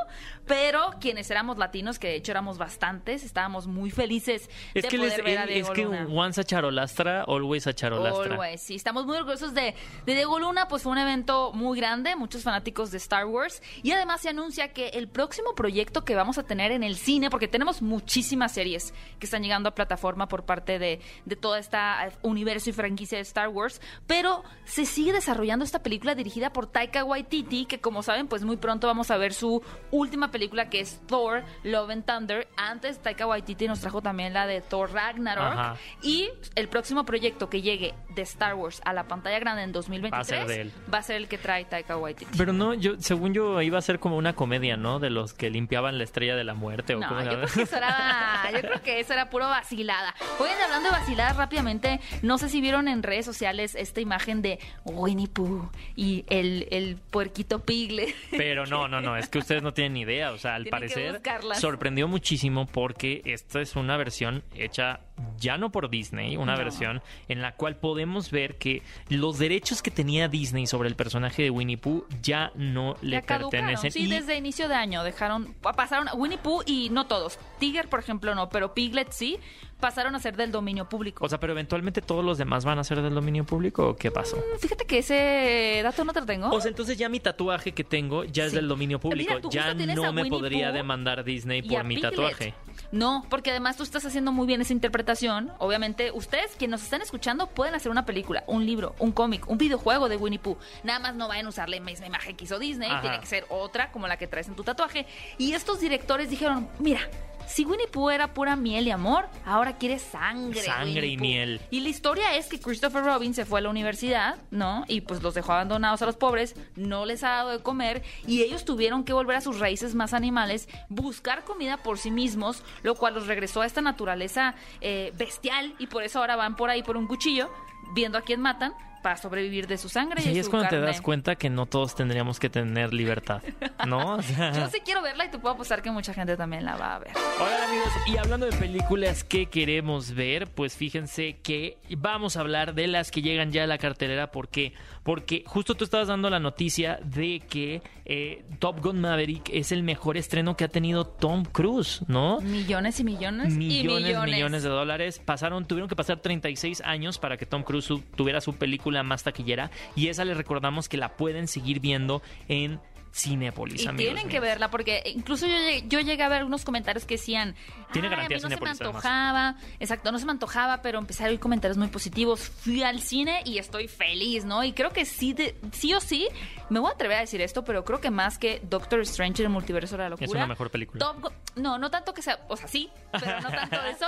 pero 0.45 0.91
quienes 0.99 1.29
éramos 1.31 1.57
latinos, 1.57 1.99
que 1.99 2.07
de 2.07 2.15
hecho 2.15 2.31
éramos 2.31 2.57
bastantes, 2.57 3.23
estábamos 3.23 3.67
muy 3.67 3.91
felices 3.91 4.49
Es 4.73 4.83
de 4.83 4.89
que, 4.89 4.97
poder 4.97 5.19
es, 5.19 5.25
ver 5.25 5.37
a 5.37 5.43
él- 5.43 5.49
es 5.49 5.55
Diego 5.55 5.73
que 5.73 5.83
Luna. 5.83 6.07
once 6.09 6.41
a 6.41 6.43
charolastra, 6.43 7.23
always 7.27 7.67
a 7.67 7.73
charolastra. 7.73 8.33
Always, 8.35 8.61
sí, 8.61 8.75
estamos 8.75 9.05
muy 9.05 9.17
orgullosos 9.17 9.53
de, 9.53 9.75
de 10.05 10.15
Diego 10.15 10.39
Luna, 10.39 10.67
pues 10.67 10.83
fue 10.83 10.91
un 10.91 10.97
evento 10.97 11.32
muy 11.53 11.77
grande, 11.77 12.15
muchos 12.15 12.43
fanáticos 12.43 12.91
de 12.91 12.97
Star 12.97 13.25
Wars, 13.25 13.61
y 13.81 13.91
además 13.91 14.21
se 14.21 14.29
anuncia 14.29 14.73
que 14.73 14.89
el 14.89 15.07
próximo 15.07 15.55
proyecto 15.55 16.05
que 16.05 16.15
vamos 16.15 16.37
a 16.37 16.43
tener 16.43 16.71
en 16.71 16.83
el 16.83 16.95
cine, 16.95 17.29
porque 17.29 17.47
tenemos 17.47 17.81
muchísimas 17.81 18.51
series 18.53 18.93
que 19.19 19.25
están 19.25 19.43
llegando 19.43 19.69
a 19.69 19.75
plataforma 19.75 20.27
por 20.27 20.45
parte 20.45 20.79
de, 20.79 20.99
de 21.25 21.35
toda 21.35 21.59
esta 21.59 22.07
eh, 22.07 22.11
universo 22.21 22.69
y 22.69 22.73
franquicia 22.73 23.17
de 23.17 23.23
Star 23.23 23.49
Wars, 23.49 23.81
pero 24.07 24.43
se 24.65 24.85
sigue 24.85 25.13
desarrollando 25.13 25.65
esta 25.65 25.83
película 25.83 26.15
dirigida 26.15 26.51
por 26.51 26.67
Taika 26.67 27.03
Waititi, 27.03 27.65
que 27.65 27.79
como 27.79 28.03
saben, 28.03 28.27
pues 28.27 28.43
muy 28.43 28.57
pronto 28.57 28.87
vamos 28.87 29.11
a 29.11 29.17
ver 29.17 29.33
su 29.33 29.61
última 29.91 30.31
película 30.31 30.69
que 30.69 30.79
es 30.79 31.01
Thor, 31.07 31.43
Love 31.63 31.89
and 31.89 32.05
Thunder. 32.05 32.47
Antes 32.57 32.99
Taika 32.99 33.27
Waititi 33.27 33.67
nos 33.67 33.79
trajo 33.79 34.01
también 34.01 34.33
la 34.33 34.47
de 34.47 34.61
Thor 34.61 34.91
Ragnarok. 34.91 35.43
Ajá. 35.43 35.77
Y 36.01 36.29
el 36.55 36.67
próximo 36.69 37.05
proyecto 37.05 37.49
que 37.49 37.61
llegue 37.61 37.93
de 38.15 38.21
Star 38.23 38.55
Wars 38.55 38.81
a 38.85 38.93
la 38.93 39.07
pantalla 39.07 39.39
grande 39.39 39.63
en 39.63 39.71
2023 39.71 40.13
Va 40.13 40.19
a 40.19 40.23
ser 40.23 40.47
de 40.47 40.61
él. 40.61 40.73
va 40.93 40.97
a 40.99 41.03
ser 41.03 41.22
el 41.23 41.29
que 41.29 41.38
trae 41.38 41.65
Taika 41.65 41.97
Waititi. 41.97 42.38
Pero 42.38 42.53
no, 42.53 42.73
yo, 42.73 42.93
según 42.99 43.33
yo, 43.33 43.62
iba 43.62 43.77
a 43.77 43.81
ser 43.81 43.99
como 43.99 44.17
una 44.17 44.33
comedia, 44.33 44.77
¿no? 44.77 44.99
De 44.99 45.09
los 45.09 45.33
que 45.33 45.49
limpiaban 45.49 45.97
la 45.97 46.03
estrella 46.03 46.36
de 46.36 46.43
la 46.43 46.53
muerte 46.53 46.95
o 46.95 46.99
No, 46.99 47.09
yo 47.23 47.29
creo, 47.29 47.47
que 47.47 47.62
eso 47.63 47.77
era, 47.77 48.49
yo 48.53 48.59
creo 48.62 48.81
que 48.81 48.99
eso 48.99 49.13
era 49.13 49.29
puro 49.29 49.47
vacilada. 49.47 50.13
Oigan, 50.39 50.62
hablando 50.62 50.89
de 50.89 50.95
vaciladas 50.95 51.38
rápidamente, 51.38 51.99
no 52.21 52.38
sé 52.38 52.49
si 52.49 52.62
vieron 52.62 52.88
en 52.88 53.03
redes 53.03 53.25
sociales 53.25 53.75
esta 53.75 54.01
imagen 54.01 54.41
de 54.41 54.59
Winnie 54.86 55.27
Pooh 55.27 55.69
y 55.95 56.25
el, 56.29 56.67
el 56.71 56.97
puerquito 56.97 57.59
Piglet. 57.59 58.13
Pero 58.31 58.65
no, 58.65 58.88
no, 58.88 59.01
no, 59.01 59.17
es 59.17 59.29
que 59.29 59.39
ustedes 59.39 59.63
no 59.63 59.73
tienen 59.73 59.93
ni 59.93 60.01
idea. 60.01 60.31
O 60.31 60.38
sea, 60.38 60.55
al 60.55 60.63
Tienen 60.63 60.65
que 60.65 60.93
parecer 60.93 61.12
buscarlas. 61.13 61.59
sorprendió 61.59 62.07
muchísimo 62.07 62.65
porque 62.65 63.21
esta 63.25 63.62
es 63.62 63.75
una 63.75 63.97
versión 63.97 64.43
hecha 64.55 64.99
ya 65.39 65.57
no 65.57 65.71
por 65.71 65.89
Disney, 65.89 66.38
una 66.38 66.53
No. 66.53 66.57
versión 66.59 67.01
en 67.27 67.41
la 67.41 67.55
cual 67.55 67.75
podemos 67.77 68.31
ver 68.31 68.57
que 68.57 68.81
los 69.09 69.39
derechos 69.39 69.81
que 69.81 69.91
tenía 69.91 70.27
Disney 70.27 70.67
sobre 70.67 70.89
el 70.89 70.95
personaje 70.95 71.43
de 71.43 71.49
Winnie 71.49 71.77
Pooh 71.77 72.05
ya 72.21 72.51
no 72.55 72.95
le 73.01 73.12
Ya 73.17 73.21
caducaron. 73.21 73.49
pertenecen. 73.51 73.91
Sí, 73.91 74.03
Y- 74.03 74.09
desde 74.09 74.38
inicio 74.38 74.67
de 74.67 74.75
año 74.75 75.03
dejaron, 75.03 75.53
pasaron 75.62 76.07
a 76.07 76.13
Winnie 76.13 76.38
Pooh 76.38 76.62
y 76.65 76.89
no 76.91 77.05
todos. 77.07 77.39
Tiger, 77.59 77.89
por 77.89 77.99
ejemplo, 77.99 78.33
no, 78.36 78.49
pero 78.49 78.73
Piglet 78.73 79.12
sí. 79.12 79.38
pasaron 79.79 80.15
a 80.15 80.19
ser 80.19 80.38
del 80.38 80.49
dominio 80.49 80.88
público. 80.88 81.25
O 81.25 81.27
sea, 81.27 81.41
pero 81.41 81.51
eventualmente 81.51 82.01
todos 82.01 82.23
los 82.23 82.38
demás 82.38 82.63
van 82.63 82.79
a 82.79 82.86
ser 82.86 83.01
del 83.01 83.13
dominio 83.13 83.43
público 83.43 83.89
o 83.89 83.95
qué 83.97 84.12
pasó? 84.12 84.38
Fíjate 84.59 84.86
que 84.86 84.99
ese 84.99 85.81
dato 85.83 86.05
no 86.05 86.13
te 86.13 86.21
lo 86.21 86.25
tengo. 86.25 86.49
O 86.49 86.62
sea, 86.62 86.69
entonces 86.69 86.97
ya 86.97 87.09
mi 87.09 87.19
tatuaje 87.19 87.73
que 87.73 87.83
tengo 87.83 88.23
ya 88.23 88.45
es 88.45 88.53
del 88.53 88.69
dominio 88.69 88.97
público. 89.01 89.33
Mira, 89.36 89.49
ya 89.49 89.73
no 89.73 90.13
me 90.13 90.25
podría 90.27 90.71
demandar 90.71 91.25
Disney 91.25 91.62
por 91.63 91.83
mi 91.83 91.95
Piglet. 91.95 92.12
tatuaje. 92.12 92.53
No, 92.93 93.25
porque 93.27 93.49
además 93.49 93.75
tú 93.75 93.82
estás 93.82 94.06
haciendo 94.06 94.32
muy 94.32 94.45
bien 94.45 94.62
esa 94.62 94.71
interpretación. 94.71 95.51
Obviamente, 95.58 96.12
ustedes 96.12 96.51
quienes 96.56 96.73
nos 96.73 96.84
están 96.84 97.01
escuchando 97.01 97.47
pueden 97.47 97.73
hacer 97.73 97.91
una 97.91 98.06
película, 98.06 98.43
un 98.45 98.67
libro, 98.67 98.93
un 98.99 99.12
cómic, 99.12 99.49
un 99.49 99.58
videojuego 99.58 100.10
de 100.10 100.15
Winnie 100.15 100.38
Pooh. 100.38 100.60
Nada 100.84 100.99
más 100.99 101.15
no 101.15 101.27
vayan 101.27 101.47
a 101.47 101.49
usar 101.49 101.69
la 101.69 101.79
misma 101.79 102.06
imagen 102.06 102.36
que 102.36 102.43
hizo 102.43 102.60
Disney, 102.60 102.91
Ajá. 102.91 103.01
tiene 103.01 103.19
que 103.19 103.25
ser 103.25 103.47
otra 103.49 103.91
como 103.91 104.08
la 104.08 104.17
que 104.17 104.27
traes 104.27 104.47
en 104.47 104.56
tu 104.56 104.63
tatuaje. 104.63 105.08
Y 105.39 105.53
estos 105.53 105.79
directores 105.79 106.29
dijeron, 106.29 106.69
mira, 106.77 106.99
si 107.47 107.65
Winnie 107.65 107.88
Pooh 107.88 108.10
era 108.10 108.34
pura 108.34 108.56
miel 108.56 108.88
y 108.88 108.91
amor, 108.91 109.27
ahora 109.45 109.77
quiere 109.77 109.99
sangre. 109.99 110.62
Sangre 110.62 111.08
y 111.08 111.17
Pooh". 111.17 111.21
miel. 111.21 111.62
Y 111.71 111.82
la 111.82 111.89
historia 111.89 112.36
es 112.36 112.47
que 112.47 112.60
Christopher 112.60 113.03
Robin 113.03 113.34
se 113.34 113.45
fue 113.45 113.60
a 113.60 113.63
la 113.63 113.69
universidad, 113.69 114.38
¿no? 114.51 114.86
Y 114.88 115.01
pues 115.01 115.21
los 115.21 115.34
dejó 115.34 115.53
abandonados 115.53 116.01
a 116.01 116.06
los 116.06 116.15
pobres, 116.15 116.56
no 116.75 117.06
les 117.06 117.23
ha 117.23 117.29
dado 117.29 117.49
de 117.51 117.60
comer 117.62 118.03
y 118.27 118.41
ellos 118.41 118.65
tuvieron 118.65 119.03
que 119.03 119.13
volver 119.13 119.38
a 119.38 119.41
sus 119.41 119.60
raíces 119.60 119.95
más 119.95 120.13
animales, 120.13 120.67
buscar 120.89 121.43
comida 121.43 121.77
por 121.77 121.97
sí 121.97 122.12
mismos, 122.12 122.63
lo 122.82 122.95
cual 122.95 123.13
los 123.13 123.27
regresó 123.27 123.62
a 123.62 123.65
esta 123.65 123.82
naturaleza 123.82 124.56
eh, 124.82 125.13
bestial 125.17 125.75
y 125.79 125.88
por 125.88 126.03
eso 126.03 126.19
ahora 126.19 126.36
van 126.36 126.56
por 126.56 126.69
ahí 126.69 126.84
por 126.84 126.97
un 126.97 127.08
cuchillo 127.08 127.49
viendo 127.93 128.17
a 128.17 128.21
quién 128.21 128.41
matan 128.41 128.73
para 129.03 129.17
sobrevivir 129.17 129.67
de 129.67 129.77
su 129.77 129.89
sangre 129.89 130.23
Y 130.25 130.29
y, 130.29 130.33
de 130.33 130.39
es 130.39 130.45
su 130.47 130.51
cuando 130.51 130.69
te 130.69 130.79
das 130.79 131.01
cuenta 131.01 131.35
que 131.35 131.51
no 131.51 131.67
todos 131.67 131.93
tendríamos 131.93 132.39
que 132.39 132.49
tener 132.49 132.91
libertad, 132.93 133.43
¿no? 133.85 134.15
O 134.15 134.21
sea, 134.23 134.51
Yo 134.53 134.67
sí 134.69 134.79
quiero 134.83 135.03
verla 135.03 135.25
y 135.25 135.29
te 135.29 135.37
puedo 135.37 135.53
apostar 135.53 135.83
que 135.83 135.91
mucha 135.91 136.13
gente 136.13 136.35
también 136.35 136.65
la 136.65 136.75
va 136.75 136.95
a 136.95 136.99
ver. 136.99 137.11
Hola 137.39 137.65
amigos, 137.67 137.89
y 138.07 138.17
hablando 138.17 138.47
de 138.47 138.57
películas 138.57 139.23
que 139.23 139.47
queremos 139.47 140.13
ver, 140.13 140.47
pues 140.47 140.75
fíjense 140.75 141.37
que 141.43 141.77
vamos 141.97 142.37
a 142.37 142.39
hablar 142.39 142.73
de 142.73 142.87
las 142.87 143.11
que 143.11 143.21
llegan 143.21 143.51
ya 143.51 143.65
a 143.65 143.67
la 143.67 143.77
cartelera. 143.77 144.31
¿Por 144.31 144.47
qué? 144.47 144.73
Porque 145.03 145.43
justo 145.45 145.75
tú 145.75 145.83
estabas 145.83 146.07
dando 146.07 146.29
la 146.29 146.39
noticia 146.39 146.97
de 147.03 147.41
que 147.41 147.81
eh, 148.05 148.45
Top 148.59 148.81
Gun 148.81 149.01
Maverick 149.01 149.49
es 149.49 149.73
el 149.73 149.83
mejor 149.83 150.15
estreno 150.15 150.55
que 150.55 150.63
ha 150.63 150.69
tenido 150.69 151.05
Tom 151.05 151.43
Cruise, 151.43 152.03
¿no? 152.07 152.39
Millones 152.39 153.01
y 153.01 153.03
millones, 153.03 153.53
y 153.53 153.57
millones, 153.57 154.03
millones. 154.03 154.33
millones 154.33 154.63
de 154.63 154.69
dólares. 154.69 155.19
Pasaron, 155.23 155.67
tuvieron 155.67 155.89
que 155.89 155.95
pasar 155.97 156.19
36 156.19 156.81
años 156.85 157.17
para 157.19 157.35
que 157.35 157.45
Tom 157.45 157.63
Cruise 157.63 157.91
tuviera 158.15 158.39
su 158.39 158.53
película 158.53 158.92
más 159.01 159.23
taquillera. 159.23 159.71
Y 159.95 160.10
esa 160.10 160.23
les 160.25 160.38
recordamos 160.38 160.88
que 160.89 160.97
la 160.97 161.10
pueden 161.17 161.47
seguir 161.47 161.79
viendo 161.79 162.21
en 162.47 162.79
Cinépolis, 163.15 163.84
Y 163.84 163.88
amigos 163.88 164.12
tienen 164.15 164.27
que 164.27 164.39
verla 164.39 164.71
porque 164.71 165.03
incluso 165.06 165.45
yo 165.45 165.53
llegué, 165.53 165.84
yo 165.88 165.99
llegué 165.99 166.23
a 166.23 166.29
ver 166.29 166.43
unos 166.43 166.65
comentarios 166.65 167.06
que 167.06 167.13
decían, 167.13 167.53
Tiene 167.91 168.08
"Ay, 168.08 168.15
garantía 168.15 168.38
no 168.38 168.41
se 168.41 168.47
me 168.47 168.56
Cinépolis, 168.56 168.82
además". 168.82 168.95
antojaba, 169.06 169.56
exacto, 169.79 170.12
no 170.12 170.17
se 170.17 170.25
me 170.25 170.32
antojaba, 170.32 170.82
pero 170.82 170.97
empecé 170.97 171.23
a 171.23 171.27
oír 171.27 171.39
comentarios 171.39 171.77
muy 171.77 171.89
positivos. 171.89 172.39
Fui 172.39 172.82
al 172.82 173.01
cine 173.01 173.43
y 173.45 173.60
estoy 173.60 173.88
feliz, 173.88 174.45
¿no? 174.45 174.63
Y 174.63 174.73
creo 174.73 174.89
que 174.89 175.06
sí, 175.06 175.34
de- 175.34 175.56
sí 175.73 175.93
o 175.93 175.99
sí, 176.01 176.27
me 176.71 176.79
voy 176.79 176.89
a 176.89 176.93
atrever 176.95 177.17
a 177.17 177.21
decir 177.21 177.39
esto, 177.41 177.63
pero 177.63 177.86
creo 177.86 178.01
que 178.01 178.10
más 178.10 178.39
que 178.39 178.62
Doctor 178.67 179.01
Strange 179.01 179.43
en 179.43 179.45
el 179.45 179.53
multiverso 179.53 179.95
de 179.95 180.01
la 180.06 180.10
locura. 180.10 180.25
Es 180.25 180.34
una 180.34 180.47
mejor 180.47 180.71
película. 180.71 181.06
Top 181.06 181.32
no, 181.56 181.77
no 181.77 181.91
tanto 181.91 182.15
que 182.15 182.23
sea, 182.23 182.39
o 182.47 182.58
sea, 182.58 182.67
sí, 182.67 182.89
pero 183.12 183.41
no 183.41 183.51
tanto 183.51 183.75
eso. 183.95 184.08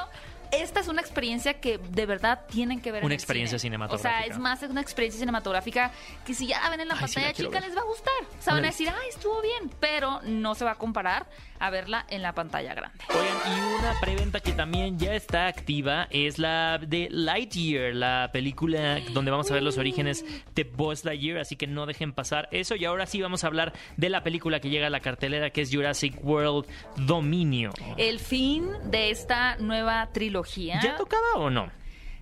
Esta 0.52 0.80
es 0.80 0.88
una 0.88 1.02
experiencia 1.02 1.60
que 1.60 1.78
de 1.78 2.06
verdad 2.06 2.42
tienen 2.50 2.82
que 2.82 2.92
ver 2.92 3.00
en 3.02 3.06
Una 3.06 3.14
el 3.14 3.20
experiencia 3.20 3.58
cine. 3.60 3.72
cinematográfica. 3.76 4.10
O 4.10 4.24
sea, 4.24 4.26
es 4.34 4.40
más 4.40 4.62
una 4.64 4.82
experiencia 4.82 5.20
cinematográfica 5.20 5.92
que 6.26 6.34
si 6.34 6.48
ya 6.48 6.62
la 6.62 6.70
ven 6.70 6.82
en 6.82 6.88
la 6.88 6.94
Ay, 6.96 7.02
pantalla 7.02 7.34
chica 7.34 7.50
ver. 7.50 7.64
les 7.64 7.76
va 7.78 7.82
a 7.82 7.86
gustar. 7.86 8.14
O 8.40 8.42
sea, 8.42 8.54
van 8.54 8.64
a 8.64 8.68
decir, 8.68 8.90
ay, 8.90 9.10
estuvo 9.10 9.42
bien, 9.42 9.72
pero 9.80 10.22
no 10.24 10.56
se 10.56 10.66
va 10.66 10.72
a 10.72 10.76
comparar 10.76 11.26
a 11.60 11.70
verla 11.70 12.06
en 12.10 12.22
la 12.22 12.34
pantalla 12.34 12.74
grande. 12.74 12.98
Oigan, 13.10 13.38
y 13.46 13.80
una 13.80 14.00
preventa 14.00 14.40
que 14.40 14.52
también 14.52 14.98
ya 14.98 15.14
está 15.16 15.48
activa 15.48 16.08
es 16.10 16.40
la 16.40 16.78
de 16.78 17.08
Lightyear, 17.12 17.94
la 17.94 18.30
película 18.32 19.00
donde 19.14 19.32
vamos 19.32 19.50
a 19.52 19.54
ver 19.54 19.64
los 19.64 19.78
orígenes 19.78 20.26
de 20.54 20.64
Buzz 20.64 21.06
Lightyear, 21.06 21.40
así 21.40 21.56
que 21.56 21.68
no 21.68 21.86
dejen 21.86 22.14
pasar 22.14 22.48
eso. 22.52 22.76
Y 22.76 22.86
ahora 22.86 23.06
sí 23.06 23.22
vamos 23.22 23.44
a 23.44 23.48
hablar 23.48 23.74
de 23.98 24.10
la 24.10 24.24
película 24.24 24.60
que 24.60 24.70
llega 24.70 24.88
a 24.88 24.90
la 24.90 25.00
cartelera, 25.00 25.50
que 25.50 25.62
es 25.62 25.72
Jurassic 25.74 26.18
World 26.24 26.68
Dominio. 26.98 27.72
El 27.98 28.20
fin 28.20 28.70
de 28.86 29.10
esta 29.10 29.58
nueva 29.58 30.10
trilogía. 30.12 30.80
¿Ya 30.82 30.96
tocaba 30.96 31.36
o 31.36 31.50
no? 31.50 31.72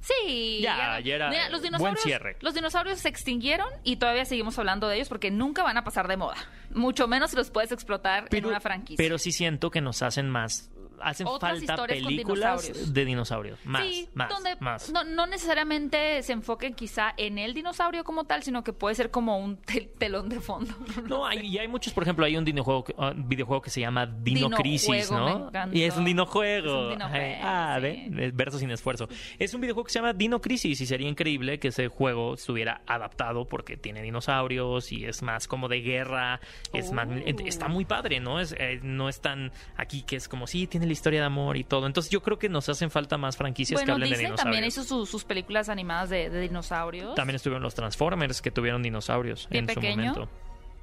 Sí, 0.03 0.59
Ya, 0.61 0.99
ya 0.99 1.15
era 1.15 1.29
Mira, 1.29 1.49
los 1.49 1.61
buen 1.61 1.71
dinosaurios, 1.71 2.03
cierre. 2.03 2.35
Los 2.41 2.53
dinosaurios 2.53 2.99
se 2.99 3.07
extinguieron 3.07 3.67
y 3.83 3.95
todavía 3.95 4.25
seguimos 4.25 4.59
hablando 4.59 4.89
de 4.89 4.97
ellos 4.97 5.07
porque 5.07 5.31
nunca 5.31 5.63
van 5.63 5.77
a 5.77 5.85
pasar 5.85 6.09
de 6.09 6.17
moda. 6.17 6.35
Mucho 6.71 7.07
menos 7.07 7.31
si 7.31 7.37
los 7.37 7.51
puedes 7.51 7.71
explotar 7.71 8.27
en 8.29 8.45
una 8.45 8.59
franquicia. 8.59 8.97
pero 8.97 9.17
sí 9.17 9.31
siento 9.31 9.71
que 9.71 9.79
nos 9.79 10.01
hacen 10.01 10.29
más. 10.29 10.69
Hacen 11.03 11.27
Otras 11.27 11.59
falta 11.63 11.85
películas 11.85 12.61
dinosaurios. 12.63 12.93
de 12.93 13.05
dinosaurios. 13.05 13.59
Más, 13.65 13.83
sí, 13.87 14.09
más, 14.13 14.29
donde 14.29 14.55
más. 14.59 14.89
No, 14.91 15.03
no 15.03 15.25
necesariamente 15.27 16.21
se 16.23 16.33
enfoquen 16.33 16.73
quizá 16.73 17.13
en 17.17 17.37
el 17.37 17.53
dinosaurio 17.53 18.03
como 18.03 18.23
tal, 18.25 18.43
sino 18.43 18.63
que 18.63 18.73
puede 18.73 18.95
ser 18.95 19.11
como 19.11 19.37
un 19.37 19.57
tel- 19.65 19.89
telón 19.97 20.29
de 20.29 20.39
fondo. 20.39 20.73
No, 21.07 21.25
hay, 21.25 21.39
y 21.45 21.57
hay 21.57 21.67
muchos, 21.67 21.93
por 21.93 22.03
ejemplo, 22.03 22.25
hay 22.25 22.37
un 22.37 22.45
videojuego, 22.45 22.83
que- 22.83 22.95
ah, 22.97 23.13
videojuego 23.15 23.61
que 23.61 23.69
se 23.69 23.81
llama 23.81 24.05
Dino 24.05 24.41
Dino 24.47 24.57
Crisis, 24.57 25.07
Juego, 25.07 25.49
¿no? 25.51 25.67
me. 25.67 25.77
Y 25.77 25.83
es 25.83 25.95
un 25.97 26.05
dinojuego. 26.05 26.67
Es 26.67 26.83
un 26.85 26.89
dinojuego, 26.99 27.35
ah, 27.43 27.77
sí. 27.81 28.05
ve, 28.09 28.31
verso 28.33 28.57
sin 28.59 28.71
esfuerzo. 28.71 29.07
Es 29.39 29.53
un 29.53 29.61
videojuego 29.61 29.85
que 29.85 29.91
se 29.93 29.99
llama 29.99 30.13
Dino 30.13 30.39
Crisis 30.41 30.79
y 30.81 30.85
sería 30.85 31.07
increíble 31.09 31.59
que 31.59 31.67
ese 31.69 31.87
juego 31.87 32.33
estuviera 32.35 32.81
adaptado 32.87 33.45
porque 33.47 33.77
tiene 33.77 34.01
dinosaurios 34.01 34.91
y 34.91 35.05
es 35.05 35.21
más 35.21 35.47
como 35.47 35.67
de 35.67 35.81
guerra, 35.81 36.39
es 36.71 36.91
más, 36.91 37.07
Oh. 37.13 37.45
está 37.45 37.67
muy 37.67 37.85
padre, 37.85 38.19
¿no? 38.19 38.39
Es, 38.39 38.53
eh, 38.57 38.79
no 38.81 39.09
es 39.09 39.19
tan 39.21 39.51
aquí 39.75 40.03
que 40.03 40.15
es 40.15 40.27
como 40.29 40.47
sí, 40.47 40.67
tiene 40.67 40.85
la 40.93 40.97
historia 40.97 41.19
de 41.21 41.25
amor 41.25 41.57
y 41.57 41.63
todo. 41.63 41.87
Entonces 41.87 42.11
yo 42.11 42.21
creo 42.21 42.37
que 42.39 42.49
nos 42.49 42.69
hacen 42.69 42.89
falta 42.91 43.17
más 43.17 43.35
franquicias 43.37 43.81
que 43.81 43.91
hablen 43.91 44.09
de 44.09 44.15
dinosaurios. 44.17 44.41
también 44.43 44.63
hizo 44.63 44.83
su- 44.83 45.05
sus 45.05 45.23
películas 45.23 45.69
animadas 45.69 46.09
de, 46.09 46.29
de 46.29 46.39
dinosaurios. 46.41 47.15
También 47.15 47.35
estuvieron 47.35 47.61
los 47.63 47.75
Transformers 47.75 48.41
que 48.41 48.51
tuvieron 48.51 48.81
dinosaurios 48.83 49.47
Pie 49.47 49.59
en 49.59 49.67
su 49.69 49.73
pequeño. 49.75 49.95
momento. 50.13 50.29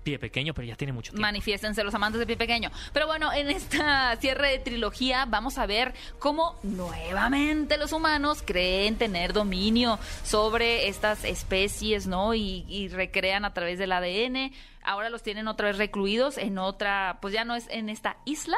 Pie 0.03 0.18
pequeño, 0.18 0.55
pero 0.55 0.66
ya 0.66 0.77
tiene 0.77 0.94
mucho 0.94 1.12
tiempo. 1.12 1.20
Manifiéstense 1.20 1.85
los 1.85 1.94
amantes 1.94 2.18
de 2.18 2.27
pie 2.27 2.38
pequeño. 2.38 2.70
Pero 2.94 3.07
bueno, 3.07 3.33
en 3.35 3.51
esta 3.51 4.16
cierre 4.16 4.53
de 4.53 4.59
trilogía 4.61 5.27
vamos 5.27 5.59
a 5.59 5.66
ver 5.66 5.92
cómo 6.18 6.59
nuevamente 6.62 7.77
los 7.77 7.92
humanos 7.92 8.42
creen 8.44 8.96
tener 8.96 9.35
dominio 9.35 9.99
sobre 10.25 10.88
estas 10.88 11.25
especies, 11.25 12.07
¿no? 12.07 12.33
Y, 12.35 12.64
y 12.68 12.88
recrean 12.88 13.44
a 13.44 13.53
través 13.53 13.79
del 13.79 13.92
ADN. 13.92 14.53
Ahora 14.83 15.11
los 15.11 15.23
tienen 15.23 15.49
otra 15.49 15.66
vez 15.68 15.77
recluidos 15.77 16.38
en 16.38 16.57
otra, 16.57 17.18
pues 17.20 17.35
ya 17.35 17.44
no 17.44 17.55
es 17.55 17.68
en 17.68 17.90
esta 17.90 18.16
isla. 18.25 18.57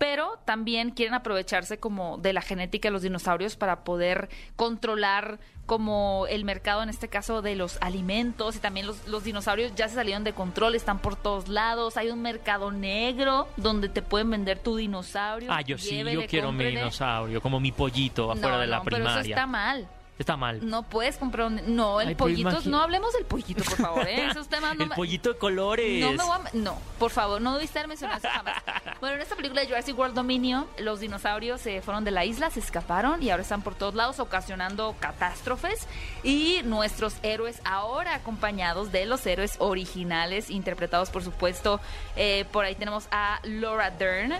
Pero 0.00 0.38
también 0.46 0.92
quieren 0.92 1.12
aprovecharse 1.12 1.78
como 1.78 2.16
de 2.16 2.32
la 2.32 2.40
genética 2.40 2.88
de 2.88 2.92
los 2.92 3.02
dinosaurios 3.02 3.56
para 3.56 3.84
poder 3.84 4.30
controlar 4.56 5.38
como 5.66 6.26
el 6.30 6.46
mercado 6.46 6.82
en 6.82 6.88
este 6.88 7.08
caso 7.08 7.42
de 7.42 7.54
los 7.54 7.76
alimentos 7.82 8.56
y 8.56 8.60
también 8.60 8.86
los, 8.86 9.06
los 9.06 9.24
dinosaurios 9.24 9.74
ya 9.74 9.88
se 9.88 9.96
salieron 9.96 10.24
de 10.24 10.32
control, 10.32 10.74
están 10.74 11.00
por 11.00 11.16
todos 11.16 11.48
lados, 11.48 11.98
hay 11.98 12.08
un 12.08 12.22
mercado 12.22 12.72
negro 12.72 13.46
donde 13.58 13.90
te 13.90 14.00
pueden 14.00 14.30
vender 14.30 14.58
tu 14.58 14.76
dinosaurio. 14.76 15.52
Ah, 15.52 15.60
yo 15.60 15.76
sí, 15.76 15.90
llévele, 15.96 16.22
yo 16.22 16.26
quiero 16.28 16.50
mi 16.50 16.64
dinosaurio, 16.64 17.42
como 17.42 17.60
mi 17.60 17.70
pollito 17.70 18.32
afuera 18.32 18.54
No, 18.56 18.60
de 18.62 18.66
la 18.68 18.78
no, 18.78 18.84
pero 18.84 18.96
primaria. 18.96 19.20
eso 19.20 19.28
está 19.28 19.46
mal. 19.46 19.86
Está 20.20 20.36
mal. 20.36 20.60
No 20.68 20.82
puedes 20.82 21.16
comprar 21.16 21.46
un... 21.46 21.74
No, 21.74 21.98
el 21.98 22.08
Ay, 22.08 22.14
pollito... 22.14 22.60
No 22.66 22.82
hablemos 22.82 23.10
del 23.14 23.24
pollito, 23.24 23.64
por 23.64 23.76
favor, 23.78 24.06
¿eh? 24.06 24.26
Esos 24.30 24.48
temas 24.48 24.76
no 24.76 24.82
el 24.84 24.88
me- 24.90 24.94
pollito 24.94 25.32
de 25.32 25.38
colores. 25.38 25.98
No, 26.02 26.10
me 26.12 26.18
voy 26.22 26.36
a- 26.46 26.50
no, 26.52 26.78
por 26.98 27.10
favor, 27.10 27.40
no 27.40 27.54
debiste 27.54 27.78
haber 27.78 27.88
mencionado 27.88 28.18
eso 28.18 28.28
jamás. 28.30 28.62
Bueno, 29.00 29.16
en 29.16 29.22
esta 29.22 29.34
película 29.34 29.62
de 29.62 29.66
Jurassic 29.68 29.98
World 29.98 30.14
Dominion, 30.14 30.66
los 30.78 31.00
dinosaurios 31.00 31.62
se 31.62 31.80
fueron 31.80 32.04
de 32.04 32.10
la 32.10 32.26
isla, 32.26 32.50
se 32.50 32.60
escaparon 32.60 33.22
y 33.22 33.30
ahora 33.30 33.42
están 33.42 33.62
por 33.62 33.74
todos 33.74 33.94
lados 33.94 34.20
ocasionando 34.20 34.94
catástrofes. 35.00 35.86
Y 36.22 36.60
nuestros 36.64 37.14
héroes 37.22 37.62
ahora 37.64 38.14
acompañados 38.14 38.92
de 38.92 39.06
los 39.06 39.24
héroes 39.26 39.54
originales, 39.58 40.50
interpretados 40.50 41.08
por 41.08 41.24
supuesto, 41.24 41.80
eh, 42.16 42.44
por 42.52 42.66
ahí 42.66 42.74
tenemos 42.74 43.08
a 43.10 43.40
Laura 43.44 43.90
Dern. 43.90 44.34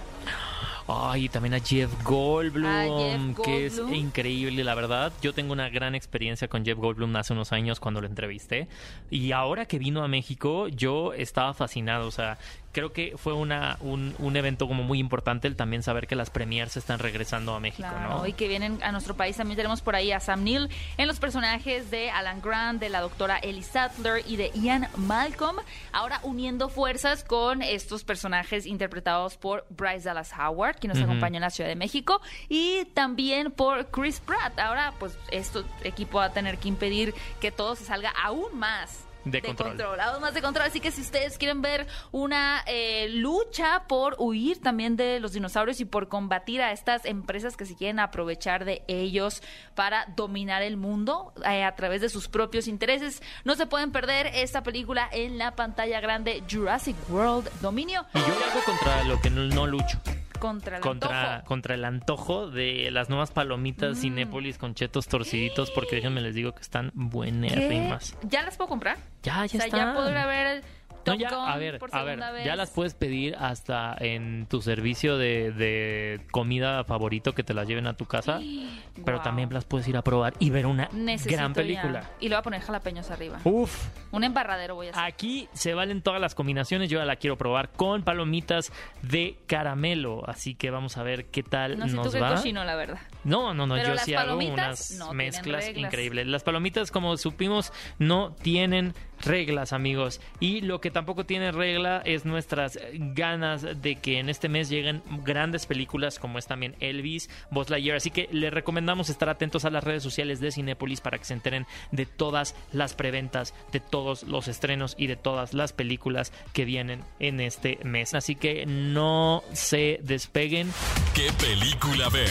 Ay, 0.92 1.26
y 1.26 1.28
también 1.28 1.54
a 1.54 1.60
Jeff 1.60 1.90
Goldblum, 2.02 2.66
A 2.66 2.82
Jeff 2.82 3.40
que 3.44 3.66
es 3.66 3.78
increíble, 3.78 4.64
la 4.64 4.74
verdad. 4.74 5.12
Yo 5.22 5.32
tengo 5.32 5.52
una 5.52 5.69
gran 5.70 5.94
experiencia 5.94 6.48
con 6.48 6.64
Jeff 6.64 6.78
Goldblum 6.78 7.14
hace 7.16 7.32
unos 7.32 7.52
años 7.52 7.80
cuando 7.80 8.00
lo 8.00 8.06
entrevisté. 8.06 8.68
Y 9.10 9.32
ahora 9.32 9.66
que 9.66 9.78
vino 9.78 10.04
a 10.04 10.08
México, 10.08 10.68
yo 10.68 11.12
estaba 11.14 11.54
fascinado. 11.54 12.06
O 12.06 12.10
sea, 12.10 12.38
creo 12.72 12.92
que 12.92 13.14
fue 13.16 13.32
una, 13.32 13.76
un, 13.80 14.14
un 14.18 14.36
evento 14.36 14.68
como 14.68 14.82
muy 14.82 14.98
importante 14.98 15.48
el 15.48 15.56
también 15.56 15.82
saber 15.82 16.06
que 16.06 16.14
las 16.16 16.30
premiers 16.30 16.76
están 16.76 16.98
regresando 16.98 17.54
a 17.54 17.60
México, 17.60 17.88
Claro, 17.88 18.18
¿no? 18.18 18.26
y 18.26 18.32
que 18.32 18.48
vienen 18.48 18.82
a 18.82 18.92
nuestro 18.92 19.14
país. 19.16 19.36
También 19.36 19.56
tenemos 19.56 19.80
por 19.80 19.96
ahí 19.96 20.12
a 20.12 20.20
Sam 20.20 20.44
Neill 20.44 20.68
en 20.96 21.06
los 21.08 21.18
personajes 21.18 21.90
de 21.90 22.10
Alan 22.10 22.40
Grant, 22.40 22.80
de 22.80 22.88
la 22.88 23.00
doctora 23.00 23.38
Ellie 23.38 23.62
Sattler 23.62 24.22
y 24.26 24.36
de 24.36 24.50
Ian 24.54 24.88
Malcolm. 24.96 25.56
Ahora 25.92 26.20
uniendo 26.22 26.68
fuerzas 26.68 27.24
con 27.24 27.62
estos 27.62 28.04
personajes 28.04 28.66
interpretados 28.66 29.36
por 29.36 29.66
Bryce 29.70 30.04
Dallas 30.08 30.32
Howard, 30.38 30.76
quien 30.78 30.90
nos 30.90 30.98
Ujú. 30.98 31.06
acompañó 31.10 31.36
en 31.36 31.42
la 31.42 31.50
Ciudad 31.50 31.68
de 31.68 31.76
México, 31.76 32.20
y 32.48 32.84
también 32.94 33.50
por 33.50 33.90
Chris 33.90 34.20
Pratt. 34.20 34.58
Ahora, 34.58 34.94
pues, 34.98 35.16
este 35.30 35.60
equipo 35.84 36.18
va 36.18 36.26
a 36.26 36.32
tener 36.32 36.58
que 36.58 36.68
impedir 36.68 37.14
que 37.40 37.50
todo 37.50 37.74
se 37.76 37.84
salga 37.84 38.12
aún 38.22 38.58
más 38.58 39.04
de, 39.24 39.42
control. 39.42 40.00
Aún 40.00 40.20
más 40.20 40.34
de 40.34 40.42
control. 40.42 40.66
Así 40.66 40.80
que 40.80 40.90
si 40.90 41.00
ustedes 41.00 41.38
quieren 41.38 41.62
ver 41.62 41.86
una 42.12 42.62
eh, 42.66 43.08
lucha 43.10 43.84
por 43.88 44.16
huir 44.18 44.60
también 44.60 44.96
de 44.96 45.20
los 45.20 45.32
dinosaurios 45.32 45.80
y 45.80 45.84
por 45.84 46.08
combatir 46.08 46.62
a 46.62 46.72
estas 46.72 47.04
empresas 47.04 47.56
que 47.56 47.66
se 47.66 47.74
quieren 47.74 48.00
aprovechar 48.00 48.64
de 48.64 48.82
ellos 48.88 49.42
para 49.74 50.06
dominar 50.16 50.62
el 50.62 50.76
mundo 50.76 51.32
eh, 51.48 51.64
a 51.64 51.74
través 51.74 52.00
de 52.00 52.08
sus 52.08 52.28
propios 52.28 52.68
intereses, 52.68 53.22
no 53.44 53.54
se 53.54 53.66
pueden 53.66 53.92
perder 53.92 54.28
esta 54.28 54.62
película 54.62 55.08
en 55.12 55.38
la 55.38 55.56
pantalla 55.56 56.00
grande 56.00 56.42
Jurassic 56.50 56.96
World 57.08 57.48
Dominio. 57.60 58.06
Y 58.14 58.18
yo 58.18 58.26
algo 58.26 58.64
contra 58.64 59.04
lo 59.04 59.20
que 59.20 59.30
no, 59.30 59.42
no 59.42 59.66
lucho. 59.66 60.00
Contra 60.40 60.76
el 60.78 60.82
contra, 60.82 61.34
antojo. 61.34 61.46
contra 61.48 61.74
el 61.74 61.84
antojo 61.84 62.50
de 62.50 62.90
las 62.90 63.08
nuevas 63.08 63.30
palomitas 63.30 63.96
Mm. 63.98 64.00
Cinépolis 64.00 64.58
con 64.58 64.74
chetos 64.74 65.06
torciditos, 65.06 65.70
porque 65.70 65.96
déjenme 65.96 66.20
les 66.20 66.34
digo 66.34 66.52
que 66.52 66.62
están 66.62 66.90
buenérrimas. 66.94 68.16
¿Ya 68.22 68.42
las 68.42 68.56
puedo 68.56 68.68
comprar? 68.68 68.96
Ya, 69.22 69.44
ya 69.46 69.58
o 69.58 69.62
sea, 69.62 69.68
ya 69.68 69.94
podré 69.94 70.24
ver 70.26 70.46
el 70.46 70.64
No, 71.06 71.14
ya, 71.14 71.30
Gun 71.30 71.48
a 71.48 71.56
ver, 71.56 71.78
por 71.78 71.88
a 71.94 72.02
ver, 72.04 72.14
segunda 72.18 72.30
vez. 72.32 72.44
ya 72.44 72.56
las 72.56 72.70
puedes 72.70 72.94
pedir 72.94 73.36
hasta 73.36 73.96
en 74.00 74.46
tu 74.46 74.60
servicio 74.62 75.16
de, 75.18 75.50
de 75.52 76.20
comida 76.30 76.84
favorito 76.84 77.34
que 77.34 77.42
te 77.42 77.54
las 77.54 77.66
lleven 77.66 77.86
a 77.86 77.94
tu 77.94 78.04
casa, 78.06 78.40
pero 79.04 79.18
Wow. 79.18 79.24
también 79.24 79.48
las 79.52 79.64
puedes 79.64 79.86
ir 79.88 79.96
a 79.96 80.02
probar 80.02 80.34
y 80.38 80.50
ver 80.50 80.66
una 80.66 80.88
Necesito 80.92 81.36
gran 81.36 81.52
ya. 81.52 81.54
película. 81.54 82.10
Y 82.20 82.28
le 82.28 82.34
voy 82.34 82.40
a 82.40 82.42
poner 82.42 82.60
jalapeños 82.60 83.10
arriba. 83.10 83.38
Uf, 83.44 83.88
Un 84.12 84.24
embarradero 84.24 84.74
voy 84.74 84.88
a 84.88 84.90
hacer. 84.90 85.02
aquí 85.04 85.48
se 85.52 85.74
valen 85.74 86.02
todas 86.02 86.20
las 86.20 86.34
combinaciones, 86.34 86.88
yo 86.90 86.98
ya 86.98 87.04
la 87.04 87.16
quiero 87.16 87.36
probar 87.38 87.70
con 87.70 88.02
palomitas 88.02 88.72
de 89.02 89.36
caramelo, 89.46 90.22
así 90.28 90.54
que 90.54 90.70
vamos 90.70 90.96
a 90.96 91.02
ver 91.02 91.26
qué 91.26 91.42
tal 91.42 91.78
no 91.78 91.88
sé 91.88 91.94
nos 91.94 92.06
tú 92.06 92.12
qué 92.12 92.20
va. 92.20 92.34
cochino, 92.34 92.64
la 92.64 92.74
verdad. 92.76 92.98
No, 93.24 93.54
no, 93.54 93.66
no, 93.66 93.74
Pero 93.74 93.94
yo 93.94 93.98
sí 93.98 94.14
hago 94.14 94.36
unas 94.36 94.92
no 94.92 95.12
mezclas 95.12 95.68
increíbles. 95.68 96.26
Las 96.26 96.42
palomitas, 96.42 96.90
como 96.90 97.16
supimos, 97.16 97.72
no 97.98 98.34
tienen 98.42 98.94
reglas, 99.22 99.72
amigos. 99.72 100.20
Y 100.38 100.60
lo 100.62 100.80
que 100.80 100.90
tampoco 100.90 101.24
tiene 101.24 101.52
regla 101.52 102.02
es 102.04 102.24
nuestras 102.24 102.78
ganas 102.92 103.82
de 103.82 103.96
que 103.96 104.18
en 104.18 104.28
este 104.28 104.48
mes 104.48 104.68
lleguen 104.68 105.02
grandes 105.24 105.66
películas 105.66 106.18
como 106.18 106.38
es 106.38 106.46
también 106.46 106.76
Elvis, 106.80 107.28
Buzz 107.50 107.70
Lightyear. 107.70 107.96
Así 107.96 108.10
que 108.10 108.28
les 108.32 108.52
recomendamos 108.52 109.10
estar 109.10 109.28
atentos 109.28 109.64
a 109.64 109.70
las 109.70 109.84
redes 109.84 110.02
sociales 110.02 110.40
de 110.40 110.52
Cinépolis 110.52 111.00
para 111.00 111.18
que 111.18 111.24
se 111.24 111.34
enteren 111.34 111.66
de 111.90 112.06
todas 112.06 112.54
las 112.72 112.94
preventas, 112.94 113.54
de 113.72 113.80
todos 113.80 114.24
los 114.24 114.48
estrenos 114.48 114.94
y 114.98 115.06
de 115.06 115.16
todas 115.16 115.54
las 115.54 115.72
películas 115.72 116.32
que 116.52 116.64
vienen 116.64 117.02
en 117.18 117.40
este 117.40 117.78
mes. 117.84 118.14
Así 118.14 118.34
que 118.34 118.66
no 118.66 119.42
se 119.52 120.00
despeguen. 120.02 120.72
¿Qué 121.14 121.30
película 121.38 122.08
ver? 122.08 122.30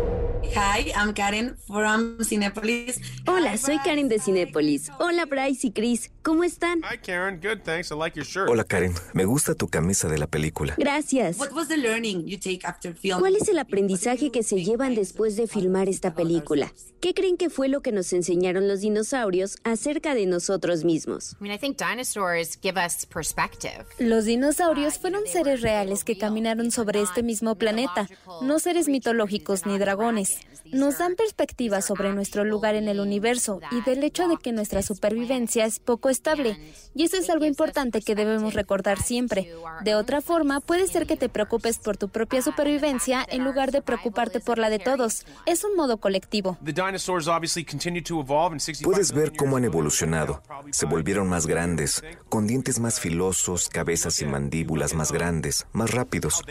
Hi, 0.43 0.91
I'm 0.95 1.13
Karen 1.13 1.55
from 1.67 2.17
Cinepolis. 2.23 2.99
Hola, 3.27 3.57
soy 3.57 3.77
Karen 3.79 4.09
de 4.09 4.19
Cinépolis. 4.19 4.91
Hola, 4.99 5.25
Bryce 5.25 5.67
y 5.67 5.71
Chris. 5.71 6.11
¿Cómo 6.23 6.43
están? 6.43 6.81
Hi, 6.83 6.97
Karen. 6.97 7.39
Good, 7.39 7.63
thanks. 7.63 7.91
I 7.91 7.95
like 7.95 8.15
your 8.15 8.25
shirt. 8.25 8.49
Hola 8.49 8.63
Karen, 8.63 8.93
me 9.13 9.25
gusta 9.25 9.55
tu 9.55 9.67
camisa 9.67 10.09
de 10.09 10.17
la 10.17 10.27
película. 10.27 10.75
Gracias. 10.77 11.37
What 11.37 11.51
was 11.53 11.67
the 11.67 11.77
learning 11.77 12.27
you 12.27 12.37
take 12.37 12.65
after 12.65 12.93
filming? 12.93 13.19
¿Cuál 13.19 13.35
es 13.35 13.47
el 13.47 13.59
aprendizaje 13.59 14.31
que 14.31 14.43
se 14.43 14.63
llevan 14.63 14.95
después 14.95 15.35
de 15.35 15.47
filmar 15.47 15.87
esta 15.87 16.13
película? 16.13 16.73
¿Qué 16.99 17.13
creen 17.13 17.37
que 17.37 17.49
fue 17.49 17.67
lo 17.67 17.81
que 17.81 17.91
nos 17.91 18.11
enseñaron 18.11 18.67
los 18.67 18.81
dinosaurios 18.81 19.57
acerca 19.63 20.13
de 20.15 20.25
nosotros 20.25 20.83
mismos? 20.83 21.33
I 21.39 21.43
mean, 21.43 21.55
I 21.55 21.57
think 21.57 21.77
dinosaurs 21.77 22.59
give 22.61 22.79
us 22.79 23.05
perspective. 23.05 23.85
Los 23.99 24.25
dinosaurios 24.25 24.99
fueron 24.99 25.25
seres 25.25 25.61
reales 25.61 26.03
que 26.03 26.17
caminaron 26.17 26.71
sobre 26.71 27.01
este 27.01 27.23
mismo 27.23 27.55
planeta, 27.55 28.07
no 28.41 28.59
seres 28.59 28.87
mitológicos 28.87 29.65
ni 29.65 29.79
dragones. 29.79 30.30
Nos 30.71 30.99
dan 30.99 31.15
perspectiva 31.15 31.81
sobre 31.81 32.13
nuestro 32.13 32.45
lugar 32.45 32.75
en 32.75 32.87
el 32.87 32.99
universo 32.99 33.59
y 33.71 33.81
del 33.81 34.03
hecho 34.03 34.27
de 34.29 34.37
que 34.37 34.53
nuestra 34.53 34.81
supervivencia 34.81 35.65
es 35.65 35.79
poco 35.79 36.09
estable. 36.09 36.57
Y 36.95 37.03
eso 37.03 37.17
es 37.17 37.29
algo 37.29 37.45
importante 37.45 38.01
que 38.01 38.15
debemos 38.15 38.53
recordar 38.53 39.01
siempre. 39.01 39.53
De 39.83 39.95
otra 39.95 40.21
forma, 40.21 40.61
puede 40.61 40.87
ser 40.87 41.07
que 41.07 41.17
te 41.17 41.27
preocupes 41.27 41.77
por 41.77 41.97
tu 41.97 42.07
propia 42.07 42.41
supervivencia 42.41 43.25
en 43.29 43.43
lugar 43.43 43.71
de 43.71 43.81
preocuparte 43.81 44.39
por 44.39 44.59
la 44.59 44.69
de 44.69 44.79
todos. 44.79 45.25
Es 45.45 45.65
un 45.65 45.75
modo 45.75 45.97
colectivo. 45.97 46.57
The 46.63 46.71
dinosaurs 46.71 47.27
obviously 47.27 47.65
continue 47.65 48.01
to 48.03 48.21
evolve 48.21 48.53
in 48.53 48.59
65 48.59 48.89
Puedes 48.89 49.11
ver 49.11 49.35
cómo 49.35 49.57
han 49.57 49.65
evolucionado. 49.65 50.41
Se 50.71 50.85
volvieron 50.85 51.27
más 51.27 51.47
grandes, 51.47 52.01
con 52.29 52.47
dientes 52.47 52.79
más 52.79 52.99
filosos, 52.99 53.67
cabezas 53.67 54.21
y 54.21 54.25
mandíbulas 54.25 54.93
más 54.93 55.11
grandes, 55.11 55.67
más 55.73 55.91
rápidos. 55.91 56.43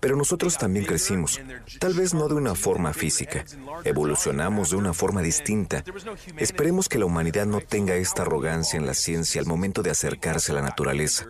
Pero 0.00 0.14
nosotros 0.14 0.56
también 0.56 0.84
crecimos, 0.84 1.40
tal 1.80 1.94
vez 1.94 2.14
no 2.14 2.28
de 2.28 2.34
una 2.34 2.54
forma 2.54 2.92
física. 2.92 3.15
Evolucionamos 3.84 4.70
de 4.70 4.76
una 4.76 4.92
forma 4.92 5.22
distinta. 5.22 5.84
Esperemos 6.36 6.88
que 6.88 6.98
la 6.98 7.06
humanidad 7.06 7.46
no 7.46 7.60
tenga 7.60 7.94
esta 7.94 8.22
arrogancia 8.22 8.78
en 8.78 8.86
la 8.86 8.94
ciencia 8.94 9.40
al 9.40 9.46
momento 9.46 9.82
de 9.82 9.90
acercarse 9.90 10.52
a 10.52 10.56
la 10.56 10.62
naturaleza. 10.62 11.26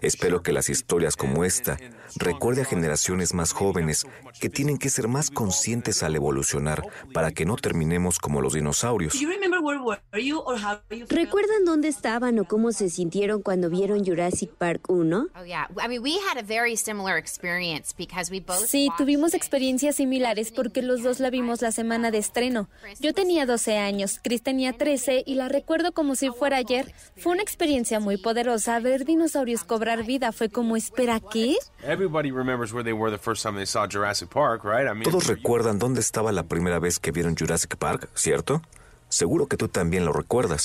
Espero 0.00 0.42
que 0.42 0.52
las 0.52 0.68
historias 0.68 1.16
como 1.16 1.44
esta 1.44 1.78
recuerde 2.16 2.62
a 2.62 2.64
generaciones 2.64 3.34
más 3.34 3.52
jóvenes 3.52 4.06
que 4.40 4.48
tienen 4.48 4.78
que 4.78 4.90
ser 4.90 5.08
más 5.08 5.30
conscientes 5.30 6.02
al 6.02 6.16
evolucionar 6.16 6.82
para 7.12 7.32
que 7.32 7.44
no 7.44 7.56
terminemos 7.56 8.18
como 8.18 8.40
los 8.40 8.54
dinosaurios. 8.54 9.14
¿Recuerdan 11.08 11.64
dónde 11.64 11.88
estaban 11.88 12.38
o 12.38 12.44
cómo 12.44 12.72
se 12.72 12.88
sintieron 12.88 13.42
cuando 13.42 13.68
vieron 13.68 14.04
Jurassic 14.04 14.50
Park 14.50 14.88
1? 14.88 15.28
Oh 15.34 15.44
yeah, 15.44 15.68
I 15.82 15.88
mean, 15.88 16.02
we 16.02 16.16
had 16.30 16.38
a 16.38 16.42
very 16.42 16.76
similar 16.76 17.16
experience 17.16 17.94
because 17.96 18.30
we 18.30 18.40
both. 18.40 18.66
Sí, 18.66 18.88
tuvimos 18.96 19.34
experiencias 19.34 19.96
similares 19.96 20.52
porque 20.52 20.82
los 20.82 21.02
dos 21.02 21.20
la 21.20 21.30
vimos 21.30 21.62
la 21.62 21.72
semana 21.72 22.10
de 22.10 22.18
estreno. 22.18 22.68
Yo 23.00 23.12
tenía 23.14 23.46
12 23.46 23.76
años, 23.78 24.20
Chris 24.22 24.42
tenía 24.42 24.72
13 24.72 25.24
y 25.26 25.34
la 25.34 25.48
recuerdo 25.48 25.92
como 25.92 26.14
si 26.14 26.30
fuera 26.30 26.56
ayer. 26.56 26.94
Fue 27.16 27.32
una 27.32 27.42
experiencia 27.42 28.00
muy 28.00 28.16
poderosa. 28.16 28.78
Ver 28.80 29.04
dinosaurios 29.04 29.64
cobrar 29.68 30.04
vida 30.04 30.32
fue 30.32 30.48
como, 30.48 30.76
espera, 30.76 31.20
¿qué? 31.20 31.56
Todos 35.04 35.28
recuerdan 35.28 35.78
dónde 35.78 36.00
estaba 36.00 36.32
la 36.32 36.42
primera 36.42 36.80
vez 36.80 36.98
que 36.98 37.12
vieron 37.12 37.36
Jurassic 37.36 37.76
Park, 37.76 38.08
¿cierto? 38.14 38.60
Seguro 39.08 39.46
que 39.46 39.56
tú 39.56 39.68
también 39.68 40.04
lo 40.04 40.12
recuerdas. 40.12 40.62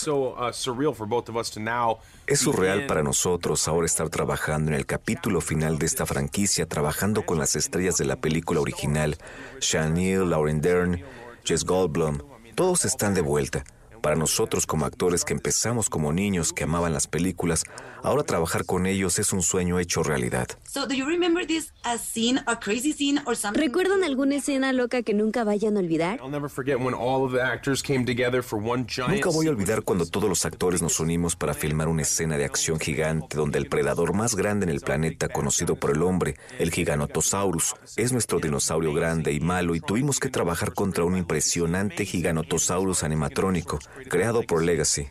uh. 1.91 2.01
Es 2.27 2.39
surreal 2.39 2.87
para 2.87 3.03
nosotros 3.03 3.67
ahora 3.67 3.85
estar 3.85 4.09
trabajando 4.09 4.71
en 4.71 4.75
el 4.75 4.85
capítulo 4.85 5.39
final 5.39 5.77
de 5.77 5.85
esta 5.85 6.05
franquicia, 6.05 6.65
trabajando 6.65 7.25
con 7.25 7.37
las 7.37 7.55
estrellas 7.55 7.97
de 7.97 8.05
la 8.05 8.17
película 8.17 8.59
original, 8.59 9.17
Sean 9.59 9.93
Neal, 9.93 10.29
Lauren 10.29 10.59
Dern, 10.59 11.03
Jess 11.45 11.63
Goldblum, 11.63 12.19
todos 12.55 12.83
están 12.85 13.13
de 13.13 13.21
vuelta. 13.21 13.63
Para 14.03 14.17
nosotros 14.17 14.65
como 14.67 14.85
actores 14.85 15.23
que 15.23 15.31
empezamos 15.31 15.89
como 15.89 16.11
niños 16.11 16.51
que 16.51 16.65
amaban 16.65 16.91
las 16.91 17.07
películas, 17.07 17.63
ahora 18.01 18.23
trabajar 18.23 18.65
con 18.65 18.85
ellos 18.85 19.17
es 19.17 19.31
un 19.31 19.41
sueño 19.41 19.79
hecho 19.79 20.03
realidad. 20.03 20.49
So, 20.67 20.85
do 20.85 20.93
you 20.93 21.05
remember 21.05 21.47
this 21.47 21.71
a 21.83 21.97
scene, 21.97 22.41
a 22.45 22.59
crazy 22.59 22.91
scene 22.91 23.21
or 23.25 23.37
something? 23.37 23.61
¿Recuerdan 23.61 24.03
alguna 24.03 24.35
escena 24.35 24.73
loca 24.73 25.03
que 25.03 25.13
nunca 25.13 25.45
vayan 25.45 25.77
a 25.77 25.79
olvidar? 25.79 26.19
I'll 26.19 26.29
never 26.29 26.49
forget 26.49 26.77
when 26.81 26.93
all 26.93 27.23
of 27.23 27.31
the 27.31 27.41
actors 27.41 27.81
came 27.81 28.03
together 28.03 28.43
for 28.43 28.59
one 28.59 28.85
giant. 28.85 29.13
Nunca 29.13 29.29
voy 29.29 29.47
a 29.47 29.51
olvidar 29.51 29.83
cuando 29.83 30.05
todos 30.05 30.27
los 30.27 30.45
actores 30.45 30.81
nos 30.81 30.99
unimos 30.99 31.37
para 31.37 31.53
filmar 31.53 31.87
una 31.87 32.01
escena 32.01 32.37
de 32.37 32.43
acción 32.43 32.81
gigante 32.81 33.37
donde 33.37 33.57
el 33.57 33.69
predador 33.69 34.13
más 34.13 34.35
grande 34.35 34.65
en 34.65 34.71
el 34.71 34.81
planeta 34.81 35.29
conocido 35.29 35.77
por 35.77 35.91
el 35.91 36.01
hombre, 36.01 36.35
el 36.59 36.71
Giganotosaurus, 36.71 37.75
es 37.95 38.11
nuestro 38.11 38.41
dinosaurio 38.41 38.93
grande 38.93 39.31
y 39.31 39.39
malo 39.39 39.75
y 39.75 39.79
tuvimos 39.79 40.19
que 40.19 40.27
trabajar 40.27 40.73
contra 40.73 41.05
un 41.05 41.15
impresionante 41.15 42.03
Giganotosaurus 42.03 43.03
animatrónico 43.03 43.79
creado 44.09 44.43
por 44.43 44.63
Legacy. 44.63 45.07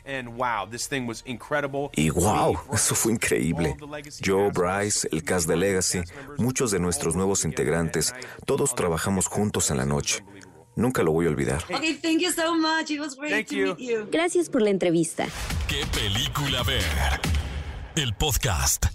Y 1.95 2.11
wow, 2.11 2.59
eso 2.73 2.95
fue 2.95 3.13
increíble. 3.13 3.77
members, 3.81 4.53
Bryce, 4.55 5.09
el 5.13 5.25
cast 5.25 5.49
de 5.49 5.57
Legacy, 5.57 6.03
muchos 6.39 6.71
de 6.71 6.79
nuestros 6.79 7.17
nuevos 7.17 7.45
integrantes, 7.45 8.15
todos 8.47 8.75
trabajamos 8.75 9.27
juntos 9.27 9.71
en 9.71 9.79
la 9.79 9.87
noche. 9.87 10.25
Nunca 10.75 11.03
lo 11.03 11.13
voy 11.13 11.27
a 11.27 11.29
olvidar. 11.29 11.63
Okay, 11.65 11.95
thank 11.95 12.21
you 12.21 12.31
so 12.31 12.55
much. 12.55 12.91
It 12.91 12.99
was 12.99 13.15
great 13.15 13.31
Thank 13.33 13.49
to 13.49 13.55
you. 13.55 13.67
meet 13.75 13.79
you. 13.91 14.09
Gracias 14.11 14.49
por 14.49 14.63
la 14.63 14.71
entrevista. 14.71 15.27
¿Qué 15.69 15.85
película 15.93 16.63
ver? 16.63 16.83
El 17.95 18.15
podcast. 18.15 18.87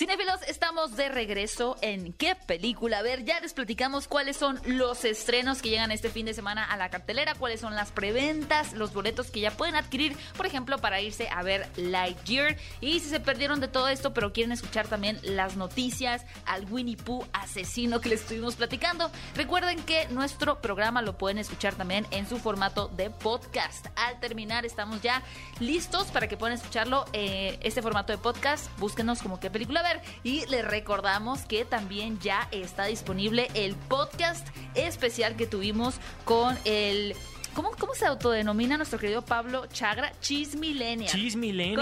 Cinefilos, 0.00 0.40
estamos 0.48 0.96
de 0.96 1.10
regreso 1.10 1.76
en 1.82 2.14
qué 2.14 2.34
película. 2.34 3.00
A 3.00 3.02
ver, 3.02 3.26
ya 3.26 3.38
les 3.40 3.52
platicamos 3.52 4.08
cuáles 4.08 4.34
son 4.34 4.58
los 4.64 5.04
estrenos 5.04 5.60
que 5.60 5.68
llegan 5.68 5.92
este 5.92 6.08
fin 6.08 6.24
de 6.24 6.32
semana 6.32 6.64
a 6.64 6.78
la 6.78 6.88
cartelera, 6.88 7.34
cuáles 7.34 7.60
son 7.60 7.74
las 7.74 7.92
preventas, 7.92 8.72
los 8.72 8.94
boletos 8.94 9.30
que 9.30 9.40
ya 9.40 9.50
pueden 9.50 9.74
adquirir, 9.74 10.16
por 10.38 10.46
ejemplo, 10.46 10.78
para 10.78 11.02
irse 11.02 11.28
a 11.28 11.42
ver 11.42 11.68
Lightyear. 11.76 12.56
Y 12.80 13.00
si 13.00 13.10
se 13.10 13.20
perdieron 13.20 13.60
de 13.60 13.68
todo 13.68 13.88
esto, 13.88 14.14
pero 14.14 14.32
quieren 14.32 14.52
escuchar 14.52 14.88
también 14.88 15.18
las 15.22 15.56
noticias 15.56 16.24
al 16.46 16.64
Winnie 16.72 16.96
Pooh 16.96 17.26
asesino 17.34 18.00
que 18.00 18.08
les 18.08 18.22
estuvimos 18.22 18.56
platicando, 18.56 19.10
recuerden 19.34 19.82
que 19.82 20.08
nuestro 20.08 20.62
programa 20.62 21.02
lo 21.02 21.18
pueden 21.18 21.36
escuchar 21.36 21.74
también 21.74 22.06
en 22.10 22.26
su 22.26 22.38
formato 22.38 22.88
de 22.88 23.10
podcast. 23.10 23.88
Al 23.96 24.18
terminar, 24.18 24.64
estamos 24.64 25.02
ya 25.02 25.22
listos 25.58 26.06
para 26.06 26.26
que 26.26 26.38
puedan 26.38 26.56
escucharlo. 26.56 27.04
Eh, 27.12 27.58
este 27.60 27.82
formato 27.82 28.14
de 28.14 28.18
podcast, 28.18 28.70
búsquenos 28.78 29.20
como 29.20 29.38
qué 29.38 29.50
película 29.50 29.82
ver 29.82 29.89
y 30.22 30.46
les 30.46 30.64
recordamos 30.64 31.42
que 31.42 31.64
también 31.64 32.18
ya 32.20 32.48
está 32.50 32.84
disponible 32.84 33.48
el 33.54 33.74
podcast 33.74 34.46
especial 34.74 35.36
que 35.36 35.46
tuvimos 35.46 35.96
con 36.24 36.56
el 36.64 37.14
¿Cómo, 37.54 37.72
¿Cómo 37.72 37.94
se 37.96 38.06
autodenomina 38.06 38.76
nuestro 38.76 38.98
querido 38.98 39.22
Pablo 39.22 39.66
Chagra? 39.66 40.12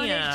Con 0.01 0.05
el 0.09 0.33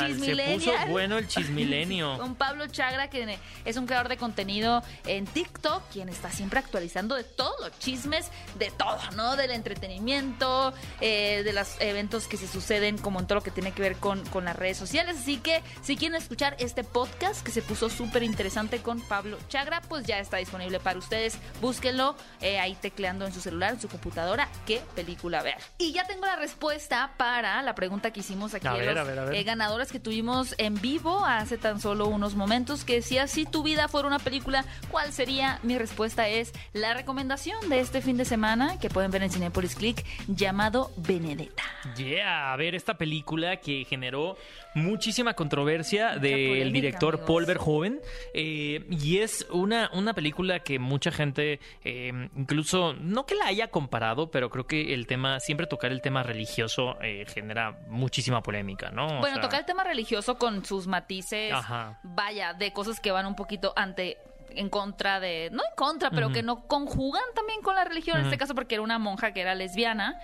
Se 0.60 0.70
puso 0.70 0.86
bueno 0.88 1.18
el 1.18 1.26
chismilenio. 1.26 2.18
Con 2.18 2.34
Pablo 2.36 2.68
Chagra, 2.68 3.10
que 3.10 3.38
es 3.64 3.76
un 3.76 3.86
creador 3.86 4.08
de 4.08 4.16
contenido 4.16 4.82
en 5.06 5.26
TikTok, 5.26 5.82
quien 5.90 6.08
está 6.08 6.30
siempre 6.30 6.60
actualizando 6.60 7.16
de 7.16 7.24
todos 7.24 7.54
los 7.60 7.76
chismes, 7.80 8.30
de 8.58 8.70
todo, 8.70 8.98
¿no? 9.16 9.34
Del 9.34 9.50
entretenimiento, 9.50 10.72
eh, 11.00 11.42
de 11.44 11.52
los 11.52 11.80
eventos 11.80 12.28
que 12.28 12.36
se 12.36 12.46
suceden, 12.46 12.96
como 12.96 13.18
en 13.18 13.26
todo 13.26 13.36
lo 13.36 13.42
que 13.42 13.50
tiene 13.50 13.72
que 13.72 13.82
ver 13.82 13.96
con, 13.96 14.24
con 14.26 14.44
las 14.44 14.54
redes 14.54 14.76
sociales. 14.76 15.16
Así 15.18 15.38
que 15.38 15.62
si 15.82 15.96
quieren 15.96 16.16
escuchar 16.16 16.54
este 16.60 16.84
podcast 16.84 17.44
que 17.44 17.50
se 17.50 17.60
puso 17.60 17.90
súper 17.90 18.22
interesante 18.22 18.82
con 18.82 19.00
Pablo 19.00 19.38
Chagra, 19.48 19.80
pues 19.80 20.06
ya 20.06 20.20
está 20.20 20.36
disponible 20.36 20.78
para 20.78 20.98
ustedes. 20.98 21.38
Búsquenlo 21.60 22.14
eh, 22.40 22.60
ahí 22.60 22.76
tecleando 22.80 23.26
en 23.26 23.32
su 23.32 23.40
celular, 23.40 23.74
en 23.74 23.80
su 23.80 23.88
computadora. 23.88 24.48
¿Qué 24.64 24.80
película? 24.94 25.23
Ver. 25.28 25.56
Y 25.78 25.92
ya 25.92 26.06
tengo 26.06 26.26
la 26.26 26.36
respuesta 26.36 27.12
para 27.16 27.62
la 27.62 27.74
pregunta 27.74 28.12
que 28.12 28.20
hicimos 28.20 28.54
aquí 28.54 28.66
A 28.66 28.72
a 28.72 28.76
ver, 28.76 28.94
los 28.94 28.98
a 28.98 29.04
ver, 29.04 29.18
a 29.18 29.24
ver. 29.26 29.34
eh, 29.34 29.42
ganadores 29.44 29.90
que 29.90 29.98
tuvimos 30.00 30.54
en 30.58 30.80
vivo 30.80 31.24
hace 31.24 31.58
tan 31.58 31.80
solo 31.80 32.06
unos 32.06 32.34
momentos, 32.34 32.84
que 32.84 32.96
decía, 32.96 33.26
si 33.26 33.44
tu 33.46 33.62
vida 33.62 33.88
fuera 33.88 34.06
una 34.08 34.18
película, 34.18 34.64
¿cuál 34.90 35.12
sería? 35.12 35.58
Mi 35.62 35.78
respuesta 35.78 36.28
es 36.28 36.52
la 36.72 36.94
recomendación 36.94 37.68
de 37.68 37.80
este 37.80 38.00
fin 38.02 38.16
de 38.16 38.24
semana 38.24 38.78
que 38.78 38.88
pueden 38.90 39.10
ver 39.10 39.22
en 39.22 39.30
Cinepolis 39.30 39.74
Click 39.74 40.04
llamado 40.28 40.90
Benedetta. 40.96 41.62
Yeah, 41.96 42.52
a 42.52 42.56
ver 42.56 42.74
esta 42.74 42.94
película 42.98 43.56
que 43.58 43.84
generó 43.88 44.36
muchísima 44.74 45.34
controversia 45.34 46.18
del 46.18 46.48
polémica, 46.48 46.72
director 46.74 47.14
amigos. 47.14 47.26
Paul 47.28 47.46
Verhoeven 47.46 48.00
eh, 48.32 48.84
y 48.90 49.18
es 49.18 49.46
una, 49.50 49.88
una 49.92 50.14
película 50.14 50.60
que 50.60 50.78
mucha 50.80 51.12
gente 51.12 51.60
eh, 51.84 52.28
incluso 52.36 52.94
no 52.94 53.24
que 53.24 53.36
la 53.36 53.46
haya 53.46 53.68
comparado 53.68 54.30
pero 54.32 54.50
creo 54.50 54.66
que 54.66 54.92
el 54.94 55.06
tema 55.06 55.13
siempre 55.38 55.66
tocar 55.66 55.92
el 55.92 56.00
tema 56.00 56.22
religioso 56.22 56.96
eh, 57.02 57.24
genera 57.26 57.78
muchísima 57.88 58.42
polémica 58.42 58.90
no 58.90 59.06
O 59.06 59.20
bueno, 59.20 59.36
sea, 59.36 59.40
tocar 59.42 59.60
el 59.60 59.66
tema 59.66 59.84
religioso 59.84 60.36
con 60.36 60.64
sus 60.64 60.86
matices, 60.86 61.52
Ajá. 61.52 61.98
vaya, 62.02 62.54
de 62.54 62.72
cosas 62.72 63.00
que 63.00 63.10
van 63.10 63.26
un 63.26 63.36
poquito 63.36 63.72
ante 63.76 64.18
en 64.56 64.68
contra 64.68 65.20
de, 65.20 65.50
no 65.52 65.62
en 65.62 65.76
contra, 65.76 66.10
pero 66.10 66.32
que 66.32 66.42
no 66.42 66.66
conjugan 66.66 67.24
también 67.34 67.60
con 67.62 67.74
la 67.74 67.84
religión, 67.84 68.18
en 68.18 68.24
este 68.24 68.38
caso 68.38 68.54
porque 68.54 68.76
era 68.76 68.82
una 68.82 68.98
monja 68.98 69.32
que 69.32 69.40
era 69.40 69.54
lesbiana, 69.54 70.20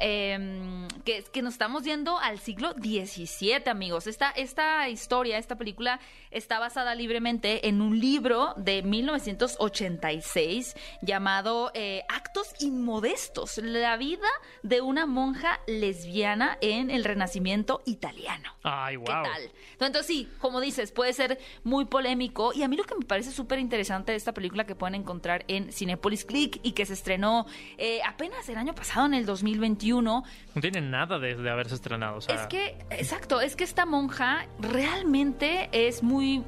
eh, 0.00 0.88
que, 1.04 1.22
que 1.22 1.42
nos 1.42 1.54
estamos 1.54 1.84
yendo 1.84 2.18
al 2.18 2.38
siglo 2.38 2.72
XVII, 2.72 3.68
amigos. 3.68 4.06
Esta, 4.06 4.30
esta 4.30 4.88
historia, 4.88 5.38
esta 5.38 5.56
película 5.56 6.00
está 6.30 6.58
basada 6.58 6.94
libremente 6.94 7.68
en 7.68 7.80
un 7.80 8.00
libro 8.00 8.54
de 8.56 8.82
1986 8.82 10.74
llamado 11.02 11.70
eh, 11.74 12.02
Actos 12.08 12.54
Inmodestos, 12.60 13.58
la 13.58 13.96
vida 13.96 14.28
de 14.62 14.80
una 14.80 15.06
monja 15.06 15.60
lesbiana 15.66 16.58
en 16.60 16.90
el 16.90 17.04
Renacimiento 17.04 17.82
italiano. 17.86 18.54
ay 18.62 18.96
wow 18.96 19.06
¿Qué 19.06 19.12
tal? 19.12 19.50
Entonces, 19.72 20.06
sí, 20.06 20.28
como 20.38 20.60
dices, 20.60 20.92
puede 20.92 21.12
ser 21.12 21.38
muy 21.62 21.84
polémico. 21.84 22.52
Y 22.52 22.62
a 22.62 22.68
mí 22.68 22.76
lo 22.76 22.84
que 22.84 22.94
me 22.94 23.04
parece 23.04 23.30
súper 23.30 23.58
interesante 23.58 23.73
de 23.76 24.14
esta 24.14 24.32
película 24.32 24.64
que 24.64 24.74
pueden 24.74 24.94
encontrar 24.94 25.44
en 25.48 25.72
Cinepolis 25.72 26.24
Click 26.24 26.60
y 26.62 26.72
que 26.72 26.86
se 26.86 26.92
estrenó 26.92 27.46
eh, 27.78 28.00
apenas 28.06 28.48
el 28.48 28.56
año 28.56 28.74
pasado, 28.74 29.06
en 29.06 29.14
el 29.14 29.26
2021, 29.26 30.24
no 30.54 30.60
tiene 30.60 30.80
nada 30.80 31.18
de, 31.18 31.34
de 31.34 31.50
haberse 31.50 31.74
estrenado 31.74 32.18
o 32.18 32.20
sea, 32.20 32.34
es 32.34 32.46
que, 32.46 32.76
exacto, 32.90 33.40
es 33.40 33.56
que 33.56 33.64
esta 33.64 33.86
monja 33.86 34.46
realmente 34.60 35.68
es 35.72 36.02
muy, 36.02 36.44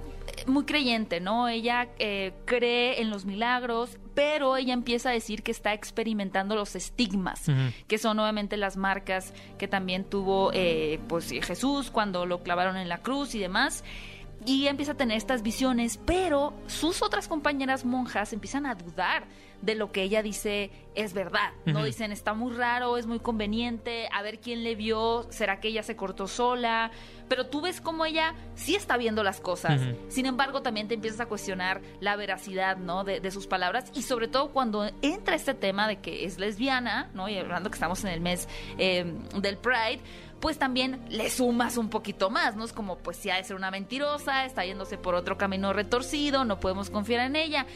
muy 0.47 0.64
creyente, 0.64 1.20
¿no? 1.20 1.49
Ella 1.49 1.89
eh, 1.99 2.33
cree 2.45 3.01
en 3.01 3.11
los 3.11 3.24
milagros, 3.24 3.99
pero 4.14 4.57
ella 4.57 4.72
empieza 4.72 5.11
a 5.11 5.12
decir 5.12 5.43
que 5.43 5.51
está 5.51 5.72
experimentando 5.72 6.55
los 6.55 6.74
estigmas, 6.77 7.47
que 7.87 7.99
son 7.99 8.16
nuevamente 8.16 8.57
las 8.57 8.77
marcas 8.77 9.35
que 9.59 9.68
también 9.68 10.05
tuvo 10.05 10.51
eh, 10.53 11.01
pues 11.09 11.31
Jesús 11.31 11.91
cuando 11.91 12.27
lo 12.27 12.43
clavaron 12.43 12.77
en 12.77 12.89
la 12.89 12.99
cruz 12.99 13.35
y 13.35 13.39
demás. 13.39 13.85
Y 14.47 14.68
empieza 14.68 14.92
a 14.92 14.97
tener 14.97 15.16
estas 15.16 15.42
visiones, 15.42 15.99
pero 16.07 16.55
sus 16.68 17.03
otras 17.03 17.26
compañeras 17.26 17.84
monjas 17.84 18.32
empiezan 18.32 18.64
a 18.64 18.76
dudar 18.76 19.26
de 19.62 19.74
lo 19.74 19.90
que 19.90 20.03
ella 20.03 20.22
dice 20.22 20.70
es 20.94 21.12
verdad. 21.12 21.51
No 21.66 21.84
dicen 21.84 22.12
está 22.12 22.32
muy 22.32 22.55
raro, 22.55 22.97
es 22.97 23.07
muy 23.07 23.18
conveniente, 23.18 24.09
a 24.12 24.22
ver 24.22 24.40
quién 24.40 24.64
le 24.64 24.74
vio, 24.74 25.26
será 25.30 25.61
que 25.61 25.68
ella 25.68 25.82
se 25.82 25.97
cortó 25.97 26.26
sola. 26.26 26.90
Pero 27.28 27.47
tú 27.47 27.61
ves 27.61 27.80
cómo 27.80 28.07
ella 28.07 28.34
sí 28.55 28.76
está 28.76 28.97
viendo 28.97 29.22
las 29.22 29.40
cosas. 29.40 29.82
Sin 30.09 30.26
embargo, 30.26 30.62
también 30.62 30.88
te 30.88 30.94
empiezas 30.94 31.20
a 31.20 31.26
cuestionar 31.26 31.82
la 32.01 32.16
veracidad, 32.16 32.76
¿no? 32.76 33.05
De, 33.05 33.20
de 33.20 33.30
sus 33.30 33.47
palabras 33.47 33.90
y 33.94 34.03
sobre 34.03 34.28
todo 34.28 34.53
cuando 34.53 34.88
entra 35.03 35.34
este 35.34 35.53
tema 35.53 35.88
de 35.88 35.97
que 36.01 36.24
es 36.24 36.38
lesbiana, 36.38 37.11
¿no? 37.14 37.28
Y 37.28 37.36
hablando 37.36 37.68
que 37.68 37.74
estamos 37.74 38.05
en 38.05 38.11
el 38.11 38.20
mes 38.20 38.49
eh, 38.78 39.05
del 39.34 39.59
Pride, 39.59 40.01
pues 40.47 40.61
también 40.61 41.01
le 41.09 41.28
sumas 41.28 41.76
un 41.76 41.90
poquito 41.90 42.30
más, 42.30 42.55
¿no? 42.55 42.64
Es 42.64 42.72
como, 42.72 42.99
pues 42.99 43.16
si 43.16 43.30
ha 43.30 43.34
de 43.34 43.42
ser 43.42 43.57
una 43.57 43.72
mentirosa, 43.72 44.44
está 44.44 44.64
yéndose 44.64 44.97
por 44.97 45.16
otro 45.16 45.36
camino 45.36 45.72
retorcido, 45.72 46.44
no 46.44 46.61
podemos 46.61 46.88
confiar 46.88 47.26
en 47.26 47.34
ella. 47.34 47.66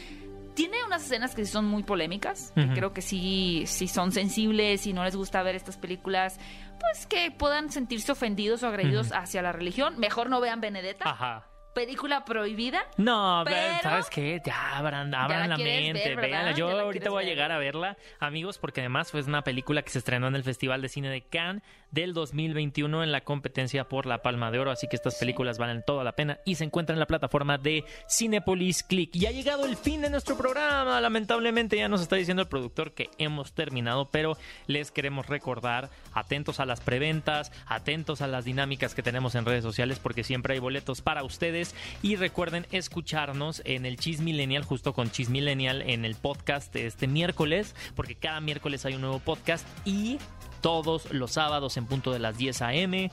Tiene 0.53 0.77
unas 0.85 1.03
escenas 1.03 1.35
que 1.35 1.43
sí 1.43 1.51
son 1.51 1.65
muy 1.65 1.83
polémicas, 1.83 2.53
que 2.55 2.69
creo 2.69 2.93
que 2.93 3.01
sí, 3.01 3.65
sí 3.67 3.89
son 3.89 4.13
sensibles 4.13 4.87
y 4.87 4.93
no 4.93 5.03
les 5.03 5.17
gusta 5.17 5.43
ver 5.43 5.55
estas 5.55 5.75
películas, 5.75 6.39
pues 6.79 7.07
que 7.07 7.29
puedan 7.29 7.73
sentirse 7.73 8.13
ofendidos 8.13 8.63
o 8.63 8.67
agredidos 8.67 9.11
hacia 9.11 9.41
la 9.41 9.51
religión. 9.51 9.99
Mejor 9.99 10.29
no 10.29 10.39
vean 10.39 10.61
Benedetta, 10.61 11.09
ajá 11.09 11.50
película 11.73 12.25
prohibida. 12.25 12.85
No, 12.97 13.43
pero, 13.45 13.81
¿sabes 13.81 14.09
qué? 14.09 14.41
Ya 14.45 14.77
abran, 14.77 15.13
abran 15.13 15.49
la 15.49 15.57
mente, 15.57 16.15
véanla. 16.15 16.51
Yo 16.51 16.69
ahorita 16.69 17.09
voy 17.09 17.23
a 17.23 17.25
ver. 17.25 17.35
llegar 17.35 17.51
a 17.51 17.57
verla, 17.57 17.97
amigos, 18.19 18.57
porque 18.57 18.81
además 18.81 19.11
fue 19.11 19.21
una 19.21 19.43
película 19.43 19.81
que 19.81 19.89
se 19.89 19.99
estrenó 19.99 20.27
en 20.27 20.35
el 20.35 20.43
Festival 20.43 20.81
de 20.81 20.89
Cine 20.89 21.09
de 21.09 21.21
Cannes 21.21 21.63
del 21.91 22.13
2021 22.13 23.03
en 23.03 23.11
la 23.11 23.21
competencia 23.21 23.87
por 23.87 24.05
la 24.05 24.21
Palma 24.21 24.49
de 24.49 24.59
Oro, 24.59 24.71
así 24.71 24.87
que 24.87 24.95
estas 24.95 25.15
películas 25.15 25.57
valen 25.57 25.83
toda 25.85 26.03
la 26.03 26.13
pena 26.13 26.39
y 26.45 26.55
se 26.55 26.63
encuentran 26.63 26.95
en 26.95 27.01
la 27.01 27.05
plataforma 27.05 27.57
de 27.57 27.83
Cinepolis 28.09 28.83
Click. 28.83 29.15
Y 29.15 29.25
ha 29.25 29.31
llegado 29.31 29.65
el 29.65 29.75
fin 29.75 30.01
de 30.01 30.09
nuestro 30.09 30.37
programa, 30.37 31.01
lamentablemente 31.01 31.77
ya 31.77 31.89
nos 31.89 32.01
está 32.01 32.15
diciendo 32.15 32.41
el 32.41 32.47
productor 32.47 32.93
que 32.93 33.09
hemos 33.17 33.53
terminado, 33.53 34.09
pero 34.09 34.37
les 34.67 34.91
queremos 34.91 35.27
recordar, 35.27 35.89
atentos 36.13 36.59
a 36.59 36.65
las 36.65 36.79
preventas, 36.79 37.51
atentos 37.67 38.21
a 38.21 38.27
las 38.27 38.45
dinámicas 38.45 38.95
que 38.95 39.03
tenemos 39.03 39.35
en 39.35 39.45
redes 39.45 39.63
sociales, 39.63 39.99
porque 39.99 40.23
siempre 40.23 40.53
hay 40.53 40.59
boletos 40.59 41.01
para 41.01 41.23
ustedes 41.23 41.60
y 42.01 42.15
recuerden 42.15 42.67
escucharnos 42.71 43.61
en 43.65 43.85
el 43.85 43.97
Cheese 43.97 44.21
Millennial, 44.21 44.63
justo 44.63 44.93
con 44.93 45.11
Cheese 45.11 45.29
Millennial 45.29 45.81
en 45.81 46.05
el 46.05 46.15
podcast 46.15 46.75
este 46.75 47.07
miércoles, 47.07 47.75
porque 47.95 48.15
cada 48.15 48.41
miércoles 48.41 48.85
hay 48.85 48.95
un 48.95 49.01
nuevo 49.01 49.19
podcast 49.19 49.65
y 49.85 50.17
todos 50.61 51.11
los 51.11 51.31
sábados 51.31 51.77
en 51.77 51.85
punto 51.85 52.11
de 52.11 52.19
las 52.19 52.37
10 52.37 52.61
a.m. 52.61 53.11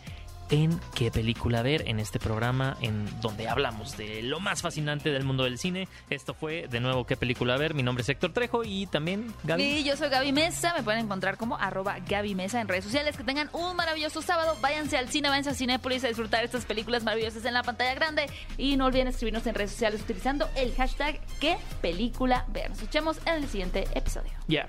en 0.50 0.80
qué 0.94 1.10
película 1.10 1.62
ver 1.62 1.88
en 1.88 2.00
este 2.00 2.18
programa 2.18 2.76
en 2.80 3.08
donde 3.20 3.48
hablamos 3.48 3.96
de 3.96 4.22
lo 4.22 4.40
más 4.40 4.62
fascinante 4.62 5.10
del 5.10 5.24
mundo 5.24 5.44
del 5.44 5.58
cine. 5.58 5.88
Esto 6.10 6.34
fue 6.34 6.66
de 6.68 6.80
nuevo 6.80 7.04
qué 7.04 7.16
película 7.16 7.56
ver. 7.56 7.74
Mi 7.74 7.82
nombre 7.82 8.02
es 8.02 8.08
Héctor 8.08 8.32
Trejo 8.32 8.64
y 8.64 8.86
también 8.86 9.32
Gaby. 9.44 9.62
Y 9.62 9.84
yo 9.84 9.96
soy 9.96 10.08
Gaby 10.08 10.32
Mesa, 10.32 10.74
me 10.76 10.82
pueden 10.82 11.04
encontrar 11.04 11.36
como 11.36 11.56
arroba 11.56 11.98
Gaby 12.00 12.34
Mesa 12.34 12.60
en 12.60 12.68
redes 12.68 12.84
sociales. 12.84 13.16
Que 13.16 13.24
tengan 13.24 13.50
un 13.52 13.76
maravilloso 13.76 14.22
sábado, 14.22 14.56
váyanse 14.60 14.96
al 14.96 15.08
cine, 15.08 15.28
váyanse 15.28 15.50
a 15.50 15.54
Cinépolis 15.54 16.04
a 16.04 16.08
disfrutar 16.08 16.44
estas 16.44 16.64
películas 16.64 17.04
maravillosas 17.04 17.44
en 17.44 17.54
la 17.54 17.62
pantalla 17.62 17.94
grande. 17.94 18.26
Y 18.56 18.76
no 18.76 18.86
olviden 18.86 19.08
escribirnos 19.08 19.46
en 19.46 19.54
redes 19.54 19.72
sociales 19.72 20.00
utilizando 20.02 20.48
el 20.56 20.74
hashtag 20.74 21.20
qué 21.40 21.56
película 21.80 22.44
ver. 22.48 22.70
Nos 22.70 22.78
escuchamos 22.78 23.18
en 23.26 23.34
el 23.34 23.48
siguiente 23.48 23.86
episodio. 23.94 24.32
Ya. 24.46 24.68